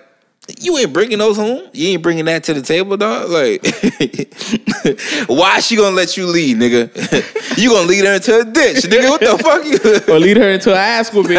you 0.59 0.77
ain't 0.77 0.93
bringing 0.93 1.17
those 1.17 1.37
home. 1.37 1.67
You 1.73 1.89
ain't 1.89 2.03
bringing 2.03 2.25
that 2.25 2.43
to 2.45 2.53
the 2.53 2.61
table, 2.61 2.97
dog. 2.97 3.29
Like, 3.29 3.63
why 5.27 5.59
she 5.59 5.75
gonna 5.75 5.95
let 5.95 6.17
you 6.17 6.27
lead, 6.27 6.57
nigga? 6.57 7.57
you 7.57 7.69
gonna 7.71 7.87
lead 7.87 8.05
her 8.05 8.13
into 8.13 8.39
a 8.41 8.45
ditch, 8.45 8.83
nigga? 8.85 9.09
What 9.09 9.21
the 9.21 9.37
fuck 9.43 9.65
you? 9.65 10.13
or 10.13 10.19
lead 10.19 10.37
her 10.37 10.49
into 10.49 10.71
an 10.71 10.77
ass 10.77 11.11
whooping. 11.11 11.37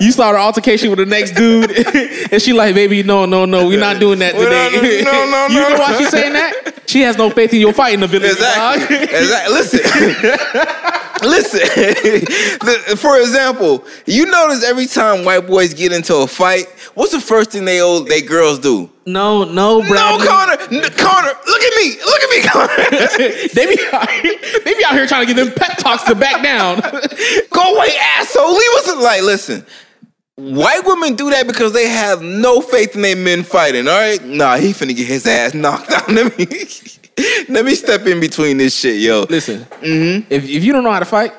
you 0.00 0.12
start 0.12 0.34
an 0.34 0.40
altercation 0.40 0.88
with 0.90 0.98
the 0.98 1.06
next 1.06 1.32
dude, 1.32 1.70
and 2.32 2.40
she 2.40 2.52
like, 2.54 2.74
baby, 2.74 3.02
no, 3.02 3.26
no, 3.26 3.44
no, 3.44 3.66
we're 3.66 3.78
not 3.78 4.00
doing 4.00 4.18
that 4.20 4.34
We're 4.34 4.50
not- 4.50 4.70
today. 4.72 5.02
no, 5.04 5.12
no, 5.12 5.46
you 5.48 5.60
know 5.60 5.68
no. 5.70 5.78
why 5.78 5.96
she's 5.98 6.08
saying 6.08 6.32
that? 6.32 6.72
She 6.86 7.02
has 7.02 7.18
no 7.18 7.28
faith 7.30 7.52
in 7.52 7.60
your 7.60 7.72
fight 7.72 7.94
in 7.94 8.00
the 8.00 8.06
village. 8.06 8.30
Exactly. 8.32 8.96
dog. 8.96 9.08
exactly. 9.14 9.54
Listen. 9.54 10.92
Listen, 11.22 11.60
for 12.96 13.18
example, 13.20 13.84
you 14.06 14.26
notice 14.26 14.64
every 14.64 14.86
time 14.86 15.24
white 15.24 15.46
boys 15.46 15.74
get 15.74 15.92
into 15.92 16.16
a 16.16 16.26
fight, 16.26 16.66
what's 16.94 17.12
the 17.12 17.20
first 17.20 17.52
thing 17.52 17.64
they 17.64 17.80
old 17.80 18.08
they 18.08 18.20
girls 18.20 18.58
do? 18.58 18.90
No, 19.06 19.44
no, 19.44 19.80
bro. 19.82 19.94
No. 19.94 20.18
Connor, 20.24 20.60
N- 20.62 20.92
Connor, 20.96 21.32
look 21.46 21.62
at 21.62 21.76
me, 21.76 21.96
look 22.04 22.22
at 22.22 22.30
me, 22.30 22.42
Connor. 22.42 23.48
they 23.54 23.76
be 23.76 23.80
out 23.92 24.10
here, 24.10 24.34
they 24.64 24.74
be 24.74 24.84
out 24.84 24.94
here 24.94 25.06
trying 25.06 25.26
to 25.26 25.32
give 25.32 25.36
them 25.36 25.54
pep 25.54 25.78
talks 25.78 26.02
to 26.04 26.14
back 26.14 26.42
down. 26.42 26.80
Go 27.50 27.76
away, 27.76 27.90
asshole. 28.18 28.52
Leave 28.52 28.70
us 28.76 28.96
like, 28.96 29.22
listen. 29.22 29.64
White 30.34 30.84
women 30.84 31.14
do 31.14 31.30
that 31.30 31.46
because 31.46 31.72
they 31.72 31.88
have 31.88 32.20
no 32.20 32.60
faith 32.60 32.94
in 32.94 33.00
their 33.00 33.16
men 33.16 33.42
fighting. 33.42 33.88
All 33.88 33.94
right, 33.94 34.22
nah, 34.22 34.56
he 34.56 34.72
finna 34.72 34.94
get 34.94 35.06
his 35.06 35.26
ass 35.26 35.54
knocked 35.54 35.90
out. 35.90 36.08
Let 37.48 37.64
me, 37.64 37.74
step 37.74 38.06
in 38.06 38.20
between 38.20 38.58
this 38.58 38.78
shit, 38.78 39.00
yo. 39.00 39.26
Listen, 39.30 39.60
mm-hmm. 39.60 40.26
if, 40.30 40.44
if 40.44 40.64
you 40.64 40.72
don't 40.72 40.84
know 40.84 40.92
how 40.92 40.98
to 40.98 41.06
fight, 41.06 41.32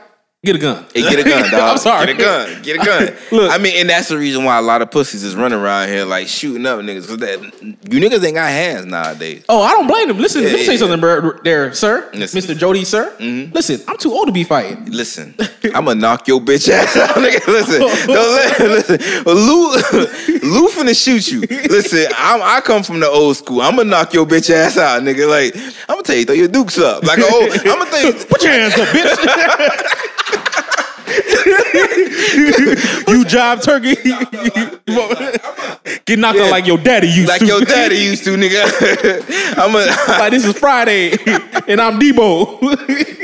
get 0.47 0.55
a 0.55 0.59
gun. 0.59 0.85
Hey, 0.93 1.01
get 1.01 1.19
a 1.19 1.23
gun, 1.23 1.43
dog. 1.51 1.61
I'm 1.61 1.77
sorry. 1.77 2.05
Get 2.07 2.15
a 2.15 2.19
gun. 2.19 2.61
Get 2.63 2.81
a 2.81 2.85
gun. 2.85 3.17
Look. 3.31 3.51
I 3.51 3.57
mean, 3.57 3.73
and 3.77 3.89
that's 3.89 4.07
the 4.07 4.17
reason 4.17 4.43
why 4.45 4.57
a 4.57 4.61
lot 4.61 4.81
of 4.81 4.89
pussies 4.89 5.23
is 5.23 5.35
running 5.35 5.59
around 5.59 5.89
here 5.89 6.05
like 6.05 6.27
shooting 6.27 6.65
up 6.65 6.79
niggas. 6.79 7.07
Cause 7.07 7.17
that 7.17 7.39
you 7.41 7.99
niggas 7.99 8.23
ain't 8.23 8.35
got 8.35 8.49
hands 8.49 8.85
nowadays. 8.85 9.43
Oh, 9.49 9.61
I 9.61 9.71
don't 9.71 9.87
blame 9.87 10.07
them. 10.07 10.17
Listen, 10.17 10.43
let 10.43 10.53
me 10.53 10.59
Yeah, 10.59 10.65
say 10.65 10.71
yeah, 10.73 10.79
something, 10.79 10.99
bro, 10.99 11.33
there, 11.43 11.73
sir, 11.73 12.09
Listen. 12.13 12.41
Mr. 12.41 12.57
Jody, 12.57 12.85
sir. 12.85 13.13
Mm-hmm. 13.19 13.53
Listen, 13.53 13.81
I'm 13.87 13.97
too 13.97 14.11
old 14.13 14.27
to 14.27 14.31
be 14.31 14.43
fighting. 14.43 14.85
Listen, 14.91 15.35
I'ma 15.75 15.93
knock 15.93 16.27
your 16.27 16.39
bitch 16.39 16.69
ass 16.69 16.95
out, 16.95 17.15
nigga. 17.17 17.45
Listen, 17.47 17.79
don't 18.07 18.35
let 18.35 18.59
listen. 18.59 19.23
Lou, 19.25 19.71
Lou 20.49 20.69
finna 20.69 20.95
shoot 20.95 21.29
you. 21.31 21.41
Listen, 21.41 22.07
I'm, 22.17 22.41
I 22.41 22.61
come 22.61 22.83
from 22.83 22.99
the 22.99 23.07
old 23.07 23.35
school. 23.37 23.61
I'ma 23.61 23.83
knock 23.83 24.13
your 24.13 24.25
bitch 24.25 24.49
ass 24.49 24.77
out, 24.77 25.01
nigga. 25.03 25.29
Like 25.29 25.55
I'm 25.89 25.95
gonna 25.95 26.03
tell 26.03 26.15
you, 26.15 26.25
throw 26.25 26.35
your 26.35 26.47
dukes 26.47 26.77
up. 26.77 27.03
Like 27.03 27.19
oh, 27.21 27.49
I'm 27.51 27.79
gonna 27.79 27.89
tell 27.91 28.05
you, 28.05 28.25
Put 28.25 28.43
your 28.43 28.53
hands 28.53 28.73
up, 28.73 28.87
bitch. 28.89 30.13
You 31.97 33.25
job 33.25 33.61
turkey. 33.61 33.95
Get 36.05 36.19
knocked 36.19 36.39
out 36.39 36.51
like 36.51 36.67
your 36.67 36.77
daddy 36.77 37.07
used 37.07 37.29
like 37.29 37.39
to. 37.39 37.45
Like 37.45 37.51
your 37.51 37.65
daddy 37.65 37.97
used 37.97 38.23
to, 38.25 38.37
nigga. 38.37 38.63
I'm 39.57 39.75
a, 39.75 39.85
like 40.19 40.31
this 40.31 40.45
is 40.45 40.57
Friday, 40.57 41.11
and 41.67 41.81
I'm 41.81 41.99
Debo. 41.99 43.15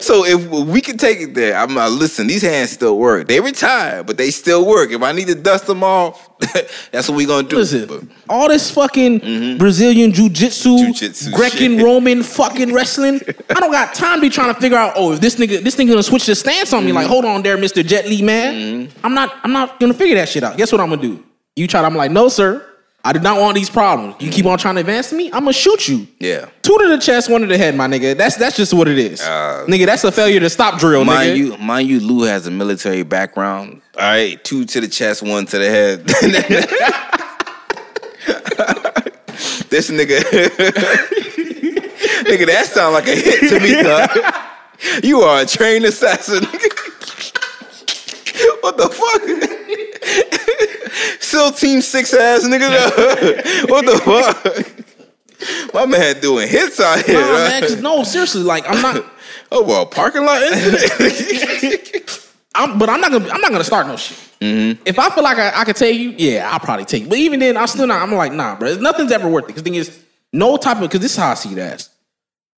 So 0.00 0.24
if 0.24 0.46
we 0.68 0.80
can 0.80 0.96
take 0.96 1.20
it 1.20 1.34
there, 1.34 1.56
I'm 1.56 1.76
uh, 1.76 1.88
listen. 1.88 2.26
These 2.26 2.42
hands 2.42 2.70
still 2.70 2.98
work. 2.98 3.28
They 3.28 3.40
retired, 3.40 4.06
but 4.06 4.16
they 4.16 4.30
still 4.30 4.66
work. 4.66 4.90
If 4.90 5.02
I 5.02 5.12
need 5.12 5.26
to 5.28 5.34
dust 5.34 5.66
them 5.66 5.82
off, 5.84 6.30
that's 6.92 7.08
what 7.08 7.16
we 7.16 7.24
gonna 7.26 7.48
do. 7.48 7.56
Listen, 7.56 7.86
But 7.86 8.02
all 8.28 8.48
this 8.48 8.70
fucking 8.70 9.58
Brazilian 9.58 10.12
jiu-jitsu, 10.12 10.68
Mm-hmm. 10.76 10.92
Jiu-jitsu 10.92 11.30
Grecan 11.30 11.76
shit. 11.76 11.82
Roman 11.84 12.22
fucking 12.22 12.72
wrestling. 12.72 13.20
I 13.50 13.54
don't 13.60 13.72
got 13.72 13.94
time 13.94 14.18
to 14.18 14.20
be 14.22 14.28
trying 14.30 14.54
to 14.54 14.60
figure 14.60 14.76
out, 14.78 14.92
oh, 14.96 15.12
if 15.12 15.20
this 15.20 15.36
nigga 15.36 15.62
this 15.62 15.76
nigga 15.76 15.88
gonna 15.90 16.02
switch 16.02 16.26
the 16.26 16.34
stance 16.34 16.72
on 16.72 16.82
me. 16.84 16.88
Mm-hmm. 16.90 16.96
Like, 16.96 17.06
hold 17.06 17.24
on 17.24 17.42
there, 17.42 17.56
Mr. 17.56 17.84
Jet 17.84 18.06
Li, 18.06 18.22
man. 18.22 18.90
I'm 19.04 19.14
not 19.14 19.34
I'm 19.42 19.52
not 19.52 19.80
gonna 19.80 19.94
figure 19.94 20.16
that 20.16 20.28
shit 20.28 20.42
out. 20.42 20.56
Guess 20.56 20.72
what 20.72 20.80
I'm 20.80 20.90
gonna 20.90 21.02
do? 21.02 21.22
You 21.56 21.66
try 21.66 21.80
to, 21.80 21.86
I'm 21.86 21.94
like, 21.96 22.10
no, 22.10 22.28
sir. 22.28 22.62
I 23.06 23.12
do 23.12 23.20
not 23.20 23.40
want 23.40 23.54
these 23.54 23.70
problems. 23.70 24.16
You 24.18 24.32
keep 24.32 24.46
on 24.46 24.58
trying 24.58 24.74
to 24.74 24.80
advance 24.80 25.12
me, 25.12 25.26
I'm 25.26 25.42
gonna 25.44 25.52
shoot 25.52 25.86
you. 25.86 26.08
yeah, 26.18 26.48
Two 26.62 26.76
to 26.76 26.88
the 26.88 26.98
chest, 26.98 27.30
one 27.30 27.42
to 27.42 27.46
the 27.46 27.56
head, 27.56 27.76
my 27.76 27.86
nigga. 27.86 28.16
That's 28.16 28.34
that's 28.34 28.56
just 28.56 28.74
what 28.74 28.88
it 28.88 28.98
is. 28.98 29.20
Uh, 29.20 29.64
nigga, 29.68 29.86
that's 29.86 30.02
a 30.02 30.10
failure 30.10 30.40
to 30.40 30.50
stop 30.50 30.80
drill, 30.80 31.04
mind 31.04 31.30
nigga. 31.30 31.36
you, 31.36 31.56
mind 31.58 31.88
you, 31.88 32.00
Lou 32.00 32.24
has 32.24 32.48
a 32.48 32.50
military 32.50 33.04
background. 33.04 33.80
All 33.96 34.02
right, 34.02 34.42
two 34.42 34.64
to 34.64 34.80
the 34.80 34.88
chest, 34.88 35.22
one 35.22 35.46
to 35.46 35.56
the 35.56 35.70
head. 35.70 36.04
this 39.68 39.88
nigga, 39.88 40.18
nigga, 42.24 42.46
that 42.46 42.66
sound 42.66 42.94
like 42.94 43.06
a 43.06 43.14
hit 43.14 43.50
to 43.50 43.60
me. 43.60 43.82
dog. 43.84 44.10
You 45.04 45.20
are 45.20 45.42
a 45.42 45.46
trained 45.46 45.84
assassin. 45.84 46.42
what 48.62 48.76
the 48.76 48.88
fuck? 48.90 49.22
SEAL 51.20 51.52
Team 51.52 51.80
Six 51.80 52.14
ass 52.14 52.44
nigga. 52.44 53.68
what 53.70 53.84
the 53.84 53.98
fuck? 53.98 55.74
My 55.74 55.86
man 55.86 56.20
doing 56.20 56.48
hits 56.48 56.80
out 56.80 57.04
here. 57.04 57.20
Nah, 57.20 57.32
right? 57.32 57.62
man, 57.62 57.82
no, 57.82 58.04
seriously, 58.04 58.42
like 58.42 58.68
I'm 58.68 58.82
not. 58.82 59.04
Oh 59.52 59.62
well, 59.62 59.86
parking 59.86 60.24
lot 60.24 60.42
incident. 60.42 62.20
I'm, 62.56 62.78
but 62.80 62.88
I'm 62.88 63.00
not 63.00 63.12
gonna. 63.12 63.28
I'm 63.28 63.40
not 63.40 63.52
gonna 63.52 63.62
start 63.62 63.86
no 63.86 63.96
shit. 63.96 64.16
Mm-hmm. 64.40 64.82
If 64.84 64.98
I 64.98 65.08
feel 65.10 65.22
like 65.22 65.38
I, 65.38 65.60
I 65.60 65.64
could 65.64 65.76
tell 65.76 65.88
you, 65.88 66.10
yeah, 66.10 66.50
I'll 66.50 66.58
probably 66.58 66.84
take. 66.84 67.04
You. 67.04 67.08
But 67.08 67.18
even 67.18 67.38
then, 67.38 67.56
I'm 67.56 67.68
still 67.68 67.86
not. 67.86 68.02
I'm 68.02 68.12
like, 68.12 68.32
nah, 68.32 68.56
bro. 68.56 68.74
Nothing's 68.74 69.12
ever 69.12 69.28
worth 69.28 69.44
it. 69.44 69.48
Because 69.48 69.62
thing 69.62 69.76
is, 69.76 70.02
no 70.32 70.56
type 70.56 70.78
of. 70.78 70.82
Because 70.82 71.00
this 71.00 71.12
is 71.12 71.16
how 71.16 71.30
I 71.30 71.34
see 71.34 71.58
as. 71.60 71.90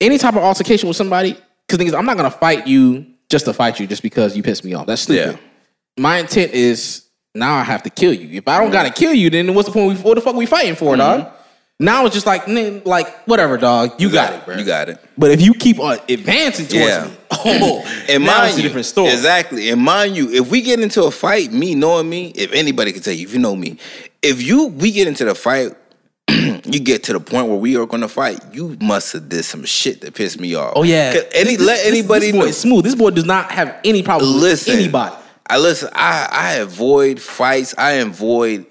Any 0.01 0.17
type 0.17 0.35
of 0.35 0.43
altercation 0.43 0.89
with 0.89 0.97
somebody. 0.97 1.37
Because 1.67 1.79
thing 1.79 1.89
is, 1.89 1.95
I'm 1.95 2.07
not 2.07 2.17
gonna 2.17 2.31
fight 2.31 2.67
you 2.67 3.07
just 3.29 3.45
to 3.45 3.53
fight 3.53 3.79
you 3.79 3.87
just 3.87 4.03
because 4.03 4.37
you 4.37 4.43
pissed 4.43 4.65
me 4.65 4.75
off. 4.75 4.87
That's 4.87 5.03
stupid. 5.03 5.33
Yeah. 5.33 6.03
My 6.03 6.19
intent 6.19 6.53
is 6.53 7.08
now 7.39 7.55
I 7.57 7.63
have 7.63 7.83
to 7.85 7.91
kill 7.91 8.13
you. 8.13 8.39
If 8.39 8.49
I 8.49 8.59
don't 8.59 8.71
gotta 8.71 8.91
kill 8.91 9.15
you, 9.15 9.31
then 9.31 9.55
what's 9.55 9.69
the 9.69 9.73
point? 9.73 9.97
We, 9.99 10.03
what 10.03 10.15
the 10.17 10.21
fuck 10.21 10.35
we 10.35 10.47
fighting 10.47 10.75
for, 10.77 10.97
dog? 10.97 11.33
Now 11.81 12.05
it's 12.07 12.15
just 12.15 12.27
like, 12.27 12.47
like 12.85 13.09
whatever, 13.29 13.57
dog. 13.57 14.01
You, 14.01 14.11
got, 14.11 14.33
it, 14.33 14.45
bro. 14.45 14.55
Mm-hmm. 14.55 14.61
You 14.61 14.67
got 14.67 14.89
it. 14.89 14.99
But 15.17 15.31
if 15.31 15.41
you 15.41 15.55
keep 15.55 15.79
on 15.79 15.99
advancing 16.09 16.67
towards 16.67 16.87
Yeah. 16.89 17.05
me, 17.07 17.13
oh, 17.31 18.05
And 18.09 18.25
now 18.25 18.39
mind 18.39 18.51
it's 18.51 18.59
a 18.59 18.63
different 18.63 18.87
story. 18.87 19.13
Exactly. 19.13 19.71
And 19.71 19.81
mind 19.81 20.17
you, 20.17 20.29
if 20.33 20.51
we 20.51 20.61
get 20.61 20.81
into 20.81 21.05
a 21.05 21.11
fight, 21.13 21.53
me 21.53 21.77
knowing 21.77 22.11
me, 22.11 22.33
if 22.35 22.53
anybody 22.53 22.91
can 22.93 23.01
tell 23.03 23.15
you, 23.15 23.25
if 23.29 23.33
you 23.33 23.39
know 23.39 23.55
me, 23.55 23.79
if 24.23 24.43
you 24.43 24.67
we 24.67 24.91
get 24.91 25.07
into 25.07 25.25
the 25.25 25.37
fight, 25.37 25.77
you 26.29 26.81
get 26.81 27.05
to 27.05 27.13
the 27.13 27.21
point 27.21 27.47
where 27.47 27.57
we 27.59 27.77
are 27.77 27.87
gonna 27.87 28.09
fight, 28.09 28.41
you 28.53 28.77
must 28.81 29.13
have 29.13 29.29
did 29.29 29.45
some 29.45 29.65
shit 29.65 30.01
that 30.01 30.15
pissed 30.15 30.41
me 30.41 30.57
off. 30.57 30.73
Oh 30.75 30.83
yeah. 30.83 31.15
Any 31.33 31.55
This- 31.55 31.67
let 31.67 31.77
this- 31.77 31.87
anybody 31.87 32.27
This 32.27 32.33
boy 32.33 32.39
know. 32.41 32.45
is 32.47 32.59
smooth. 32.59 32.85
This 32.85 32.95
boy 32.97 33.11
does 33.11 33.25
not 33.25 33.53
have 33.53 33.77
any 33.85 34.03
problem 34.03 34.33
Listen, 34.41 34.73
with 34.73 34.81
anybody. 34.83 35.15
I 35.51 35.59
listen. 35.59 35.91
I 35.95 36.29
I 36.31 36.53
avoid 36.55 37.21
fights. 37.21 37.75
I 37.79 37.93
avoid 37.93 38.67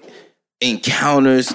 encounters 0.60 1.52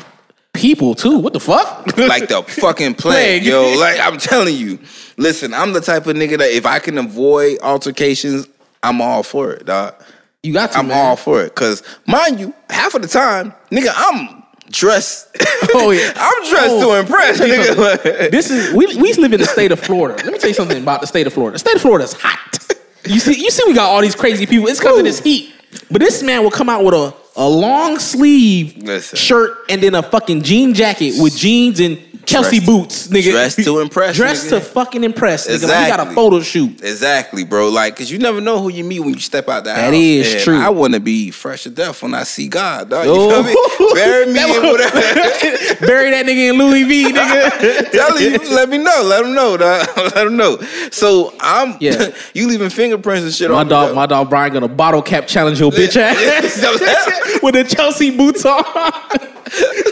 People 0.54 0.94
too. 0.94 1.18
What 1.18 1.34
the 1.34 1.40
fuck? 1.40 1.98
like 1.98 2.28
the 2.30 2.44
fucking 2.48 2.94
plague, 2.94 3.42
Plague. 3.42 3.44
yo. 3.44 3.76
Like 3.80 4.00
I'm 4.00 4.20
telling 4.20 4.56
you, 4.56 4.78
listen, 5.18 5.52
I'm 5.52 5.74
the 5.74 5.82
type 5.82 6.06
of 6.06 6.16
nigga 6.16 6.38
that 6.38 6.52
if 6.52 6.68
I 6.68 6.78
can 6.78 7.00
avoid 7.00 7.58
altercations, 7.64 8.48
I'm 8.84 9.02
all 9.02 9.24
for 9.24 9.52
it, 9.54 9.66
dog. 9.66 9.96
you 10.44 10.54
got 10.54 10.72
to. 10.74 10.78
I'm 10.78 10.90
man. 10.90 10.98
all 11.08 11.16
for 11.16 11.42
it. 11.42 11.56
Cause 11.56 11.82
mind 12.06 12.40
you, 12.40 12.54
half 12.70 12.94
of 12.94 13.02
the 13.02 13.08
time, 13.08 13.52
nigga, 13.72 13.92
I'm 13.96 14.44
dressed. 14.70 15.30
Oh, 15.74 15.90
yeah. 15.90 16.14
I'm 16.16 16.50
dressed 16.52 16.70
Oh, 16.76 16.94
to 16.94 17.00
impress, 17.00 17.40
let 17.40 17.50
me 17.50 17.56
tell 17.56 17.76
you 17.76 17.98
nigga. 17.98 18.30
This 18.32 18.52
is 18.52 18.74
we 18.76 18.86
we 18.98 19.12
live 19.14 19.34
in 19.34 19.40
the 19.40 19.48
state 19.48 19.72
of 19.72 19.80
Florida. 19.80 20.24
Let 20.24 20.34
me 20.34 20.38
tell 20.38 20.50
you 20.50 20.56
something 20.56 20.80
about 20.84 21.02
the 21.02 21.08
state 21.08 21.26
of 21.26 21.34
Florida. 21.34 21.56
The 21.56 21.60
state 21.60 21.76
of 21.76 21.82
Florida 21.82 22.04
is 22.04 22.14
hot. 22.14 22.60
You 23.06 23.20
see, 23.20 23.42
you 23.42 23.52
see, 23.52 23.64
we 23.68 23.74
got 23.74 23.90
all 23.90 24.02
these 24.02 24.16
crazy 24.16 24.46
people. 24.46 24.68
It's 24.68 24.80
because 24.80 24.98
of 25.00 25.04
this 25.06 25.20
heat. 25.20 25.54
But 25.90 26.00
this 26.00 26.24
man 26.24 26.44
will 26.44 26.52
come 26.52 26.70
out 26.70 26.84
with 26.84 26.94
a, 26.94 27.14
a 27.36 27.48
long 27.48 28.00
sleeve 28.00 28.78
Listen. 28.78 29.18
shirt 29.18 29.58
and 29.70 29.82
then 29.82 29.96
a 29.96 30.04
fucking 30.04 30.44
jean 30.44 30.74
jacket 30.74 31.16
with 31.22 31.36
jeans 31.36 31.80
and 31.80 32.00
Chelsea 32.26 32.60
boots, 32.60 33.08
nigga. 33.08 33.32
dressed 33.32 33.64
to 33.64 33.80
impress, 33.82 34.16
Dressed 34.16 34.48
nigga. 34.48 34.50
to 34.52 34.62
fucking 34.62 35.04
impress, 35.04 35.48
nigga. 35.48 35.68
Like 35.68 35.84
he 35.84 35.90
got 35.90 36.00
a 36.00 36.04
Exactly. 36.04 36.16
photo 36.16 36.40
shoot. 36.42 36.82
Exactly, 36.82 37.44
bro. 37.44 37.70
Like, 37.70 37.96
cause 37.96 38.10
you 38.12 38.18
never 38.20 38.40
know 38.42 38.60
who 38.62 38.70
you 38.70 38.84
meet 38.84 39.00
when 39.02 39.14
you 39.14 39.20
step 39.20 39.50
out 39.50 39.64
the 39.64 39.72
house. 39.74 39.82
That 39.82 39.94
is 39.94 40.34
And 40.36 40.44
true. 40.44 40.58
I 40.60 40.70
want 40.70 40.94
to 40.94 41.00
be 41.00 41.32
fresh 41.32 41.64
to 41.64 41.70
death 41.70 42.02
when 42.02 42.14
I 42.14 42.24
see 42.24 42.48
God, 42.48 42.90
dog. 42.90 43.06
You 43.06 43.12
Oh. 43.16 43.44
feel 43.44 43.88
me? 43.90 43.94
Bury 43.94 44.26
me 44.28 44.44
in 44.44 44.64
whatever. 44.64 45.00
Bury 45.86 46.12
that 46.12 46.26
nigga 46.26 46.50
in 46.52 46.58
Louis 46.58 46.84
V, 46.84 47.12
nigga. 47.12 47.92
Tell 47.92 48.20
you, 48.20 48.38
let 48.56 48.70
me 48.70 48.78
know. 48.78 49.02
Let 49.06 49.24
them 49.24 49.34
know, 49.34 49.58
dog. 49.58 49.88
Let 49.98 50.14
them 50.16 50.38
know. 50.38 50.58
So 50.92 51.34
I'm, 51.40 51.76
Yeah. 51.80 52.10
you 52.34 52.48
leaving 52.48 52.70
fingerprints 52.70 53.24
and 53.26 53.34
shit 53.34 53.50
on. 53.52 53.56
My 53.56 53.62
on 53.62 53.68
dog, 53.68 53.90
me, 53.90 53.96
my 53.96 54.06
dog 54.06 54.30
Brian 54.30 54.54
gonna 54.54 54.68
bottle 54.68 55.02
cap 55.02 55.28
challenge 55.28 55.60
your 55.60 55.72
bitch 55.72 55.98
ass 55.98 57.42
with 57.44 57.56
the 57.56 57.64
Chelsea 57.64 58.16
boots 58.16 58.46
on. 58.46 58.64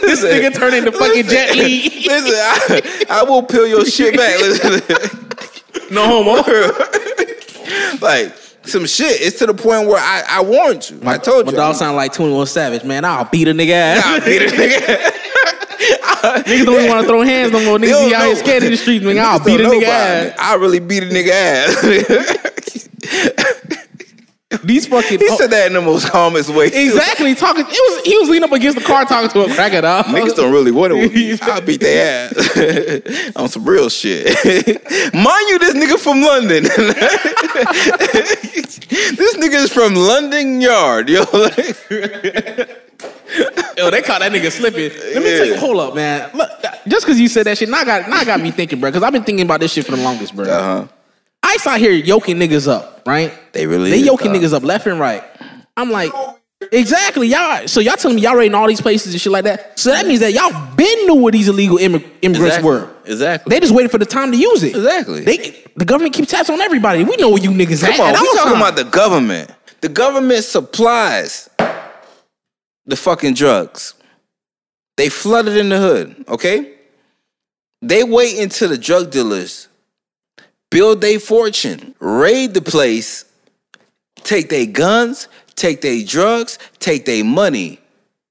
this 0.02 0.24
nigga 0.24 0.52
turn 0.54 0.74
into 0.74 0.90
fucking 0.92 1.24
Jet 1.26 1.54
Li. 1.56 2.08
Listen, 2.24 3.06
I, 3.10 3.20
I 3.20 3.22
will 3.24 3.42
peel 3.42 3.66
your 3.66 3.84
shit 3.84 4.16
back. 4.16 4.40
Listen. 4.40 4.82
No 5.90 6.06
homo. 6.06 6.36
like 8.00 8.34
some 8.64 8.86
shit. 8.86 9.20
It's 9.20 9.38
to 9.40 9.46
the 9.46 9.52
point 9.52 9.88
where 9.88 9.98
I, 9.98 10.22
I 10.26 10.42
warned 10.42 10.88
you. 10.88 11.00
I 11.04 11.18
told 11.18 11.44
My 11.44 11.52
you. 11.52 11.56
My 11.58 11.64
dog 11.64 11.74
sound 11.74 11.96
like 11.96 12.14
21 12.14 12.46
Savage, 12.46 12.82
man. 12.84 13.04
I'll 13.04 13.26
beat 13.26 13.46
a 13.46 13.52
nigga 13.52 13.72
ass. 13.72 14.02
I'll 14.04 14.24
beat 14.24 14.40
a 14.40 14.46
nigga. 14.46 15.12
Niggas 16.22 16.64
don't 16.64 16.78
even 16.78 16.88
want 16.88 17.02
to 17.02 17.08
throw 17.08 17.22
hands 17.22 17.52
no 17.52 17.62
more. 17.64 17.76
Niggas 17.76 17.90
don't 17.90 18.08
be 18.08 18.14
out 18.14 18.24
here 18.26 18.36
scared 18.36 18.62
in 18.62 18.70
the 18.70 18.76
streets, 18.76 19.04
man. 19.04 19.18
I'll 19.18 19.44
beat 19.44 19.60
a 19.60 19.64
nigga 19.64 19.82
ass. 19.82 20.26
it. 20.26 20.34
I 20.38 20.54
really 20.54 20.78
beat 20.78 21.02
a 21.02 21.06
nigga 21.06 21.30
ass. 21.30 21.74
These 24.64 24.86
fucking 24.86 25.18
he 25.18 25.28
oh, 25.30 25.36
said 25.36 25.50
that 25.50 25.66
in 25.66 25.72
the 25.72 25.80
most 25.80 26.08
calmest 26.10 26.50
way. 26.50 26.70
too. 26.70 26.78
exactly 26.78 27.34
talking. 27.34 27.64
It 27.66 27.70
was 27.70 28.04
he 28.04 28.16
was 28.18 28.28
leaning 28.28 28.44
up 28.44 28.52
against 28.52 28.78
the 28.78 28.84
car 28.84 29.04
talking 29.04 29.30
to 29.30 29.50
a 29.50 29.54
cracker 29.54 29.80
dog. 29.80 30.06
Niggas 30.06 30.36
don't 30.36 30.52
really 30.52 30.70
want 30.70 30.92
it 30.92 31.12
me. 31.14 31.38
I'll 31.42 31.60
beat 31.60 31.80
their 31.80 32.28
ass 32.30 33.32
on 33.36 33.48
some 33.48 33.64
real 33.64 33.88
shit. 33.88 34.26
Mind 35.14 35.48
you, 35.48 35.58
this 35.58 35.74
nigga 35.74 35.98
from 35.98 36.20
London. 36.22 36.62
this 39.16 39.36
nigga 39.36 39.54
is 39.64 39.72
from 39.72 39.94
London 39.94 40.60
Yard, 40.60 41.08
yo. 41.08 41.24
Yo, 43.76 43.90
they 43.90 44.02
caught 44.02 44.20
that 44.20 44.30
nigga 44.32 44.50
slipping. 44.52 44.90
Let 45.14 45.22
me 45.22 45.30
tell 45.36 45.46
you, 45.46 45.54
Yeah. 45.54 45.58
hold 45.58 45.78
up, 45.78 45.94
man. 45.94 46.30
Look, 46.34 46.50
just 46.86 47.06
because 47.06 47.18
you 47.18 47.28
said 47.28 47.46
that 47.46 47.56
shit, 47.58 47.68
now 47.68 47.84
got 47.84 48.08
now 48.08 48.22
got 48.24 48.40
me 48.40 48.50
thinking, 48.50 48.80
bro. 48.80 48.90
Because 48.90 49.02
I've 49.02 49.12
been 49.12 49.24
thinking 49.24 49.46
about 49.46 49.60
this 49.60 49.72
shit 49.72 49.86
for 49.86 49.92
the 49.92 50.02
longest, 50.02 50.34
bro. 50.36 50.44
uh-huh. 50.44 50.86
I 51.42 51.54
ICE 51.54 51.66
out 51.66 51.78
here 51.80 51.92
yoking 51.92 52.36
niggas 52.36 52.68
up, 52.68 52.91
right? 53.06 53.32
They 53.52 53.66
really 53.66 53.90
they 53.90 53.98
yoking 53.98 54.32
niggas 54.32 54.52
up 54.52 54.62
left 54.62 54.86
and 54.86 54.98
right. 55.00 55.22
I'm 55.76 55.90
like, 55.90 56.12
exactly, 56.70 57.28
y'all. 57.28 57.66
So 57.66 57.80
y'all 57.80 57.96
telling 57.96 58.16
me 58.16 58.22
y'all 58.22 58.36
raiding 58.36 58.54
all 58.54 58.66
these 58.66 58.80
places 58.80 59.12
and 59.14 59.20
shit 59.20 59.32
like 59.32 59.44
that. 59.44 59.78
So 59.78 59.90
that 59.90 60.06
means 60.06 60.20
that 60.20 60.32
y'all 60.32 60.74
been 60.76 61.06
knew 61.06 61.14
where 61.14 61.32
these 61.32 61.48
illegal 61.48 61.78
immig- 61.78 62.08
immigrants 62.22 62.56
Exactly. 62.56 62.70
were. 62.70 62.90
Exactly. 63.04 63.50
They 63.50 63.60
just 63.60 63.74
waited 63.74 63.90
for 63.90 63.98
the 63.98 64.06
time 64.06 64.30
to 64.32 64.36
use 64.38 64.62
it. 64.62 64.76
Exactly. 64.76 65.20
They 65.24 65.64
the 65.76 65.84
government 65.84 66.14
keeps 66.14 66.30
tabs 66.30 66.50
on 66.50 66.60
everybody. 66.60 67.04
We 67.04 67.16
know 67.16 67.30
where 67.30 67.42
you 67.42 67.50
niggas 67.50 67.82
at. 67.82 67.96
Come 67.96 68.06
on, 68.06 68.14
at 68.14 68.20
we 68.20 68.28
all 68.28 68.34
talking 68.36 68.52
times. 68.52 68.62
about 68.62 68.76
the 68.76 68.84
government. 68.84 69.50
The 69.80 69.88
government 69.88 70.44
supplies 70.44 71.48
the 72.86 72.96
fucking 72.96 73.34
drugs. 73.34 73.94
They 74.96 75.08
flooded 75.08 75.56
in 75.56 75.70
the 75.70 75.78
hood, 75.78 76.24
okay? 76.28 76.74
They 77.80 78.04
wait 78.04 78.38
until 78.38 78.68
the 78.68 78.78
drug 78.78 79.10
dealers 79.10 79.68
build 80.72 81.00
their 81.00 81.20
fortune, 81.20 81.94
raid 82.00 82.54
the 82.54 82.62
place, 82.62 83.24
take 84.16 84.48
their 84.48 84.66
guns, 84.66 85.28
take 85.54 85.80
their 85.82 86.02
drugs, 86.04 86.58
take 86.80 87.04
their 87.04 87.24
money. 87.24 87.78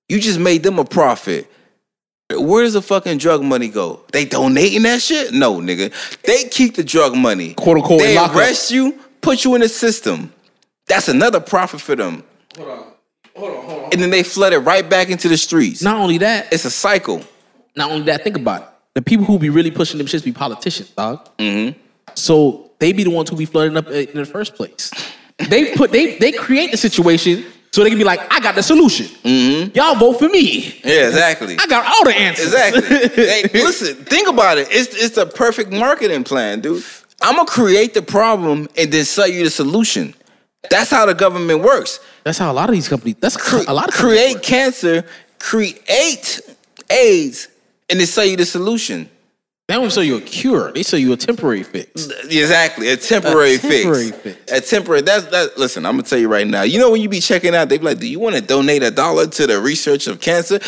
You 0.09 0.19
just 0.19 0.39
made 0.39 0.63
them 0.63 0.79
a 0.79 0.83
profit. 0.85 1.49
Where 2.33 2.63
does 2.63 2.73
the 2.73 2.81
fucking 2.81 3.17
drug 3.19 3.43
money 3.43 3.67
go? 3.69 4.01
They 4.11 4.25
donating 4.25 4.83
that 4.83 5.01
shit? 5.01 5.33
No, 5.33 5.55
nigga. 5.59 5.91
They 6.23 6.45
keep 6.45 6.75
the 6.75 6.83
drug 6.83 7.15
money. 7.15 7.53
Quote, 7.53 7.77
unquote, 7.77 7.99
They 8.01 8.15
lock 8.15 8.31
up. 8.31 8.37
arrest 8.37 8.71
you, 8.71 8.97
put 9.21 9.43
you 9.43 9.53
in 9.55 9.61
the 9.61 9.69
system. 9.69 10.33
That's 10.87 11.07
another 11.09 11.39
profit 11.39 11.81
for 11.81 11.95
them. 11.95 12.23
Hold 12.57 12.69
on. 12.69 12.85
Hold 13.35 13.51
on, 13.57 13.65
hold 13.65 13.83
on. 13.85 13.89
And 13.93 14.01
then 14.01 14.09
they 14.09 14.23
flood 14.23 14.53
it 14.53 14.59
right 14.59 14.87
back 14.89 15.09
into 15.09 15.27
the 15.29 15.37
streets. 15.37 15.81
Not 15.81 15.97
only 15.97 16.17
that, 16.19 16.51
It's 16.51 16.65
a 16.65 16.71
cycle. 16.71 17.21
not 17.75 17.91
only 17.91 18.05
that, 18.05 18.23
think 18.23 18.37
about 18.37 18.61
it. 18.61 18.67
The 18.95 19.01
people 19.01 19.25
who 19.25 19.37
be 19.39 19.49
really 19.49 19.71
pushing 19.71 19.97
them 19.97 20.07
shits 20.07 20.23
be 20.23 20.31
politicians, 20.33 20.89
dog. 20.89 21.29
Mm-hmm. 21.37 21.77
So 22.15 22.71
they 22.79 22.93
be 22.93 23.03
the 23.03 23.09
ones 23.09 23.29
who 23.29 23.35
be 23.35 23.45
flooding 23.45 23.77
up 23.77 23.87
in 23.87 24.15
the 24.15 24.25
first 24.25 24.55
place. 24.55 24.91
They 25.49 25.75
put 25.75 25.91
they 25.91 26.17
they 26.17 26.31
create 26.31 26.71
the 26.71 26.77
situation 26.77 27.45
so 27.71 27.83
they 27.83 27.89
can 27.89 27.97
be 27.97 28.03
like, 28.03 28.19
I 28.33 28.41
got 28.41 28.55
the 28.55 28.63
solution. 28.63 29.05
Mm-hmm. 29.23 29.77
Y'all 29.77 29.95
vote 29.95 30.19
for 30.19 30.27
me. 30.27 30.79
Yeah, 30.83 31.07
exactly. 31.07 31.55
I 31.57 31.65
got 31.67 31.85
all 31.85 32.03
the 32.03 32.13
answers. 32.13 32.47
Exactly. 32.47 32.81
hey, 33.25 33.43
listen, 33.53 33.95
think 34.05 34.27
about 34.27 34.57
it. 34.57 34.67
It's 34.69 34.93
it's 34.93 35.15
the 35.15 35.25
perfect 35.25 35.71
marketing 35.71 36.25
plan, 36.25 36.59
dude. 36.59 36.83
I'm 37.21 37.35
gonna 37.35 37.47
create 37.47 37.93
the 37.93 38.01
problem 38.01 38.67
and 38.77 38.91
then 38.91 39.05
sell 39.05 39.27
you 39.27 39.45
the 39.45 39.49
solution. 39.49 40.13
That's 40.69 40.91
how 40.91 41.05
the 41.05 41.13
government 41.13 41.61
works. 41.61 41.99
That's 42.23 42.37
how 42.37 42.51
a 42.51 42.53
lot 42.53 42.69
of 42.69 42.73
these 42.73 42.89
companies. 42.89 43.15
That's 43.19 43.37
Cre- 43.37 43.63
a 43.67 43.73
lot 43.73 43.87
of 43.87 43.93
create 43.93 44.43
cancer, 44.43 45.05
create 45.39 46.41
AIDS, 46.89 47.47
and 47.89 47.99
then 47.99 48.07
sell 48.07 48.25
you 48.25 48.37
the 48.37 48.45
solution. 48.45 49.09
They 49.67 49.75
don't 49.75 49.89
sell 49.89 50.03
you 50.03 50.17
a 50.17 50.21
cure. 50.21 50.71
They 50.73 50.83
sell 50.83 50.99
you 50.99 51.13
a 51.13 51.17
temporary 51.17 51.63
fix. 51.63 52.07
Exactly, 52.25 52.89
a 52.89 52.97
temporary, 52.97 53.55
A 53.55 53.57
temporary 53.57 54.11
fix. 54.11 54.17
fix. 54.37 54.51
A 54.51 54.59
temporary. 54.61 55.01
That's 55.01 55.25
that. 55.27 55.57
Listen, 55.57 55.85
I'm 55.85 55.93
gonna 55.93 56.03
tell 56.03 56.19
you 56.19 56.27
right 56.27 56.45
now. 56.45 56.63
You 56.63 56.77
know 56.79 56.91
when 56.91 57.01
you 57.01 57.07
be 57.07 57.21
checking 57.21 57.55
out, 57.55 57.69
they 57.69 57.77
be 57.77 57.85
like, 57.85 57.99
"Do 57.99 58.07
you 58.07 58.19
want 58.19 58.35
to 58.35 58.41
donate 58.41 58.83
a 58.83 58.91
dollar 58.91 59.27
to 59.27 59.47
the 59.47 59.61
research 59.61 60.07
of 60.07 60.19
cancer?" 60.19 60.59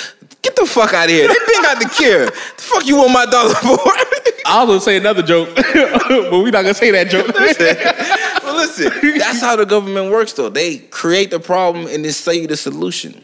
Get 0.41 0.55
the 0.55 0.65
fuck 0.65 0.93
out 0.93 1.05
of 1.05 1.09
here. 1.09 1.27
They 1.27 1.33
been 1.33 1.61
got 1.63 1.79
the 1.81 1.89
cure. 1.89 2.25
the 2.27 2.31
fuck 2.31 2.85
you 2.85 2.97
want 2.97 3.11
my 3.11 3.25
dollar 3.25 3.53
for? 3.55 3.77
I 4.45 4.63
was 4.63 4.67
gonna 4.67 4.81
say 4.81 4.97
another 4.97 5.21
joke, 5.21 5.49
but 5.55 6.31
we're 6.31 6.51
not 6.51 6.61
gonna 6.63 6.73
say 6.73 6.91
that 6.91 7.09
joke. 7.09 7.27
but 7.27 8.55
listen, 8.55 9.17
that's 9.17 9.41
how 9.41 9.55
the 9.57 9.65
government 9.65 10.11
works, 10.11 10.31
though. 10.33 10.49
They 10.49 10.77
create 10.77 11.29
the 11.31 11.39
problem 11.39 11.87
and 11.87 12.03
then 12.05 12.11
sell 12.13 12.33
you 12.33 12.47
the 12.47 12.57
solution. 12.57 13.23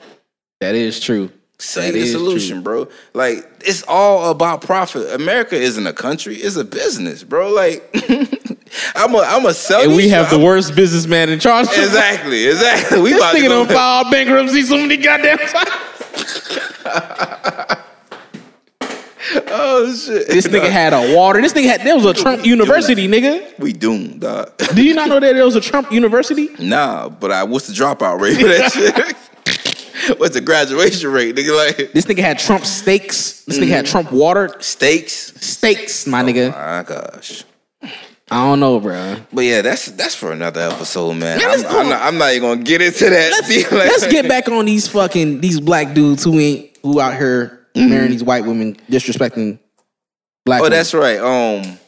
that 0.62 0.76
is 0.76 1.00
true. 1.00 1.30
You 1.62 1.92
the 1.92 2.06
solution, 2.06 2.62
bro. 2.64 2.88
Like 3.14 3.46
it's 3.66 3.84
all 3.88 4.32
about 4.32 4.62
profit. 4.62 5.12
America 5.14 5.56
isn't 5.56 5.86
a 5.86 5.92
country; 5.94 6.36
it's 6.38 6.56
a 6.56 6.64
business, 6.64 7.24
bro. 7.24 7.52
Like 7.52 7.84
I'm 8.96 9.14
a, 9.14 9.18
I'm 9.20 9.46
a 9.46 9.54
sell. 9.54 9.84
And 9.84 9.96
we 9.96 10.08
have 10.10 10.30
the 10.30 10.40
worst 10.40 10.74
businessman 10.74 11.30
in 11.30 11.40
charge. 11.40 11.68
Exactly, 11.68 12.48
exactly. 12.48 13.02
We 13.02 13.10
This 13.14 13.20
about 13.20 13.32
to 13.34 13.38
nigga 13.40 13.50
go- 13.50 13.66
filed 13.74 14.12
bankruptcy 14.12 14.62
so 14.62 14.78
many 14.78 14.98
goddamn 14.98 15.38
times. 15.38 16.56
Oh 19.52 19.94
shit! 19.94 20.28
This 20.28 20.48
nigga 20.48 20.70
had 20.72 20.92
a 20.92 21.16
water. 21.16 21.40
This 21.40 21.54
nigga 21.54 21.66
had. 21.68 21.82
There 21.82 21.96
was 21.96 22.06
a 22.06 22.14
Trump 22.16 22.46
University, 22.46 23.08
nigga. 23.08 23.60
We 23.60 23.74
doomed, 23.74 24.22
dog. 24.22 24.58
Do 24.74 24.84
you 24.84 24.96
not 24.96 25.08
know 25.08 25.20
that 25.20 25.34
there 25.34 25.46
was 25.46 25.56
a 25.56 25.62
Trump 25.62 25.92
University? 25.92 26.50
nah, 26.60 27.10
but 27.10 27.32
I 27.32 27.44
what's 27.44 27.68
the 27.68 27.74
dropout 27.74 28.20
rate 28.20 28.38
for 28.40 28.48
that 28.48 28.72
shit? 28.72 29.16
what's 30.18 30.34
the 30.36 30.42
graduation 30.42 31.12
rate, 31.12 31.36
nigga? 31.36 31.56
Like 31.56 31.94
This 31.94 32.06
nigga 32.06 32.20
had 32.20 32.40
Trump 32.40 32.66
steaks. 32.66 33.44
This 33.46 33.58
nigga 33.60 33.70
had 33.70 33.86
Trump 33.86 34.12
water 34.12 34.56
steaks. 34.60 35.34
steaks, 35.42 36.08
my 36.08 36.24
nigga. 36.24 36.52
My 36.52 36.84
gosh. 36.84 37.44
I 38.32 38.46
don't 38.46 38.60
know, 38.60 38.80
bro. 38.80 39.18
But 39.34 39.42
yeah, 39.46 39.62
that's 39.64 39.88
that's 39.88 40.14
for 40.14 40.32
another 40.32 40.62
episode, 40.62 41.14
man. 41.14 41.40
Yeah, 41.40 41.48
I'm. 41.50 41.66
I'm 41.66 41.90
not, 41.90 42.02
I'm 42.04 42.18
not 42.20 42.32
even 42.34 42.48
gonna 42.50 42.64
get 42.64 42.80
into 42.82 43.10
that. 43.10 43.32
Let's, 43.32 43.50
Like- 43.72 43.88
let's 43.88 44.08
get 44.08 44.28
back 44.28 44.48
on 44.50 44.66
these 44.66 44.88
fucking 44.88 45.42
these 45.42 45.60
black 45.60 45.96
dudes 45.96 46.24
who 46.24 46.38
ain't 46.40 46.78
who 46.84 47.02
out 47.02 47.18
here 47.18 47.68
marrying 47.76 48.12
these 48.12 48.24
white 48.24 48.46
women, 48.46 48.76
disrespecting 48.88 49.58
black. 50.46 50.60
Oh, 50.60 50.64
women. 50.66 50.78
that's 50.78 50.94
right. 50.94 51.18
Um, 51.20 51.80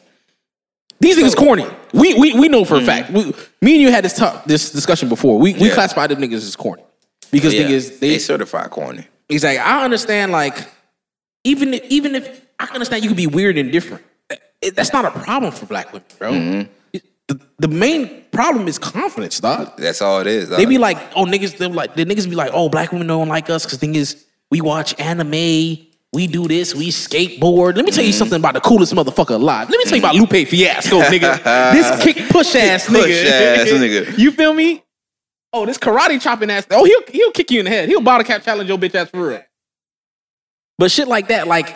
these 1.00 1.16
niggas 1.18 1.36
corny. 1.36 1.68
We 1.94 2.16
we 2.16 2.34
we 2.34 2.48
know 2.50 2.66
for 2.66 2.78
a 2.78 2.82
fact. 2.82 3.12
We, 3.12 3.26
me 3.62 3.74
and 3.74 3.82
you 3.82 3.92
had 3.92 4.04
this 4.04 4.18
talk, 4.18 4.46
this 4.46 4.72
discussion 4.72 5.10
before. 5.10 5.38
We 5.38 5.54
we 5.54 5.60
Mm-hmm. 5.60 5.66
Yeah. 5.66 5.74
classify 5.76 6.08
them 6.08 6.20
niggas 6.22 6.34
as 6.38 6.56
corny 6.56 6.82
because 7.32 7.54
oh, 7.54 7.58
yeah, 7.58 7.68
niggas 7.68 8.00
they 8.00 8.10
they 8.10 8.20
certified 8.20 8.70
corny. 8.70 9.08
He's 9.32 9.44
like, 9.44 9.60
I 9.60 9.84
understand, 9.86 10.32
like, 10.34 10.58
even 11.46 11.74
if, 11.74 11.84
even 11.90 12.16
if 12.16 12.46
I 12.60 12.66
can 12.66 12.76
understand 12.76 13.04
you 13.04 13.10
can 13.10 13.16
be 13.16 13.28
weird 13.28 13.58
and 13.58 13.72
different. 13.72 14.04
Eh, 14.30 14.36
it- 14.62 14.76
that's 14.76 14.94
not 14.94 15.06
a 15.06 15.12
problem 15.12 15.54
for 15.54 15.66
black 15.66 15.94
women, 15.94 16.06
bro. 16.20 16.32
Mm-hmm. 16.32 16.72
It- 16.94 17.04
the, 17.28 17.40
the 17.60 17.68
main 17.70 18.26
problem 18.32 18.68
is 18.68 18.78
confidence, 18.78 19.40
dog. 19.40 19.78
That's 19.78 20.02
all 20.02 20.20
it 20.20 20.28
is. 20.28 20.50
They 20.50 20.66
be 20.66 20.78
like, 20.78 20.98
oh, 21.16 21.26
niggas, 21.26 21.58
they 21.58 21.68
like, 21.68 21.96
the 21.96 22.06
niggas 22.06 22.30
be 22.30 22.36
like, 22.36 22.52
oh, 22.54 22.68
black 22.68 22.92
women 22.92 23.08
don't 23.08 23.30
like 23.30 23.50
us 23.50 23.66
because 23.66 23.80
thing 23.80 23.96
is, 23.96 24.26
we 24.50 24.60
watch 24.60 25.00
anime, 25.00 25.88
we 26.12 26.28
do 26.28 26.46
this, 26.50 26.76
we 26.76 26.90
skateboard. 26.90 27.78
Let 27.78 27.86
me 27.86 27.92
tell 27.92 28.04
you 28.04 28.10
mm-hmm. 28.10 28.18
something 28.18 28.40
about 28.40 28.56
the 28.56 28.60
coolest 28.60 28.94
motherfucker 28.94 29.36
alive. 29.36 29.70
Let 29.70 29.78
me 29.78 29.86
tell 29.86 29.96
you 29.96 30.02
about 30.02 30.16
mm-hmm. 30.16 30.36
Lupe 30.36 30.48
Fiasco, 30.48 31.00
nigga. 31.04 31.72
this 31.72 32.04
kick 32.04 32.30
push 32.30 32.54
ass 32.56 32.88
nigga. 32.88 33.04
Push 33.04 33.26
ass 33.26 33.68
nigga. 33.70 34.18
You 34.18 34.32
feel 34.32 34.54
me? 34.54 34.84
Oh, 35.54 35.66
this 35.66 35.78
karate 35.78 36.22
chopping 36.22 36.50
ass. 36.50 36.66
Oh, 36.72 36.86
he'll 36.86 37.02
he'll 37.12 37.32
kick 37.32 37.52
you 37.52 37.60
in 37.60 37.66
the 37.66 37.72
head. 37.72 37.90
He'll 37.90 38.02
bottle 38.02 38.26
cap 38.26 38.44
challenge 38.44 38.70
your 38.70 38.78
bitch 38.78 38.96
ass 38.96 39.10
for 39.10 39.28
real. 39.28 39.44
But 40.78 40.92
shit 40.92 41.08
like 41.08 41.28
that, 41.28 41.48
like 41.48 41.76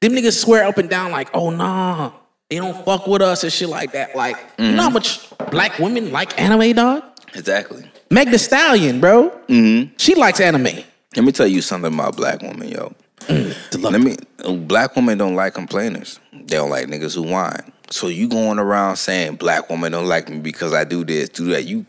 them 0.00 0.12
niggas 0.12 0.40
swear 0.40 0.64
up 0.64 0.78
and 0.78 0.88
down, 0.88 1.10
like, 1.10 1.28
oh 1.34 1.50
nah, 1.50 2.12
they 2.48 2.56
don't 2.56 2.84
fuck 2.84 3.06
with 3.06 3.22
us 3.22 3.42
and 3.42 3.52
shit 3.52 3.68
like 3.68 3.92
that. 3.92 4.14
Like, 4.14 4.36
you 4.58 4.72
know 4.72 4.82
how 4.82 4.88
mm-hmm. 4.88 4.94
much 4.94 5.50
black 5.50 5.78
women 5.78 6.12
like 6.12 6.40
anime, 6.40 6.74
dog? 6.74 7.02
exactly. 7.34 7.84
Meg 8.10 8.30
the 8.30 8.38
Stallion, 8.38 9.00
bro. 9.00 9.30
Mm-hmm. 9.48 9.94
She 9.98 10.14
likes 10.14 10.40
anime. 10.40 10.84
Let 11.16 11.24
me 11.24 11.32
tell 11.32 11.46
you 11.46 11.60
something 11.62 11.92
about 11.92 12.16
black 12.16 12.42
women, 12.42 12.68
yo. 12.68 12.94
Mm, 13.22 13.90
Let 13.90 14.00
me. 14.00 14.16
Uh, 14.44 14.54
black 14.54 14.94
women 14.94 15.18
don't 15.18 15.34
like 15.34 15.54
complainers. 15.54 16.20
They 16.32 16.56
don't 16.56 16.70
like 16.70 16.86
niggas 16.86 17.14
who 17.14 17.22
whine. 17.22 17.72
So 17.90 18.08
you 18.08 18.28
going 18.28 18.58
around 18.58 18.96
saying 18.96 19.36
black 19.36 19.70
women 19.70 19.92
don't 19.92 20.06
like 20.06 20.28
me 20.28 20.38
because 20.38 20.72
I 20.72 20.84
do 20.84 21.04
this, 21.04 21.28
do 21.28 21.46
that. 21.46 21.64
You, 21.64 21.86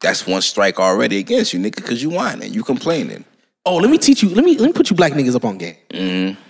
that's 0.00 0.26
one 0.26 0.42
strike 0.42 0.80
already 0.80 1.18
against 1.18 1.52
you, 1.52 1.60
nigga, 1.60 1.76
because 1.76 2.02
you 2.02 2.10
whining, 2.10 2.52
you 2.52 2.62
complaining. 2.62 3.24
Oh, 3.66 3.76
let 3.76 3.90
me 3.90 3.98
teach 3.98 4.22
you. 4.22 4.30
Let 4.30 4.42
me 4.42 4.56
let 4.56 4.68
me 4.68 4.72
put 4.72 4.88
you 4.88 4.96
black 4.96 5.12
niggas 5.12 5.34
up 5.36 5.44
on 5.44 5.58
game. 5.58 5.76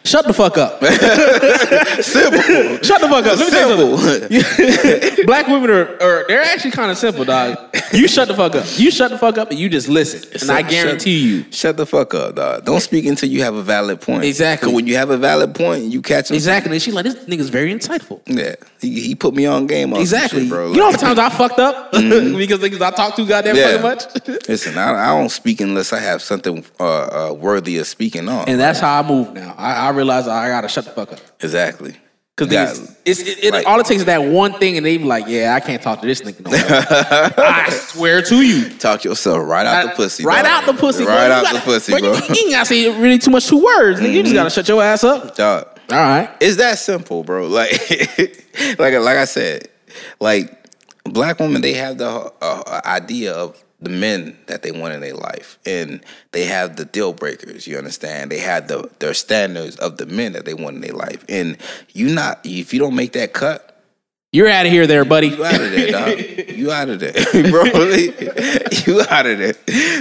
Shut 0.05 0.25
the 0.27 0.33
fuck 0.33 0.57
up. 0.57 0.79
Simple. 2.03 2.79
Shut 2.83 3.01
the 3.01 3.09
fuck 3.09 3.27
up. 3.27 3.37
Let 3.37 3.39
me 3.39 3.51
tell 3.51 3.79
you 3.79 3.97
Simple. 3.97 5.11
something. 5.11 5.27
Black 5.27 5.47
women 5.49 5.71
are, 5.71 6.01
are 6.03 6.25
they're 6.29 6.43
actually 6.43 6.71
kind 6.71 6.91
of 6.91 6.97
simple, 6.97 7.25
dog. 7.25 7.59
You 7.93 8.07
shut 8.09 8.29
the 8.29 8.35
fuck 8.35 8.55
up. 8.55 8.65
You 8.77 8.91
shut 8.91 9.11
the 9.11 9.19
fuck 9.19 9.39
up 9.39 9.51
and 9.51 9.59
you 9.59 9.69
just 9.69 9.89
listen. 9.89 10.23
And 10.41 10.51
I 10.51 10.63
Shut- 10.63 10.71
guarantee 10.71 11.19
you. 11.19 11.45
Shut 11.53 11.77
the 11.77 11.85
fuck 11.87 12.15
up, 12.15 12.37
dog. 12.37 12.65
Don't 12.65 12.81
speak 12.81 13.05
until 13.07 13.29
you 13.29 13.43
have 13.43 13.55
a 13.55 13.63
valid 13.63 14.01
point. 14.01 14.25
Exactly. 14.25 14.73
when 14.73 14.87
you 14.87 14.97
have 14.97 15.11
a 15.11 15.17
valid 15.17 15.55
point, 15.55 15.85
you 15.85 16.01
catch 16.03 16.31
him. 16.31 16.37
Exactly. 16.37 16.73
And 16.73 16.83
she 16.83 16.93
like, 16.93 17.05
this 17.05 17.17
nigga's 17.27 17.51
very 17.51 17.73
insightful. 17.75 18.21
Yeah. 18.27 18.55
He, 18.81 19.01
he 19.01 19.15
put 19.15 19.35
me 19.35 19.47
on 19.47 19.67
game. 19.67 19.93
on 19.93 20.01
Exactly. 20.01 20.43
shit, 20.43 20.49
bro. 20.49 20.71
you 20.71 20.77
know 20.79 20.85
how 20.85 20.91
Like- 20.93 21.03
many 21.03 21.15
times 21.15 21.19
I 21.19 21.37
fucked 21.37 21.59
up 21.59 21.93
because 21.93 22.61
niggas 22.61 22.81
I 22.81 22.91
talk 22.93 23.17
too 23.17 23.27
goddamn 23.27 23.57
Yeah. 23.57 23.79
fucking 23.79 23.83
much. 24.27 24.49
Listen, 24.49 24.79
I, 24.79 24.93
I 25.13 25.19
don't 25.19 25.29
speak 25.31 25.61
unless 25.61 25.93
I 25.93 25.99
have 26.01 26.23
something 26.23 26.65
uh, 26.79 27.00
uh, 27.01 27.33
worthy 27.35 27.79
of 27.79 27.87
speaking 27.87 28.29
on. 28.29 28.49
and 28.49 28.59
that's 28.61 28.81
how 28.81 29.01
I 29.01 29.07
move 29.07 29.33
now. 29.33 29.55
I, 29.57 29.87
I 29.87 29.91
realize 29.91 30.27
I 30.29 30.49
gotta 30.49 30.69
shut 30.69 30.85
the 30.85 30.91
fuck 30.91 31.13
up. 31.13 31.21
exactly. 31.43 31.97
Because 32.37 32.53
Yeah. 32.55 32.95
it's, 33.05 33.21
it, 33.21 33.45
it, 33.45 33.53
Like- 33.53 33.67
all 33.67 33.79
it 33.81 33.87
takes 33.87 34.01
is 34.01 34.07
that 34.07 34.23
one 34.25 34.55
thing, 34.55 34.79
and 34.79 34.87
they 34.87 34.97
be 34.97 35.05
like, 35.05 35.25
"Yeah, 35.29 35.55
I 35.55 35.61
can't 35.61 35.83
talk 35.83 36.01
to 36.01 36.07
this 36.07 36.23
nigga 36.23 36.41
no 36.41 36.51
more." 36.53 36.59
I 37.47 37.69
swear 37.71 38.23
to 38.23 38.37
you, 38.41 38.71
Talk 38.79 39.05
yourself 39.05 39.47
right 39.47 39.67
out 39.67 39.91
the 39.91 39.97
pussy. 39.97 40.25
right 40.25 40.43
dog. 40.43 40.65
out 40.65 40.67
the 40.73 40.81
pussy. 40.81 41.05
Right 41.05 41.27
You 41.27 41.33
out 41.33 41.43
gotta- 41.45 41.59
the 41.59 41.65
pussy, 41.65 41.93
bro. 41.93 42.01
bro. 42.01 42.13
You, 42.15 42.23
you 42.35 42.41
ain't 42.45 42.51
gotta 42.53 42.65
say 42.67 42.99
really 43.01 43.19
too 43.19 43.31
much 43.31 43.47
two 43.47 43.63
words. 43.63 44.01
Nigga. 44.01 44.13
You 44.15 44.23
just 44.23 44.35
gotta 44.35 44.49
shut 44.51 44.67
your 44.69 44.83
ass 44.83 45.05
up. 45.05 45.37
Dog. 45.37 45.67
All 45.91 45.99
right. 45.99 46.31
It's 46.41 46.57
that 46.57 46.79
simple, 46.79 47.25
bro. 47.25 47.47
Like, 47.49 47.73
like, 48.79 48.95
like 48.95 49.17
I 49.19 49.25
said, 49.27 49.69
like 50.19 50.57
black 51.05 51.41
women, 51.41 51.61
they 51.61 51.75
have 51.75 51.99
the 51.99 52.33
uh, 52.41 52.81
idea 52.87 53.33
of 53.35 53.63
the 53.83 53.91
men 53.91 54.37
that 54.47 54.63
they 54.63 54.71
want 54.71 54.95
in 54.95 55.01
their 55.01 55.15
life, 55.15 55.59
and 55.65 56.01
they 56.33 56.45
have 56.45 56.77
the 56.77 56.85
deal 56.85 57.13
breakers. 57.13 57.67
You 57.67 57.79
understand? 57.79 58.31
They 58.31 58.41
have 58.41 58.69
the 58.69 58.91
their 58.99 59.15
standards 59.15 59.77
of 59.77 59.97
the 59.97 60.07
men 60.07 60.33
that 60.33 60.45
they 60.45 60.55
want 60.55 60.77
in 60.77 60.83
their 60.83 60.93
life, 60.93 61.25
and 61.29 61.57
you 61.93 62.13
not 62.13 62.41
if 62.45 62.75
you 62.75 62.81
don't 62.81 62.97
make 62.97 63.13
that 63.13 63.33
cut, 63.33 63.70
You're 64.33 64.49
out 64.49 64.65
of 64.65 64.71
here, 64.71 64.87
there, 64.87 65.05
buddy. 65.05 65.27
You 65.29 65.45
out 65.45 65.61
of 65.61 65.71
there, 65.73 65.91
dog. 65.91 66.19
You 66.51 66.71
out 66.71 66.89
of 66.89 67.01
there, 67.01 67.13
bro. 67.51 67.65
you 67.65 69.01
out 69.11 69.27
of 69.27 69.39
there. 69.39 69.55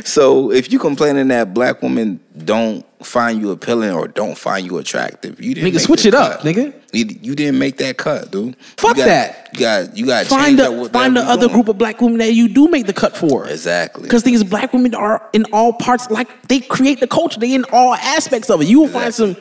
So 0.03 0.51
if 0.51 0.71
you 0.71 0.77
complaining 0.77 1.29
that 1.29 1.51
black 1.55 1.81
women 1.81 2.19
don't 2.37 2.85
find 3.03 3.41
you 3.41 3.49
appealing 3.49 3.89
or 3.91 4.07
don't 4.07 4.37
find 4.37 4.67
you 4.67 4.77
attractive, 4.77 5.41
you 5.41 5.55
didn't 5.55 5.69
Nigga, 5.71 5.73
make 5.73 5.81
switch 5.83 6.05
it 6.05 6.13
up, 6.13 6.41
nigga. 6.41 6.75
You, 6.93 7.05
you 7.21 7.33
didn't 7.33 7.57
make 7.57 7.77
that 7.77 7.97
cut, 7.97 8.29
dude. 8.29 8.55
Fuck 8.77 8.97
You 8.97 9.03
got- 9.03 9.07
that. 9.07 9.49
You 9.53 9.59
got 9.61 9.97
you 9.97 10.05
got 10.05 10.25
Find 10.27 10.59
the 10.59 10.89
find 10.93 11.17
the 11.17 11.21
other 11.21 11.49
group 11.49 11.67
of 11.67 11.79
black 11.79 11.99
women 11.99 12.19
that 12.19 12.33
you 12.33 12.47
do 12.49 12.67
make 12.67 12.85
the 12.85 12.93
cut 12.93 13.17
for. 13.17 13.47
exactly. 13.47 14.03
Because 14.03 14.21
things 14.21 14.43
black 14.43 14.73
women 14.73 14.93
are 14.93 15.27
in 15.33 15.45
all 15.51 15.73
parts, 15.73 16.07
like 16.11 16.29
they 16.47 16.59
create 16.59 16.99
the 16.99 17.07
culture. 17.07 17.39
They 17.39 17.55
in 17.55 17.65
all 17.73 17.95
aspects 17.95 18.51
of 18.51 18.61
it. 18.61 18.67
You 18.67 18.81
will 18.81 18.89
find 18.89 19.11
some 19.11 19.35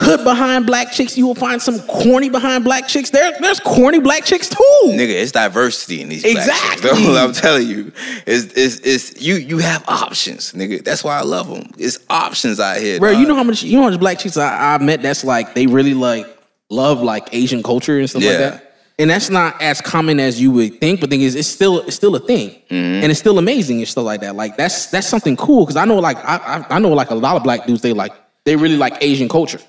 hood 0.00 0.22
behind 0.24 0.66
black 0.66 0.92
chicks. 0.92 1.18
You 1.18 1.26
will 1.26 1.34
find 1.34 1.60
some 1.60 1.80
corny 1.80 2.28
behind 2.30 2.64
black 2.64 2.86
chicks. 2.88 3.10
There, 3.10 3.32
there's 3.40 3.60
corny 3.60 3.98
black 4.00 4.24
chicks 4.24 4.48
too. 4.48 4.56
Nigga, 4.84 5.10
it's 5.10 5.32
diversity 5.32 6.02
in 6.02 6.08
these 6.08 6.22
black 6.22 6.34
chicks, 6.34 6.48
Exactly. 6.48 7.04
though. 7.04 7.16
I'm 7.24 7.32
telling 7.32 7.66
you, 7.66 7.92
it's, 8.26 8.44
it's 8.54 8.80
it's 8.80 9.20
you 9.22 9.34
you 9.36 9.58
have 9.58 9.84
options, 9.88 10.52
nigga. 10.52 10.84
That's 10.84 11.02
why 11.02 11.18
I 11.18 11.22
love 11.22 11.48
them. 11.48 11.70
It's 11.78 11.98
options 12.08 12.60
out 12.60 12.78
here, 12.78 12.98
Bro, 13.00 13.12
dog. 13.12 13.20
you 13.20 13.26
know 13.28 13.34
how 13.34 13.42
much 13.44 13.62
you 13.62 13.76
know 13.76 13.84
how 13.84 13.90
much 13.90 14.00
black 14.00 14.18
chicks 14.18 14.36
I, 14.36 14.74
I 14.74 14.78
met 14.78 15.02
that's 15.02 15.24
like 15.24 15.54
they 15.54 15.66
really 15.66 15.94
like 15.94 16.26
love 16.70 17.02
like 17.02 17.28
Asian 17.32 17.62
culture 17.62 17.98
and 17.98 18.08
stuff 18.08 18.22
like 18.22 18.38
that. 18.38 18.64
And 19.00 19.08
that's 19.10 19.30
not 19.30 19.62
as 19.62 19.80
common 19.80 20.18
as 20.18 20.40
you 20.40 20.50
would 20.50 20.80
think, 20.80 20.98
but 21.00 21.08
the 21.08 21.14
thing 21.16 21.22
is, 21.24 21.36
it's 21.36 21.46
still 21.48 21.80
it's 21.82 21.94
still 21.96 22.14
a 22.16 22.20
thing, 22.20 22.50
Mm-hmm. 22.50 22.74
and 23.02 23.04
it's 23.06 23.20
still 23.20 23.38
amazing 23.38 23.78
and 23.78 23.86
stuff 23.88 24.04
like 24.04 24.20
that. 24.22 24.34
Like 24.36 24.56
that's 24.56 24.86
that's 24.86 25.06
something 25.06 25.36
cool 25.36 25.64
because 25.64 25.76
I 25.76 25.84
know 25.84 25.98
like 25.98 26.18
I, 26.24 26.36
I 26.68 26.76
I 26.76 26.78
know 26.80 26.92
like 26.92 27.10
a 27.10 27.14
lot 27.14 27.36
of 27.36 27.42
black 27.44 27.66
dudes 27.66 27.80
they 27.82 27.92
like 27.92 28.12
they 28.44 28.56
really 28.56 28.76
like 28.76 28.96
Asian 29.00 29.28
culture, 29.28 29.60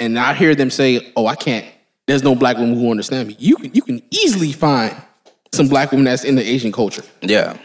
and 0.00 0.18
I 0.18 0.34
hear 0.34 0.54
them 0.54 0.70
say, 0.70 1.12
"Oh, 1.16 1.26
I 1.26 1.34
can't." 1.34 1.64
There's 2.06 2.22
no 2.22 2.34
black 2.34 2.56
woman 2.56 2.78
who 2.78 2.90
understand 2.90 3.28
me. 3.28 3.36
You 3.38 3.56
can 3.56 3.74
you 3.74 3.82
can 3.82 4.02
easily 4.10 4.52
find 4.52 4.96
some 5.52 5.68
black 5.68 5.90
women 5.90 6.04
that's 6.04 6.24
in 6.24 6.34
the 6.36 6.42
Asian 6.42 6.72
culture. 6.72 7.02
Yeah. 7.20 7.56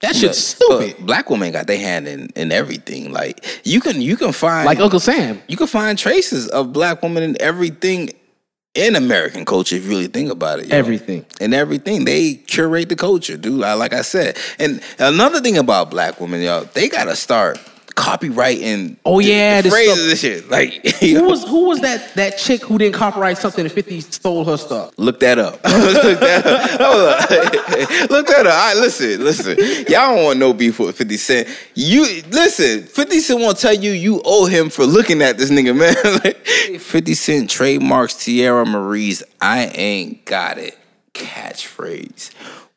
That 0.00 0.14
shit's 0.14 0.54
But 0.54 0.66
stupid. 0.82 1.06
black 1.06 1.30
women 1.30 1.52
got 1.52 1.66
their 1.66 1.78
hand 1.78 2.06
in, 2.06 2.28
in 2.36 2.52
everything. 2.52 3.12
Like 3.12 3.44
you 3.64 3.80
can 3.80 4.02
you 4.02 4.16
can 4.16 4.32
find 4.32 4.66
Like 4.66 4.78
Uncle 4.80 5.00
Sam. 5.00 5.40
you 5.48 5.56
can 5.56 5.66
find 5.68 5.98
traces 5.98 6.48
of 6.48 6.72
black 6.72 7.02
women 7.02 7.22
in 7.22 7.40
everything 7.40 8.10
in 8.74 8.94
American 8.94 9.46
culture 9.46 9.74
if 9.76 9.84
you 9.84 9.88
really 9.88 10.06
think 10.08 10.30
about 10.30 10.58
it. 10.58 10.70
Everything. 10.70 11.24
And 11.40 11.54
everything. 11.54 12.04
They 12.04 12.34
curate 12.34 12.90
the 12.90 12.96
culture, 12.96 13.38
dude. 13.38 13.54
Like, 13.58 13.78
like 13.78 13.92
I 13.94 14.02
said. 14.02 14.36
And 14.58 14.82
another 14.98 15.40
thing 15.40 15.56
about 15.56 15.90
black 15.90 16.20
women, 16.20 16.42
y'all, 16.42 16.64
they 16.74 16.88
gotta 16.90 17.16
start 17.16 17.58
copyrighting 17.96 18.96
Oh, 19.04 19.18
yeah, 19.18 19.60
the 19.60 19.68
this 19.68 19.72
phrases 19.72 20.10
and 20.10 20.18
shit. 20.18 20.50
Like 20.50 20.86
Who 21.00 21.24
was 21.24 21.42
who 21.44 21.66
was 21.66 21.80
that 21.80 22.14
that 22.14 22.38
chick 22.38 22.62
who 22.62 22.78
didn't 22.78 22.94
copyright 22.94 23.38
something 23.38 23.64
and 23.64 23.72
50 23.72 24.00
stole 24.02 24.44
her 24.44 24.56
stuff? 24.56 24.92
Look 24.96 25.18
that 25.20 25.38
up. 25.38 25.54
Look 25.64 26.20
that 26.20 26.46
up. 26.80 27.30
Look 28.10 28.26
that 28.28 28.46
up. 28.46 28.52
All 28.52 28.74
right, 28.74 28.76
listen, 28.76 29.24
listen. 29.24 29.56
Y'all 29.88 30.14
don't 30.14 30.24
want 30.24 30.38
no 30.38 30.52
beef 30.52 30.78
with 30.78 30.96
50 30.96 31.16
Cent. 31.16 31.48
You 31.74 32.22
listen, 32.30 32.84
50 32.84 33.18
Cent 33.18 33.40
won't 33.40 33.58
tell 33.58 33.74
you 33.74 33.90
you 33.90 34.22
owe 34.24 34.46
him 34.46 34.68
for 34.68 34.84
looking 34.84 35.22
at 35.22 35.38
this 35.38 35.50
nigga, 35.50 35.76
man. 35.76 35.96
Like, 36.24 36.46
50 36.46 37.14
Cent 37.14 37.50
trademarks 37.50 38.14
Teairra 38.14 38.66
Mari's 38.66 39.22
I 39.40 39.66
ain't 39.66 40.24
got 40.24 40.58
it 40.58 40.78
catchphrase. 41.16 42.30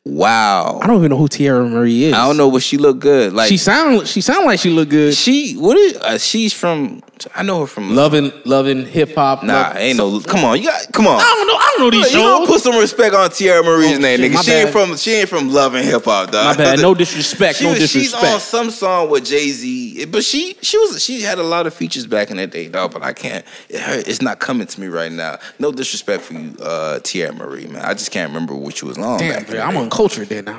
Wow. 0.06 0.80
I 0.82 0.86
don't 0.86 0.96
even 0.98 1.10
know 1.10 1.18
who 1.18 1.28
Teairra 1.28 1.70
Mari 1.70 2.04
is. 2.04 2.14
I 2.14 2.26
don't 2.26 2.38
know, 2.38 2.50
but 2.50 2.62
she 2.62 2.78
looked 2.78 3.00
good. 3.00 3.34
Like 3.34 3.48
She 3.50 3.58
sound 3.58 4.08
she 4.08 4.22
sound 4.22 4.46
like 4.46 4.58
she 4.58 4.70
looked 4.70 4.90
good. 4.90 5.14
she 5.14 5.54
what 5.58 5.76
is 5.76 5.94
uh, 5.98 6.16
she's 6.16 6.54
from 6.54 7.02
I 7.34 7.42
know 7.42 7.60
her 7.60 7.66
from 7.66 7.94
Loving 7.94 8.32
loving 8.46 8.86
hip 8.86 9.14
hop. 9.14 9.42
Nah, 9.42 9.52
love- 9.52 9.76
ain't 9.76 9.98
no 9.98 10.20
come 10.20 10.42
on, 10.42 10.56
you 10.58 10.68
got 10.68 10.90
come 10.94 11.06
on. 11.06 11.20
I 11.20 11.22
don't 11.22 11.46
know. 11.46 11.54
I 11.54 11.74
don't 11.76 11.80
know 11.80 11.90
these 11.90 12.12
You 12.14 12.18
gonna 12.18 12.38
shows. 12.46 12.48
put 12.48 12.60
some 12.62 12.80
respect 12.80 13.14
on 13.14 13.28
Teairra 13.28 13.62
Mari's 13.62 13.98
Oh, 13.98 14.00
name, 14.00 14.18
shit, 14.20 14.30
nigga. 14.32 14.34
my 14.36 14.40
She 14.40 14.52
ain't 14.52 14.70
from 14.70 14.96
she 14.96 15.12
ain't 15.12 15.28
from 15.28 15.52
Love 15.52 15.74
and 15.74 15.84
Hip 15.84 16.04
Hop, 16.06 16.30
dog. 16.30 16.56
My 16.56 16.64
bad. 16.64 16.78
No 16.80 16.94
disrespect. 16.94 17.58
She 17.58 17.64
no 17.64 17.72
was, 17.72 17.90
she's 17.90 18.14
on 18.14 18.40
some 18.40 18.70
song 18.70 19.10
with 19.10 19.26
Jay 19.26 19.50
Z, 19.50 20.06
but 20.06 20.24
she 20.24 20.56
she 20.62 20.78
was 20.78 21.02
she 21.04 21.20
had 21.20 21.38
a 21.38 21.42
lot 21.42 21.66
of 21.66 21.74
features 21.74 22.06
back 22.06 22.30
in 22.30 22.38
the 22.38 22.46
day, 22.46 22.68
dog. 22.68 22.92
But 22.94 23.02
I 23.02 23.12
can't. 23.12 23.44
It 23.68 23.80
hurt, 23.80 24.08
it's 24.08 24.22
not 24.22 24.38
coming 24.38 24.66
to 24.66 24.80
me 24.80 24.86
right 24.86 25.12
now. 25.12 25.36
No 25.58 25.72
disrespect 25.72 26.22
for 26.22 26.32
you, 26.32 26.56
uh, 26.62 27.00
Teairra 27.00 27.36
Mari, 27.36 27.66
man. 27.66 27.84
I 27.84 27.92
just 27.92 28.10
can't 28.10 28.30
remember 28.30 28.54
what 28.54 28.80
you 28.80 28.88
was 28.88 28.96
on. 28.96 29.18
Damn, 29.18 29.34
back 29.40 29.48
in 29.48 29.54
bro, 29.56 29.60
I'm 29.60 29.74
day. 29.74 29.80
Uncultured 29.90 30.28
then 30.28 30.44
now. 30.44 30.58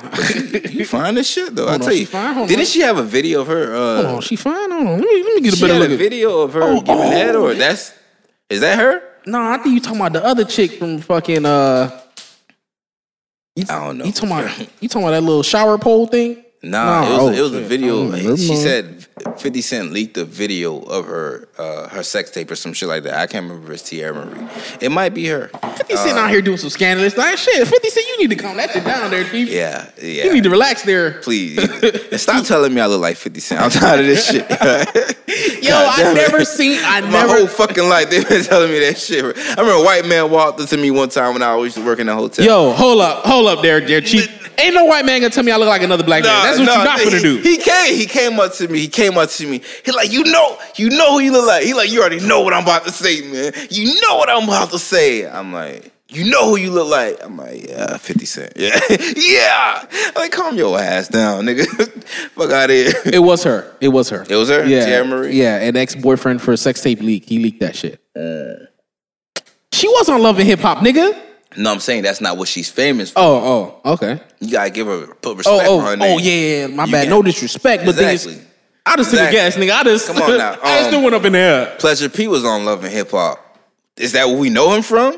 You 0.70 0.84
find 0.84 1.16
this 1.16 1.28
shit 1.30 1.54
though. 1.54 1.68
I 1.68 1.78
tell 1.78 1.92
you, 1.92 2.06
fine? 2.06 2.46
Didn't 2.46 2.66
she 2.66 2.80
have 2.80 2.98
a 2.98 3.02
video 3.02 3.40
of 3.40 3.46
her? 3.48 3.74
Uh, 3.74 4.02
Hold 4.02 4.06
on, 4.16 4.20
she 4.22 4.36
fine. 4.36 4.70
Hold 4.70 4.86
on. 4.86 5.00
Let 5.00 5.08
me 5.08 5.22
let 5.24 5.34
me 5.36 5.40
get 5.42 5.52
a 5.54 5.56
she 5.56 5.62
better 5.62 5.74
had 5.74 5.80
look 5.80 5.90
a 5.90 5.92
at 5.94 5.98
video 5.98 6.40
of 6.40 6.52
her 6.52 6.62
Oh, 6.62 6.80
giving 6.80 7.02
oh. 7.02 7.10
head, 7.10 7.36
or 7.36 7.54
that's 7.54 7.94
is 8.50 8.60
that 8.60 8.78
her? 8.78 9.02
No, 9.26 9.40
I 9.40 9.58
think 9.58 9.74
you 9.74 9.80
talking 9.80 10.00
about 10.00 10.12
the 10.12 10.24
other 10.24 10.44
chick 10.44 10.72
from 10.72 10.98
fucking 10.98 11.44
uh 11.46 12.00
I 13.58 13.62
don't 13.84 13.98
know. 13.98 14.04
You 14.04 14.12
talking 14.12 14.30
about 14.30 14.58
you 14.82 14.88
talking 14.88 15.02
about 15.08 15.10
that 15.12 15.22
little 15.22 15.42
shower 15.42 15.78
pole 15.78 16.06
thing? 16.06 16.44
Nah, 16.62 17.00
Nah, 17.00 17.06
it 17.06 17.10
was, 17.10 17.20
oh, 17.20 17.28
it 17.32 17.40
was 17.42 17.52
a 17.54 17.58
shit. 17.60 17.66
video. 17.68 17.98
Oh, 17.98 18.08
never 18.08 18.36
she 18.36 18.48
mind. 18.48 18.60
said 18.60 19.01
50 19.38 19.60
Cent 19.60 19.92
leaked 19.92 20.16
a 20.16 20.24
video 20.24 20.80
of 20.80 21.06
her 21.06 21.48
uh, 21.58 21.88
her 21.88 22.02
sex 22.02 22.30
tape 22.30 22.50
or 22.50 22.56
some 22.56 22.72
shit 22.72 22.88
like 22.88 23.04
that. 23.04 23.14
I 23.14 23.26
can't 23.26 23.44
remember 23.44 23.72
if 23.72 23.80
it's 23.80 23.90
Teairra 23.90 24.14
Mari. 24.14 24.50
It 24.80 24.90
might 24.90 25.14
be 25.14 25.26
her. 25.28 25.48
50 25.48 25.96
Cent 25.96 26.18
out 26.18 26.30
here 26.30 26.42
doing 26.42 26.58
some 26.58 26.70
scandalous 26.70 27.16
like 27.16 27.38
shit. 27.38 27.66
50 27.66 27.88
Cent, 27.88 28.06
you 28.08 28.18
need 28.18 28.30
to 28.30 28.42
calm 28.42 28.56
that 28.56 28.70
shit 28.70 28.84
down 28.84 29.10
there, 29.10 29.24
Chief. 29.24 29.48
Yeah, 29.48 29.88
yeah. 30.00 30.24
You 30.24 30.32
need 30.34 30.44
to 30.44 30.50
relax 30.50 30.82
there. 30.82 31.20
Please. 31.20 31.58
and 32.12 32.20
stop 32.20 32.44
telling 32.44 32.74
me 32.74 32.80
I 32.80 32.86
look 32.86 33.00
like 33.00 33.16
50 33.16 33.40
Cent. 33.40 33.60
I'm 33.60 33.70
tired 33.70 34.00
of 34.00 34.06
this 34.06 34.26
shit. 34.26 34.48
Yo, 35.62 35.70
God 35.70 36.00
I 36.00 36.10
it. 36.10 36.14
never 36.14 36.44
seen 36.44 36.78
I 36.82 37.00
My 37.00 37.10
never 37.10 37.38
whole 37.38 37.46
fucking 37.46 37.88
life, 37.88 38.10
they've 38.10 38.28
been 38.28 38.44
telling 38.44 38.70
me 38.70 38.80
that 38.80 38.98
shit. 38.98 39.24
I 39.24 39.60
remember 39.60 39.72
a 39.72 39.84
white 39.84 40.04
man 40.04 40.30
walked 40.30 40.60
up 40.60 40.68
to 40.68 40.76
me 40.76 40.90
one 40.90 41.08
time 41.08 41.32
when 41.32 41.42
I 41.42 41.54
was 41.54 41.76
working 41.76 41.92
work 41.92 41.98
in 42.00 42.08
a 42.08 42.14
hotel. 42.14 42.44
Yo, 42.44 42.72
hold 42.72 43.00
up, 43.00 43.24
hold 43.24 43.46
up 43.48 43.62
there, 43.62 43.80
there, 43.80 44.00
Chief. 44.00 44.41
Ain't 44.58 44.74
no 44.74 44.84
white 44.84 45.04
man 45.04 45.20
gonna 45.20 45.30
tell 45.30 45.44
me 45.44 45.52
I 45.52 45.56
look 45.56 45.68
like 45.68 45.82
another 45.82 46.04
black 46.04 46.22
man. 46.22 46.42
That's 46.42 46.58
what 46.58 46.66
nah, 46.66 46.76
you're 46.76 46.84
not 46.84 46.98
he, 47.00 47.04
gonna 47.06 47.20
do. 47.20 47.38
He 47.38 47.56
came, 47.58 47.94
he 47.94 48.06
came 48.06 48.38
up 48.38 48.52
to 48.54 48.68
me. 48.68 48.80
He 48.80 48.88
came 48.88 49.16
up 49.18 49.28
to 49.30 49.46
me. 49.46 49.62
He 49.84 49.92
like, 49.92 50.12
you 50.12 50.24
know, 50.24 50.58
you 50.76 50.90
know 50.90 51.12
who 51.12 51.20
you 51.20 51.32
look 51.32 51.46
like. 51.46 51.64
He 51.64 51.74
like, 51.74 51.90
you 51.90 52.00
already 52.00 52.20
know 52.20 52.40
what 52.40 52.52
I'm 52.52 52.62
about 52.62 52.84
to 52.84 52.90
say, 52.90 53.20
man. 53.22 53.52
You 53.70 54.00
know 54.00 54.16
what 54.16 54.28
I'm 54.28 54.44
about 54.44 54.70
to 54.70 54.78
say. 54.78 55.26
I'm 55.28 55.52
like, 55.52 55.92
you 56.08 56.30
know 56.30 56.50
who 56.50 56.56
you 56.56 56.70
look 56.70 56.88
like. 56.88 57.24
I'm 57.24 57.36
like, 57.36 57.68
yeah, 57.68 57.96
50 57.96 58.24
Cent. 58.26 58.52
Yeah, 58.56 58.78
yeah. 59.16 59.86
I'm 59.90 60.14
like, 60.14 60.32
calm 60.32 60.56
your 60.56 60.78
ass 60.78 61.08
down, 61.08 61.46
nigga. 61.46 61.66
Fuck 62.34 62.50
out 62.50 62.70
of 62.70 62.76
here. 62.76 62.92
It 63.06 63.20
was 63.20 63.42
her. 63.44 63.74
It 63.80 63.88
was 63.88 64.10
her. 64.10 64.26
It 64.28 64.36
was 64.36 64.48
her? 64.48 64.64
Yeah, 64.66 64.86
Teairra 64.86 65.08
Mari? 65.08 65.34
Yeah, 65.34 65.56
an 65.58 65.76
ex 65.76 65.94
boyfriend 65.94 66.42
for 66.42 66.52
a 66.52 66.56
sex 66.56 66.82
tape 66.82 67.00
leak. 67.00 67.24
He 67.28 67.38
leaked 67.38 67.60
that 67.60 67.74
shit. 67.74 68.00
She 69.72 69.88
was 69.88 70.08
on 70.08 70.22
Love 70.22 70.38
and 70.38 70.46
Hip 70.46 70.60
Hop, 70.60 70.78
nigga. 70.78 71.31
No, 71.56 71.70
I'm 71.72 71.80
saying 71.80 72.02
that's 72.02 72.20
not 72.20 72.36
what 72.36 72.48
she's 72.48 72.70
famous 72.70 73.10
for. 73.10 73.18
Oh, 73.20 73.80
oh, 73.84 73.92
okay. 73.94 74.20
You 74.40 74.50
gotta 74.52 74.70
give 74.70 74.86
her 74.86 75.06
put 75.14 75.30
Oh, 75.30 75.34
respect 75.34 75.68
oh, 75.68 75.78
on 75.80 75.84
her 75.86 75.96
name. 75.96 76.14
oh, 76.14 76.18
yeah, 76.18 76.32
yeah, 76.32 76.66
my 76.68 76.84
You 76.84 76.92
bad. 76.92 77.08
No 77.08 77.22
disrespect, 77.22 77.84
but 77.84 77.90
Exactly. 77.98 78.40
I 78.84 78.96
just 78.96 79.10
took 79.10 79.20
a 79.20 79.28
Exactly. 79.28 79.64
guess, 79.66 79.70
nigga. 79.70 79.80
I 79.80 79.84
just 79.84 80.06
Come 80.08 80.22
on 80.22 80.38
now. 80.38 80.58
I 80.62 80.80
just 80.82 80.94
Um, 80.94 81.02
went 81.02 81.14
up 81.14 81.24
in 81.24 81.32
there. 81.34 81.66
Pleasure 81.78 82.08
P 82.08 82.26
was 82.28 82.44
on 82.44 82.64
Love 82.64 82.82
and 82.84 82.92
Hip 82.92 83.10
Hop. 83.12 83.38
Is 83.96 84.12
that 84.12 84.26
where 84.28 84.36
we 84.38 84.50
know 84.50 84.72
him 84.74 84.82
from? 84.82 85.16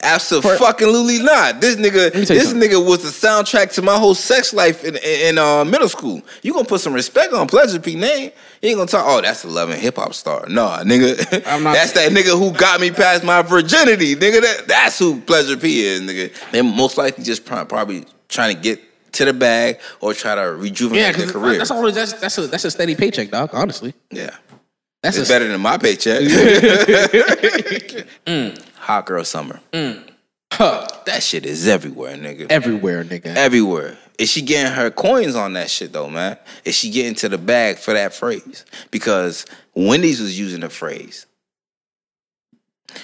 Absolutely 0.00 1.18
not. 1.18 1.60
This 1.60 1.76
nigga, 1.76 2.14
me 2.14 2.24
tell 2.24 2.36
you 2.36 2.42
this 2.42 2.52
nigga 2.54 2.84
was 2.84 3.02
the 3.02 3.26
soundtrack 3.26 3.72
to 3.74 3.82
my 3.82 3.98
whole 3.98 4.14
sex 4.14 4.52
life 4.54 4.84
in, 4.84 4.94
in, 4.96 5.02
in, 5.02 5.38
uh, 5.38 5.64
middle 5.64 5.88
school. 5.88 6.22
You 6.42 6.52
gonna 6.52 6.64
put 6.64 6.80
some 6.80 6.92
respect 6.92 7.32
on 7.32 7.46
Pleasure 7.48 7.80
P 7.80 7.96
name? 7.96 8.30
You 8.62 8.70
ain't 8.70 8.78
gonna 8.78 8.88
talk. 8.88 9.04
Oh, 9.06 9.20
that's 9.20 9.44
Love 9.44 9.70
and 9.70 9.80
Hip 9.80 9.96
Hop 9.96 10.14
star. 10.14 10.46
No, 10.48 10.62
nigga. 10.82 11.42
I'm 11.46 11.62
not- 11.62 11.74
that's 11.74 11.92
that 11.92 12.10
nigga 12.12 12.38
who 12.38 12.52
got 12.52 12.80
me 12.80 12.90
past 12.90 13.24
my 13.24 13.42
virginity, 13.42 14.14
nigga. 14.16 14.40
That, 14.40 14.64
that's 14.66 14.98
who 14.98 15.20
Pleasure 15.20 15.56
P 15.56 15.82
is, 15.82 16.00
nigga. 16.02 16.32
They 16.50 16.62
most 16.62 16.98
likely 16.98 17.24
just 17.24 17.44
pro- 17.44 17.64
probably 17.64 18.04
trying 18.28 18.54
to 18.56 18.60
get 18.60 18.80
to 19.12 19.24
the 19.24 19.32
bag 19.32 19.78
or 20.00 20.12
try 20.12 20.34
to 20.34 20.52
rejuvenate 20.52 21.02
Yeah, 21.02 21.12
their 21.12 21.26
career. 21.28 21.58
that's 21.58 21.70
all. 21.70 21.90
That's 21.90 22.12
that's 22.14 22.38
a 22.38 22.46
that's 22.46 22.64
a 22.64 22.70
steady 22.70 22.94
paycheck, 22.96 23.30
dog. 23.30 23.50
Honestly, 23.52 23.94
yeah. 24.10 24.36
that's 25.02 25.16
a, 25.18 25.26
better 25.26 25.48
than 25.48 25.60
my 25.60 25.78
paycheck. 25.78 26.22
Mm. 28.26 28.62
Hot 28.76 29.06
girl 29.06 29.24
summer. 29.24 29.60
Mm. 29.72 30.02
Huh. 30.52 30.86
That 31.06 31.22
shit 31.22 31.46
is 31.46 31.66
everywhere, 31.68 32.16
nigga. 32.16 32.50
everywhere, 32.50 33.04
nigga. 33.04 33.26
everywhere. 33.36 33.96
Is 34.18 34.28
she 34.30 34.42
getting 34.42 34.72
her 34.72 34.90
coins 34.90 35.36
on 35.36 35.52
that 35.52 35.70
shit 35.70 35.92
though, 35.92 36.10
man? 36.10 36.36
Is 36.64 36.74
she 36.74 36.90
getting 36.90 37.14
to 37.16 37.28
the 37.28 37.38
bag 37.38 37.78
for 37.78 37.94
that 37.94 38.12
phrase? 38.12 38.64
Because 38.90 39.46
Wendy's 39.74 40.20
was 40.20 40.38
using 40.38 40.60
the 40.60 40.68
phrase. 40.68 41.26